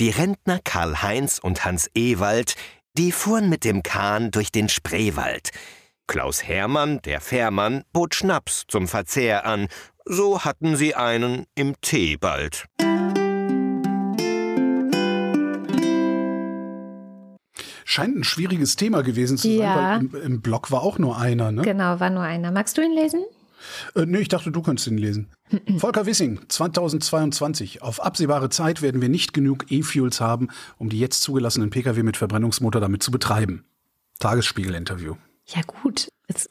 [0.01, 2.55] Die Rentner Karl-Heinz und Hans Ewald,
[2.97, 5.51] die fuhren mit dem Kahn durch den Spreewald.
[6.07, 9.69] Klaus Hermann, der Fährmann, bot Schnaps zum Verzehr an.
[10.05, 12.67] So hatten sie einen im Tee bald.
[17.87, 19.77] Scheint ein schwieriges Thema gewesen zu sein, Ja.
[19.77, 21.63] weil im, im Blog war auch nur einer, ne?
[21.63, 22.51] Genau, war nur einer.
[22.51, 23.25] Magst du ihn lesen?
[23.95, 25.29] Äh, nee, ich dachte, du könntest ihn lesen.
[25.79, 27.83] Volker Wissing, 2022.
[27.83, 30.49] Auf absehbare Zeit werden wir nicht genug E-Fuels haben,
[30.79, 33.65] um die jetzt zugelassenen Pkw mit Verbrennungsmotor damit zu betreiben.
[34.19, 35.15] Tagesspiegel-Interview.
[35.47, 36.09] Ja, gut.
[36.27, 36.49] Es,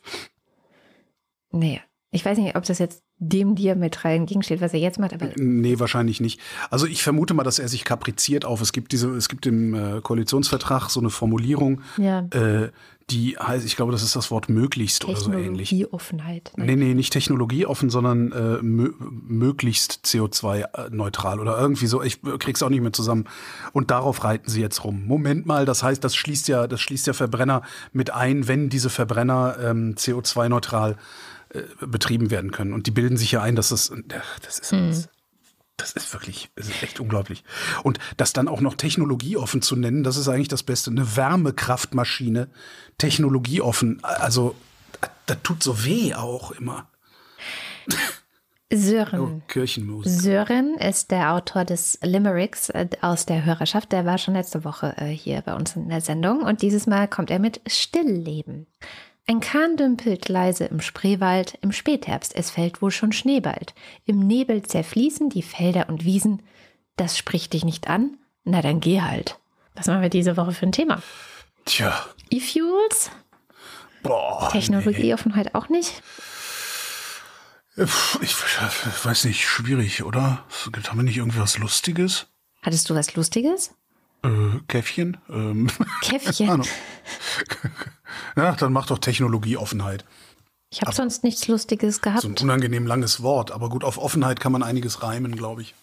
[1.51, 1.81] nee,
[2.11, 5.79] ich weiß nicht, ob das jetzt dem Diametral entgegensteht, was er jetzt macht, aber Nee,
[5.79, 6.39] wahrscheinlich nicht.
[6.69, 8.61] Also ich vermute mal, dass er sich kapriziert auf.
[8.61, 12.69] Es gibt diese, es gibt im äh, Koalitionsvertrag so eine Formulierung, ja, äh,
[13.13, 15.69] die heißt, ich glaube, das ist das Wort möglichst oder so ähnlich.
[15.69, 16.51] Technologieoffenheit.
[16.57, 16.65] ne?
[16.65, 22.01] Nee, nee, nicht technologieoffen, sondern äh, mö möglichst CO2-neutral oder irgendwie so.
[22.01, 23.25] Ich krieg's auch nicht mehr zusammen.
[23.71, 25.05] Und darauf reiten sie jetzt rum.
[25.05, 27.61] Moment mal, das heißt, das schließt ja, das schließt ja Verbrenner
[27.91, 30.97] mit ein, wenn diese Verbrenner ähm, CO2-neutral
[31.49, 32.73] äh, betrieben werden können.
[32.73, 35.09] Und die bilden sich ja ein, dass das, ach, das ist alles.
[35.77, 37.43] Das ist wirklich, das ist echt unglaublich.
[37.83, 40.91] Und das dann auch noch technologieoffen zu nennen, das ist eigentlich das Beste.
[40.91, 42.49] Eine Wärmekraftmaschine,
[42.97, 44.03] technologieoffen.
[44.03, 44.55] Also,
[45.25, 46.87] das tut so weh auch immer.
[48.73, 49.43] Oh, Sören.
[49.47, 50.11] Kirchenmusik.
[50.11, 53.91] Sören ist der Autor des Limericks äh, aus der Hörerschaft.
[53.91, 57.07] Der war schon letzte Woche äh, hier bei uns in der Sendung und dieses Mal
[57.07, 58.65] kommt er mit Stillleben.
[59.25, 63.73] Ein Kahn dümpelt leise im Spreewald, im Spätherbst, es fällt wohl schon Schnee bald.
[64.05, 66.43] Im Nebel zerfließen die Felder und Wiesen.
[66.97, 68.17] Das spricht dich nicht an?
[68.43, 69.39] Na dann geh halt.
[69.75, 71.01] Was machen wir diese Woche für ein Thema?
[71.65, 73.11] Tja, E-Fuels?
[74.03, 74.49] boah.
[74.51, 76.03] Technologieoffenheit auch nicht?
[77.75, 77.85] nee.
[78.21, 80.43] Ich weiß nicht, schwierig, oder?
[80.87, 82.27] Haben wir nicht irgendwie was Lustiges?
[82.61, 83.73] Hattest du was Lustiges?
[84.23, 85.17] Äh, Käffchen?
[85.29, 85.69] Ähm,
[86.01, 86.63] Käffchen.
[88.35, 90.05] Ja, dann mach doch Technologieoffenheit.
[90.71, 92.21] Ich habe sonst nichts Lustiges gehabt.
[92.21, 95.75] So ein unangenehm langes Wort, aber gut, auf Offenheit kann man einiges reimen, glaube ich.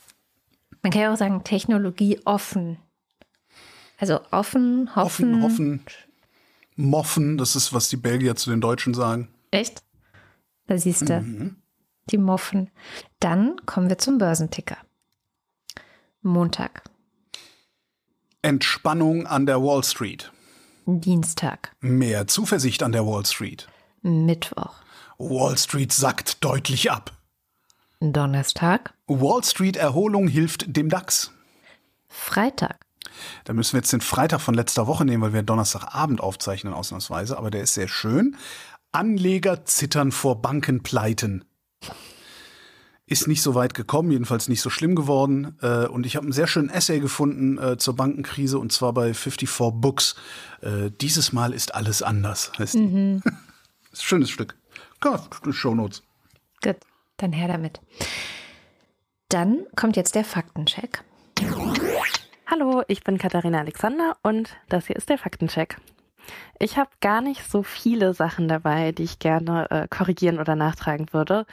[0.82, 2.78] Man kann ja auch sagen, Technologie offen.
[3.99, 5.34] Also offen, hoffen.
[5.34, 5.82] Offen, hoffen,
[6.74, 9.28] moffen, das ist, was die Belgier zu den Deutschen sagen.
[9.51, 9.82] Echt?
[10.66, 11.20] Da siehst du.
[11.20, 11.57] Mhm.
[12.11, 12.70] Die Moffen.
[13.20, 14.78] Dann kommen wir zum Börsenticker.
[16.22, 16.82] Montag,
[18.43, 20.32] Entspannung an der Wall Street.
[20.86, 23.69] Dienstag, Mehr Zuversicht an der Wall Street.
[24.02, 24.74] Mittwoch,
[25.19, 27.12] Wall Street sackt deutlich ab.
[28.01, 31.32] Donnerstag, Wall Street Erholung hilft dem DAX.
[32.09, 32.81] Freitag,
[33.44, 37.36] Da müssen wir jetzt den Freitag von letzter Woche nehmen, weil wir Donnerstagabend aufzeichnen ausnahmsweise,
[37.36, 38.36] aber der ist sehr schön.
[38.90, 41.44] Anleger zittern vor Bankenpleiten.
[43.11, 45.59] Ist nicht so weit gekommen, jedenfalls nicht so schlimm geworden.
[45.62, 49.15] Äh, und ich habe einen sehr schönen Essay gefunden äh, zur Bankenkrise und zwar bei
[49.15, 50.15] 54 Books.
[50.61, 52.77] Äh, dieses Mal ist alles anders, heißt.
[52.77, 53.16] Mhm.
[53.93, 54.55] ist ein schönes Stück.
[55.51, 56.05] Show Notes.
[56.62, 56.77] Gut,
[57.16, 57.81] dann her damit.
[59.28, 61.03] Dann kommt jetzt der Faktencheck.
[62.47, 65.78] Hallo, ich bin Katharina Alexander und das hier ist der Faktencheck.
[66.61, 71.09] Ich habe gar nicht so viele Sachen dabei, die ich gerne äh, korrigieren oder nachtragen
[71.12, 71.45] würde.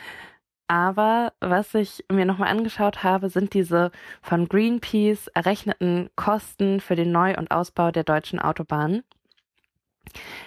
[0.68, 3.92] Aber was ich mir nochmal angeschaut habe, sind diese
[4.22, 9.04] von Greenpeace errechneten Kosten für den Neu- und Ausbau der deutschen Autobahnen.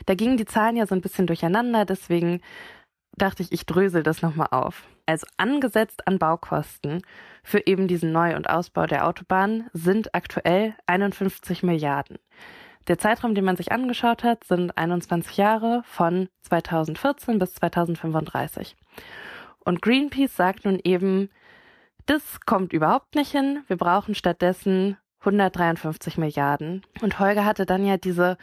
[0.07, 2.41] Da gingen die Zahlen ja so ein bisschen durcheinander, deswegen
[3.17, 4.85] dachte ich, ich drösel das nochmal auf.
[5.07, 7.03] Also angesetzt an Baukosten
[7.43, 12.19] für eben diesen Neu- und Ausbau der Autobahnen sind aktuell 51 Milliarden.
[12.89, 18.77] Der Zeitraum, den man sich angeschaut hat, sind 21 Jahre von 2014 bis 2035.
[19.65, 21.31] Und Greenpeace sagt nun eben,
[22.07, 23.63] das kommt überhaupt nicht hin.
[23.67, 26.83] Wir brauchen stattdessen 153 Milliarden.
[27.03, 28.37] Und Holger hatte dann ja diese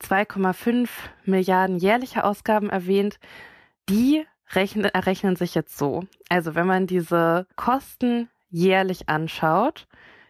[0.00, 0.88] 2,5
[1.24, 3.18] Milliarden jährliche Ausgaben erwähnt.
[3.88, 6.04] Die rechnen, errechnen sich jetzt so.
[6.28, 9.86] Also wenn man diese Kosten jährlich anschaut,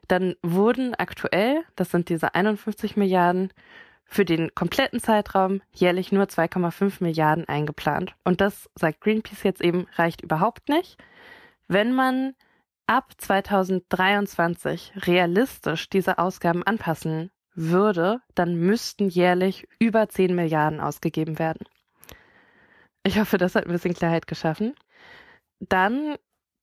[0.08, 3.52] dann wurden aktuell, das sind diese 51 Milliarden,
[4.10, 8.14] für den kompletten Zeitraum jährlich nur 2,5 Milliarden eingeplant.
[8.24, 10.98] Und das, sagt Greenpeace jetzt eben, reicht überhaupt nicht.
[11.68, 12.34] Wenn man
[12.88, 21.64] ab 2023 realistisch diese Ausgaben anpassen würde, dann müssten jährlich über 10 Milliarden ausgegeben werden.
[23.04, 24.74] Ich hoffe, das hat ein bisschen Klarheit geschaffen.
[25.60, 26.16] Dann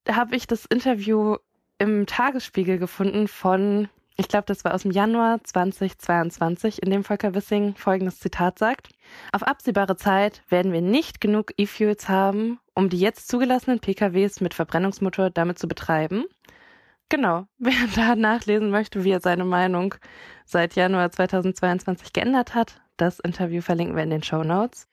[0.10, 1.38] habe ich das Interview
[1.78, 3.88] im Tagesspiegel gefunden von,
[4.18, 8.90] ich glaube, das war aus dem Januar 2022, in dem Volker Wissing folgendes Zitat sagt.
[9.32, 14.56] Auf absehbare Zeit werden wir nicht genug E-Fuels haben, um die jetzt zugelassenen PKWs mit
[14.56, 16.26] Verbrennungsmotor damit zu betreiben.
[17.10, 19.94] Genau, wer da nachlesen möchte, wie er seine Meinung
[20.46, 24.88] seit Januar 2022 geändert hat, das Interview verlinken wir in den Show Notes.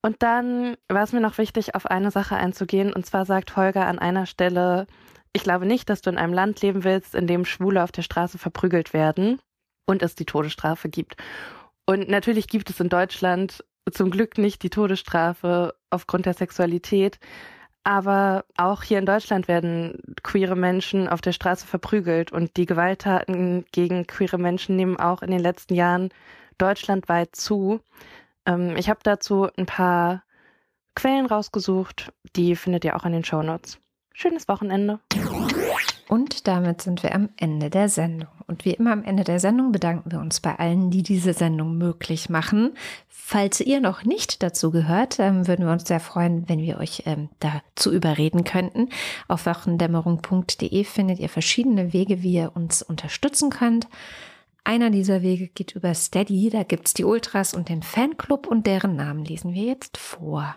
[0.00, 2.92] Und dann war es mir noch wichtig, auf eine Sache einzugehen.
[2.92, 4.86] Und zwar sagt Holger an einer Stelle,
[5.32, 8.02] ich glaube nicht, dass du in einem Land leben willst, in dem Schwule auf der
[8.02, 9.40] Straße verprügelt werden
[9.86, 11.16] und es die Todesstrafe gibt.
[11.86, 17.18] Und natürlich gibt es in Deutschland zum Glück nicht die Todesstrafe aufgrund der Sexualität.
[17.84, 23.64] Aber auch hier in Deutschland werden queere Menschen auf der Straße verprügelt und die Gewalttaten
[23.72, 26.10] gegen queere Menschen nehmen auch in den letzten Jahren
[26.58, 27.80] deutschlandweit zu.
[28.46, 30.22] Ähm, ich habe dazu ein paar
[30.94, 33.81] Quellen rausgesucht, die findet ihr auch in den Show Notes.
[34.14, 35.00] Schönes Wochenende.
[36.08, 38.28] Und damit sind wir am Ende der Sendung.
[38.46, 41.78] Und wie immer am Ende der Sendung bedanken wir uns bei allen, die diese Sendung
[41.78, 42.74] möglich machen.
[43.08, 47.04] Falls ihr noch nicht dazu gehört, ähm, würden wir uns sehr freuen, wenn wir euch
[47.06, 48.90] ähm, dazu überreden könnten.
[49.26, 53.88] Auf wachendämmerung.de findet ihr verschiedene Wege, wie ihr uns unterstützen könnt.
[54.64, 56.50] Einer dieser Wege geht über Steady.
[56.50, 60.56] Da gibt es die Ultras und den Fanclub und deren Namen lesen wir jetzt vor.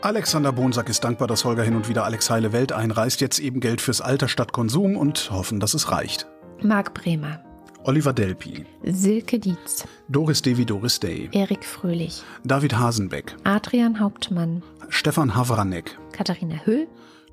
[0.00, 3.58] Alexander Bonsack ist dankbar, dass Holger hin und wieder Alex Heile Welt einreißt, jetzt eben
[3.58, 6.28] Geld fürs Alter statt Konsum und hoffen, dass es reicht.
[6.62, 7.40] Marc Bremer.
[7.82, 8.64] Oliver Delpi.
[8.84, 9.84] Silke Dietz.
[10.08, 11.28] Doris Devi Doris Day.
[11.32, 12.22] Erik Fröhlich.
[12.44, 13.34] David Hasenbeck.
[13.42, 14.62] Adrian Hauptmann.
[14.88, 15.98] Stefan Havranek.
[16.12, 16.86] Katharina Hüll.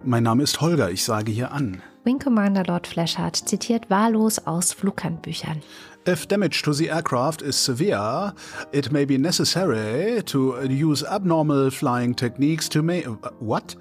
[0.03, 1.83] Mein Name ist Holger, ich sage hier an.
[2.03, 5.61] Wing Commander Lord Flashheart zitiert wahllos aus Flughandbüchern.
[6.07, 8.31] If damage to the aircraft is severe,
[8.71, 12.99] it may be necessary to use abnormal flying techniques to ma
[13.39, 13.75] what?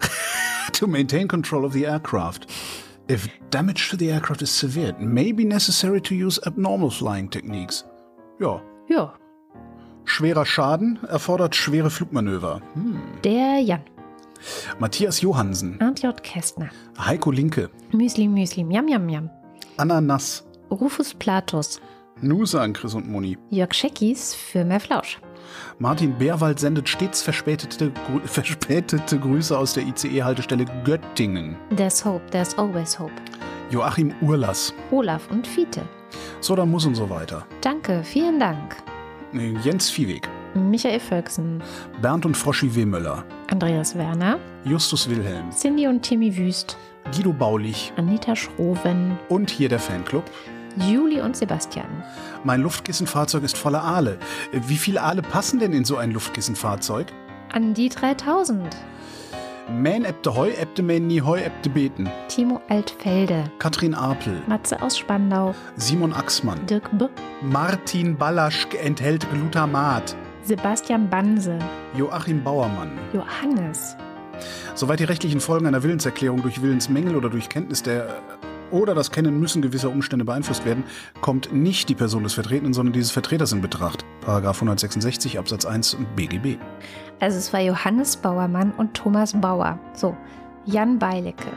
[0.72, 2.50] to maintain control of the aircraft.
[3.08, 7.30] If damage to the aircraft is severe, it may be necessary to use abnormal flying
[7.30, 7.84] techniques.
[8.38, 8.60] Ja.
[8.88, 9.14] Ja.
[10.04, 12.60] Schwerer Schaden erfordert schwere Flugmanöver.
[12.74, 13.00] Hm.
[13.24, 13.80] Der Jan.
[14.78, 15.80] Matthias Johansen.
[15.80, 16.22] Arndt J.
[16.22, 16.70] Kästner.
[16.98, 17.70] Heiko Linke.
[17.92, 19.30] Müsli, Müsli, Miam, Miam, Miam.
[19.78, 20.44] Ananas.
[20.72, 21.80] Rufus Platus.
[22.20, 23.36] Nusa an Chris und Moni.
[23.50, 25.18] Jörg Scheckis für mehr Flausch.
[25.78, 27.92] Martin Bärwald sendet stets verspätete,
[28.24, 31.56] verspätete Grüße aus der ICE-Haltestelle Göttingen.
[31.76, 33.12] There's hope, there's always hope.
[33.70, 34.72] Joachim Urlass.
[34.90, 35.82] Olaf und Fiete.
[36.40, 37.46] So, dann muss und so weiter.
[37.60, 38.76] Danke, vielen Dank.
[39.64, 41.62] Jens Viehweg, Michael Völksen,
[42.02, 46.76] Bernd und Froschi Wehmöller, Andreas Werner, Justus Wilhelm, Cindy und Timmy Wüst,
[47.16, 50.24] Guido Baulich Anita Schroven, und hier der Fanclub.
[50.76, 52.02] Julie und Sebastian.
[52.44, 54.18] Mein Luftkissenfahrzeug ist voller Aale.
[54.52, 57.06] Wie viele Aale passen denn in so ein Luftkissenfahrzeug?
[57.52, 58.76] An die 3000.
[59.70, 62.10] Mähn ebte Heu, ebte Mähn nie Heu, ebte Beten.
[62.28, 67.06] Timo Altfelde, Katrin Apel, Matze aus Spandau, Simon Axmann, Dirk B.,
[67.42, 71.58] Martin Ballaschk enthält Glutamat, Sebastian Banse,
[71.96, 72.98] Joachim Bauermann.
[73.12, 73.96] Johannes,
[74.74, 78.08] Soweit die rechtlichen Folgen einer Willenserklärung durch Willensmängel oder durch Kenntnis der
[78.72, 80.84] oder das Kennen müssen gewisser Umstände beeinflusst werden,
[81.20, 84.04] kommt nicht die Person des Vertretenen, sondern dieses Vertreters in Betracht.
[84.20, 86.58] Paragraph 166 Absatz 1 BGB.
[87.20, 89.78] Also es war Johannes Bauermann und Thomas Bauer.
[89.94, 90.16] So,
[90.64, 91.48] Jan Beilecke,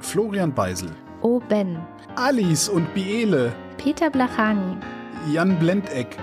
[0.00, 0.90] Florian Beisel,
[1.22, 1.40] O.
[1.48, 1.78] Ben,
[2.16, 4.76] Alice und Biele, Peter Blachani,
[5.30, 6.16] Jan Blendeck,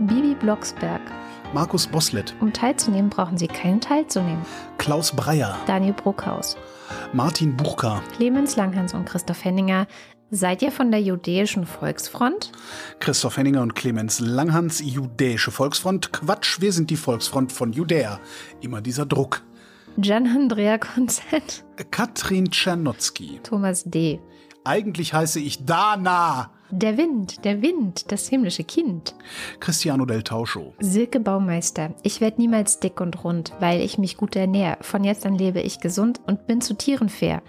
[0.00, 1.00] Bibi Blocksberg.
[1.54, 4.40] Markus Boslett, Um teilzunehmen, brauchen Sie keinen teilzunehmen.
[4.78, 6.56] Klaus Breyer, Daniel Bruckhaus,
[7.12, 9.86] Martin Buchka, Clemens Langhans und Christoph Henninger.
[10.30, 12.52] Seid ihr von der Judäischen Volksfront?
[13.00, 16.10] Christoph Henninger und Clemens Langhans, Judäische Volksfront.
[16.10, 18.18] Quatsch, wir sind die Volksfront von Judäa.
[18.62, 19.42] Immer dieser Druck.
[19.98, 23.40] Gian Andrea Konzett, Katrin Czernotzki.
[23.42, 24.20] Thomas D.
[24.64, 26.50] Eigentlich heiße ich Dana.
[26.74, 29.14] Der Wind, der Wind, das himmlische Kind.
[29.60, 30.72] Cristiano del Tauscho.
[30.80, 31.94] Silke Baumeister.
[32.02, 34.78] Ich werde niemals dick und rund, weil ich mich gut ernähre.
[34.80, 37.42] Von jetzt an lebe ich gesund und bin zu Tieren fair.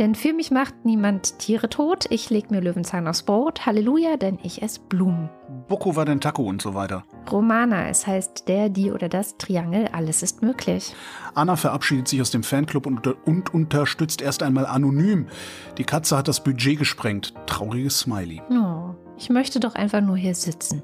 [0.00, 2.06] Denn für mich macht niemand Tiere tot.
[2.10, 3.64] Ich leg mir Löwenzahn aufs Brot.
[3.64, 5.30] Halleluja, denn ich esse Blumen.
[5.68, 7.04] Boko war den Taco und so weiter.
[7.30, 10.94] Romana, es heißt der, die oder das Triangel, alles ist möglich.
[11.34, 15.26] Anna verabschiedet sich aus dem Fanclub und, und unterstützt erst einmal anonym.
[15.78, 17.34] Die Katze hat das Budget gesprengt.
[17.46, 18.42] Trauriges Smiley.
[18.50, 20.82] Oh, ich möchte doch einfach nur hier sitzen.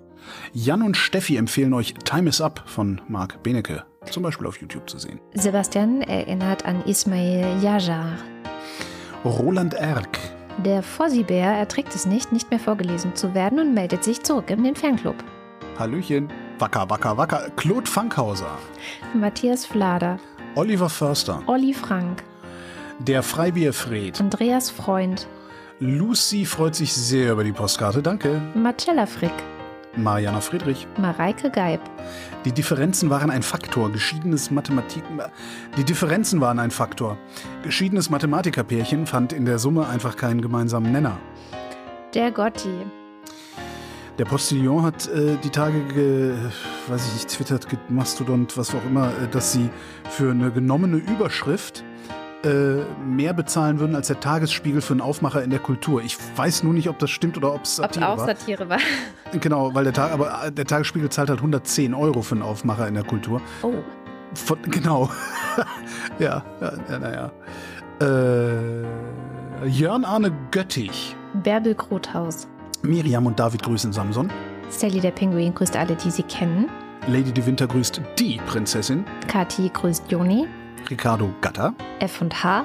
[0.52, 3.84] Jan und Steffi empfehlen euch Time is Up von Marc Benecke.
[4.10, 5.20] Zum Beispiel auf YouTube zu sehen.
[5.34, 8.16] Sebastian erinnert an Ismail Yajar.
[9.24, 10.18] Roland Erck.
[10.58, 14.62] Der Fossibär erträgt es nicht, nicht mehr vorgelesen zu werden und meldet sich zurück in
[14.64, 15.16] den Fanclub.
[15.78, 16.28] Hallöchen.
[16.58, 17.50] Wacker, wacker, wacker.
[17.56, 18.58] Claude Fankhauser.
[19.14, 20.18] Matthias Flader,
[20.54, 21.42] Oliver Förster.
[21.46, 22.22] Olli Frank,
[22.98, 24.20] Der Freibierfred.
[24.20, 25.26] Andreas Freund,
[25.78, 28.02] Lucy freut sich sehr über die Postkarte.
[28.02, 28.42] Danke.
[28.54, 29.32] Marcella Frick,
[29.96, 30.86] Mariana Friedrich.
[30.98, 31.80] Mareike Geib,
[32.44, 33.90] Die Differenzen waren ein Faktor.
[33.92, 35.02] Geschiedenes Mathematik.
[35.76, 37.18] Die Differenzen waren ein Faktor.
[37.62, 41.18] Geschiedenes Mathematikerpärchen fand in der Summe einfach keinen gemeinsamen Nenner.
[42.14, 42.70] der Gotti,
[44.18, 46.32] Der Postillon hat äh, die Tage, ge,
[46.88, 49.68] weiß ich nicht, twittert, ge- Mastodont, was auch immer, äh, dass sie
[50.10, 51.84] für eine genommene Überschrift
[52.44, 56.02] äh, mehr bezahlen würden als der Tagesspiegel für einen Aufmacher in der Kultur.
[56.02, 58.26] Ich weiß nur nicht, ob das stimmt oder ob es ob Satire auch war.
[58.26, 58.78] Satire war.
[59.40, 62.88] Genau, weil der Tag, aber äh, der Tagesspiegel zahlt halt 110 Euro für einen Aufmacher
[62.88, 63.40] in der Kultur.
[63.62, 63.74] Oh,
[64.34, 65.08] Von, genau.
[66.18, 67.32] ja, ja, ja, naja.
[68.00, 71.14] Äh, Jörn Arne Göttich.
[71.44, 72.48] Bärbel Grothaus,
[72.82, 74.32] Miriam und David grüßen Samson.
[74.68, 76.68] Sally der Pinguin grüßt alle, die sie kennen.
[77.06, 79.04] Lady de Winter grüßt die Prinzessin.
[79.28, 80.48] Kathi grüßt Joni,
[80.88, 81.74] Ricardo Gatter.
[82.00, 82.64] F&H,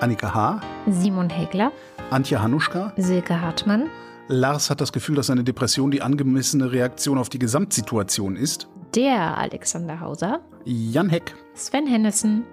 [0.00, 1.72] Annika H., Simon Hegler,
[2.10, 2.92] Antje Hanuschka.
[2.96, 3.88] Silke Hartmann,
[4.28, 8.68] Lars hat das Gefühl, dass seine Depression die angemessene Reaktion auf die Gesamtsituation ist.
[8.94, 12.44] der Alexander Hauser, Jan Heck, Sven Hennissen,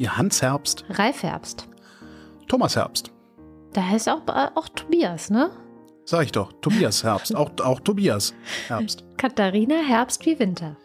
[0.00, 1.68] Hans Herbst, Ralf Herbst.
[2.48, 3.10] Thomas Herbst.
[3.72, 5.50] Da heißt auch, äh, auch Tobias, ne?
[6.04, 8.34] Sag ich doch, Tobias Herbst, auch, auch Tobias
[8.68, 9.04] Herbst.
[9.16, 10.76] Katharina Herbst wie Winter.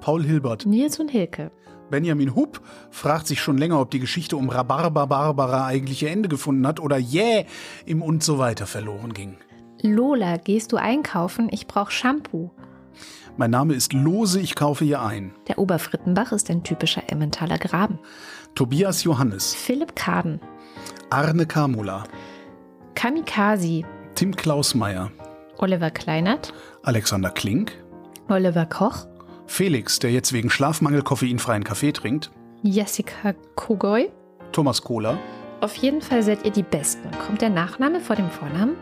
[0.00, 0.64] Paul Hilbert.
[0.64, 1.50] Nils und Hilke.
[1.90, 2.60] Benjamin Hupp
[2.90, 6.80] fragt sich schon länger, ob die Geschichte um Rhabarber Barbara eigentlich ihr Ende gefunden hat
[6.80, 7.46] oder jäh
[7.86, 9.36] im und so weiter verloren ging.
[9.82, 11.48] Lola, gehst du einkaufen?
[11.50, 12.50] Ich brauch Shampoo.
[13.36, 15.32] Mein Name ist Lose, ich kaufe hier ein.
[15.46, 18.00] Der Oberfrittenbach ist ein typischer Emmentaler Graben.
[18.56, 20.40] Tobias Johannes, Philipp Kaden.
[21.10, 22.04] Arne Kamula,
[22.96, 23.82] Kamikaze.
[24.16, 25.12] Tim Klausmeier,
[25.58, 26.52] Oliver Kleinert.
[26.82, 27.72] Alexander Klink,
[28.28, 29.06] Oliver Koch.
[29.48, 32.30] Felix, der jetzt wegen Schlafmangel koffeinfreien Kaffee trinkt,
[32.62, 34.10] Jessica Kogoy.
[34.52, 35.18] Thomas Kohler,
[35.60, 37.10] Auf jeden Fall seid ihr die Besten.
[37.26, 38.76] Kommt der Nachname vor dem Vornamen?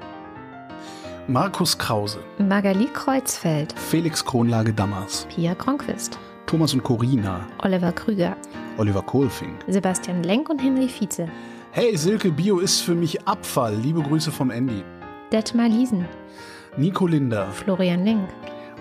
[1.29, 3.73] Markus Krause, Magali Kreuzfeld.
[3.79, 6.19] Felix Kronlage Dammers, Pia Kronquist.
[6.47, 8.37] Thomas und Corina, Oliver Krüger.
[8.77, 9.65] Oliver Kohlfink.
[9.69, 11.29] Sebastian Lenk und Henry Vize.
[11.73, 13.75] Hey Silke, Bio ist für mich Abfall.
[13.77, 14.83] Liebe Grüße vom Andy.
[15.33, 16.07] Detmar Liesen.
[16.77, 18.29] Nico Linder, Florian Link.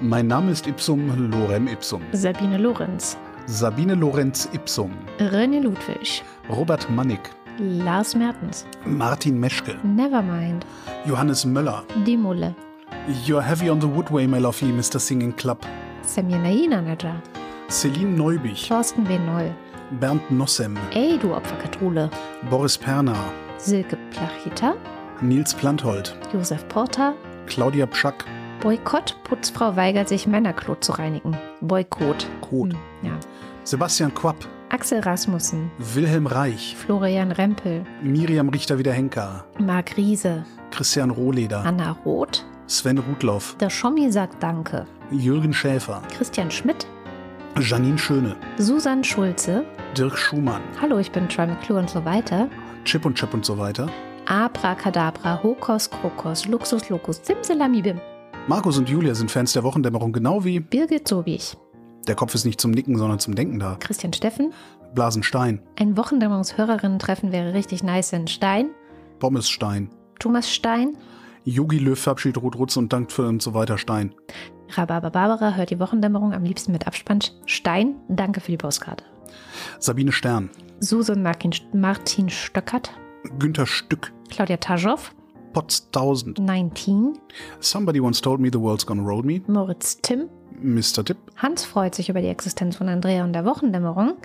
[0.02, 2.02] Mein Name ist Ipsum Lorem Ipsum.
[2.12, 3.18] Sabine Lorenz.
[3.48, 6.24] Sabine Lorenz Ipsum, René Ludwig.
[6.50, 7.20] Robert Mannig,
[7.60, 8.66] Lars Mertens.
[8.86, 10.66] Martin Meschke, Nevermind.
[11.06, 12.56] Johannes Möller, Die Mulle.
[13.26, 15.00] You're heavy on the woodway, my lovely Mr.
[15.00, 15.60] Singing Club.
[16.02, 17.22] Semir Naja,
[17.70, 19.20] Celine Neubich, Thorsten W.
[19.20, 19.52] Noll,
[20.00, 22.10] Bernd Nossem, Ey, du Opferkatrule,
[22.50, 23.16] Boris Perner,
[23.58, 24.76] Silke Plachita,
[25.22, 27.14] Nils Planthold, Josef Porter,
[27.48, 28.26] Claudia Pschack,
[28.62, 31.38] Boykott, Putzfrau weigert sich, Männerklo zu reinigen.
[31.62, 32.28] Boykott.
[32.42, 33.12] Kot, Hm, ja.
[33.64, 34.36] Sebastian Quapp,
[34.70, 42.98] Axel Rasmussen, Wilhelm Reich, Florian Rempel, Miriam Richter-Wiederhenker, Marc Riese, Christian Rohleder, Anna Roth, Sven
[43.00, 46.88] Rudloff, der Schommi sagt Danke, Jürgen Schäfer, Christian Schmidt,
[47.60, 49.66] Janine Schöne, Susan Schulze,
[49.98, 52.50] Dirk Schumann, Hallo, ich bin Troy McClure und so weiter.
[52.84, 53.88] Chip und Chap und so weiter.
[54.28, 58.00] Abracadabra, Hokos, Krokos, Luxus, Locus, Simsalamibim,
[58.48, 61.58] Markus und Julia sind Fans der Wochendämmerung genau wie Birgit Sobich,
[62.08, 63.78] der Kopf ist nicht zum Nicken, sondern zum Denken da.
[63.80, 64.54] Christian Steffen.
[64.94, 68.70] Blasenstein, Ein Wochendämmerungshörerinnen-Treffen wäre richtig nice in Stein,
[69.20, 69.90] Pommesstein,
[70.20, 70.96] Thomas Stein,
[71.44, 74.14] Yogi Löw verabschiedet Ruth Rutz und dankt für und so weiter Stein.
[74.70, 77.20] Rhabarber Barbara hört die Wochendämmerung am liebsten mit Abspann.
[77.46, 79.04] Stein, danke für die Postkarte.
[79.80, 80.50] Sabine Stern,
[80.80, 82.92] Susan Martin, Martin Stöckert,
[83.40, 85.12] Günther Stück, Claudia Taschow,
[85.56, 87.18] Potz 1000, 19,
[87.62, 90.28] Somebody once told me the world's gonna roll me, Moritz Timm,
[90.62, 91.02] Mr.
[91.06, 91.16] Tipp.
[91.38, 94.16] Hans freut sich über die Existenz von Andrea und der Wochendämmerung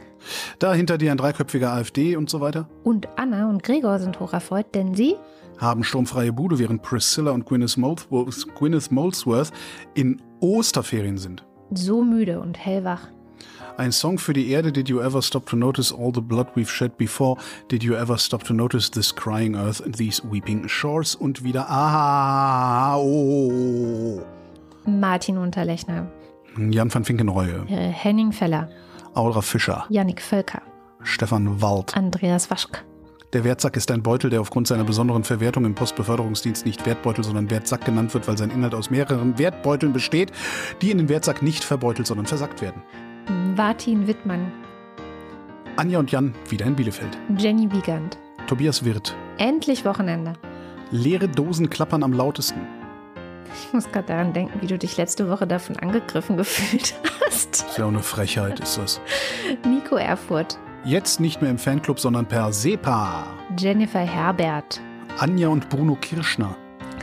[0.59, 2.69] Da hinter dir ein dreiköpfiger AfD und so weiter.
[2.83, 5.15] und Anna und Gregor sind hocherfreut, denn sie
[5.59, 9.53] Haben sturmfreie Bude, während Priscilla und Gwyneth Molesworth, Gwyneth Molesworth
[9.95, 11.45] in Osterferien sind.
[11.73, 13.07] so müde und hellwach.
[13.81, 14.73] Ein Song für die Erde.
[14.73, 17.39] Did you ever stop to notice all the blood we've shed before?
[17.71, 21.15] Did you ever stop to notice this crying earth and these weeping shores?
[21.15, 24.21] Und wieder Ah, oh.
[24.85, 26.13] Martin Unterlechner,
[26.59, 28.69] Jan van Finkenreue, äh, Henning Feller,
[29.15, 30.61] Audra Fischer, Yannick Völker,
[31.03, 31.97] Stefan Wald.
[31.97, 32.85] Andreas Waschk,
[33.33, 37.49] Der Wertsack ist ein Beutel, der aufgrund seiner besonderen Verwertung im Postbeförderungsdienst nicht Wertbeutel, sondern
[37.49, 40.33] Wertsack genannt wird, weil sein Inhalt aus mehreren Wertbeuteln besteht,
[40.83, 42.83] die in den Wertsack nicht verbeutelt, sondern versackt werden.
[43.57, 44.53] Martin Wittmann,
[45.77, 47.17] Anja und Jan wieder in Bielefeld.
[47.39, 48.19] Jenny Wiegand.
[48.47, 49.15] Tobias Wirth.
[49.39, 50.35] Endlich Wochenende.
[50.91, 52.61] Leere Dosen klappern am lautesten.
[53.55, 56.95] Ich muss gerade daran denken, wie du dich letzte Woche davon angegriffen gefühlt
[57.25, 57.63] hast.
[57.63, 59.01] Das ist ja auch eine Frechheit, ist das.
[59.65, 63.27] Nico Erfurt, Jetzt nicht mehr im Fanclub, sondern per SEPA.
[63.59, 64.81] Jennifer Herbert,
[65.19, 66.57] Anja und Bruno Kirschner.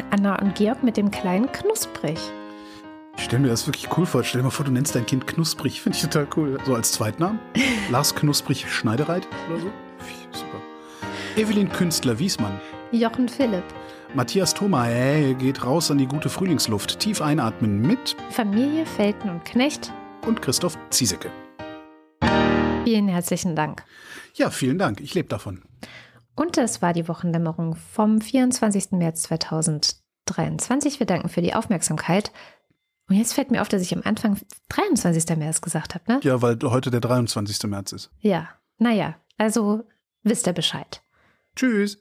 [0.10, 2.18] Anna und Georg mit dem kleinen Knusprig.
[3.18, 4.24] Ich stelle mir das wirklich cool vor.
[4.24, 5.82] Stell dir mal vor, du nennst dein Kind Knusprig.
[5.82, 6.58] Finde ich total cool.
[6.66, 7.40] So als Zweitnamen.
[7.92, 9.72] Lars Knusprig Schneidereit oder so.
[10.32, 10.62] Super.
[11.36, 12.60] Evelyn Künstler Wiesmann.
[12.92, 13.66] Jochen Philipp,
[14.14, 17.00] Matthias Thoma, hey, geht raus an die gute Frühlingsluft.
[17.00, 19.92] Tief einatmen mit Familie Felten und Knecht.
[20.26, 21.30] und Christoph Ziesecke.
[22.86, 23.84] Vielen herzlichen Dank.
[24.36, 25.02] Ja, vielen Dank.
[25.02, 25.62] Ich lebe davon.
[26.36, 28.92] Und das war die Wochendämmerung vom 24.
[28.92, 31.00] März 2023.
[31.00, 32.32] Wir danken für die Aufmerksamkeit.
[33.10, 34.38] Und jetzt fällt mir auf, dass ich am Anfang
[34.70, 35.38] 23.
[35.38, 36.20] März gesagt habe, ne?
[36.24, 37.64] Ja, weil heute der 23.
[37.64, 38.12] März ist.
[38.20, 38.50] Ja.
[38.80, 39.86] Naja, also
[40.24, 41.02] wisst ihr Bescheid.
[41.56, 42.00] Tschüss.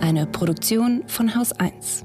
[0.00, 2.04] Eine Produktion von Haus 1.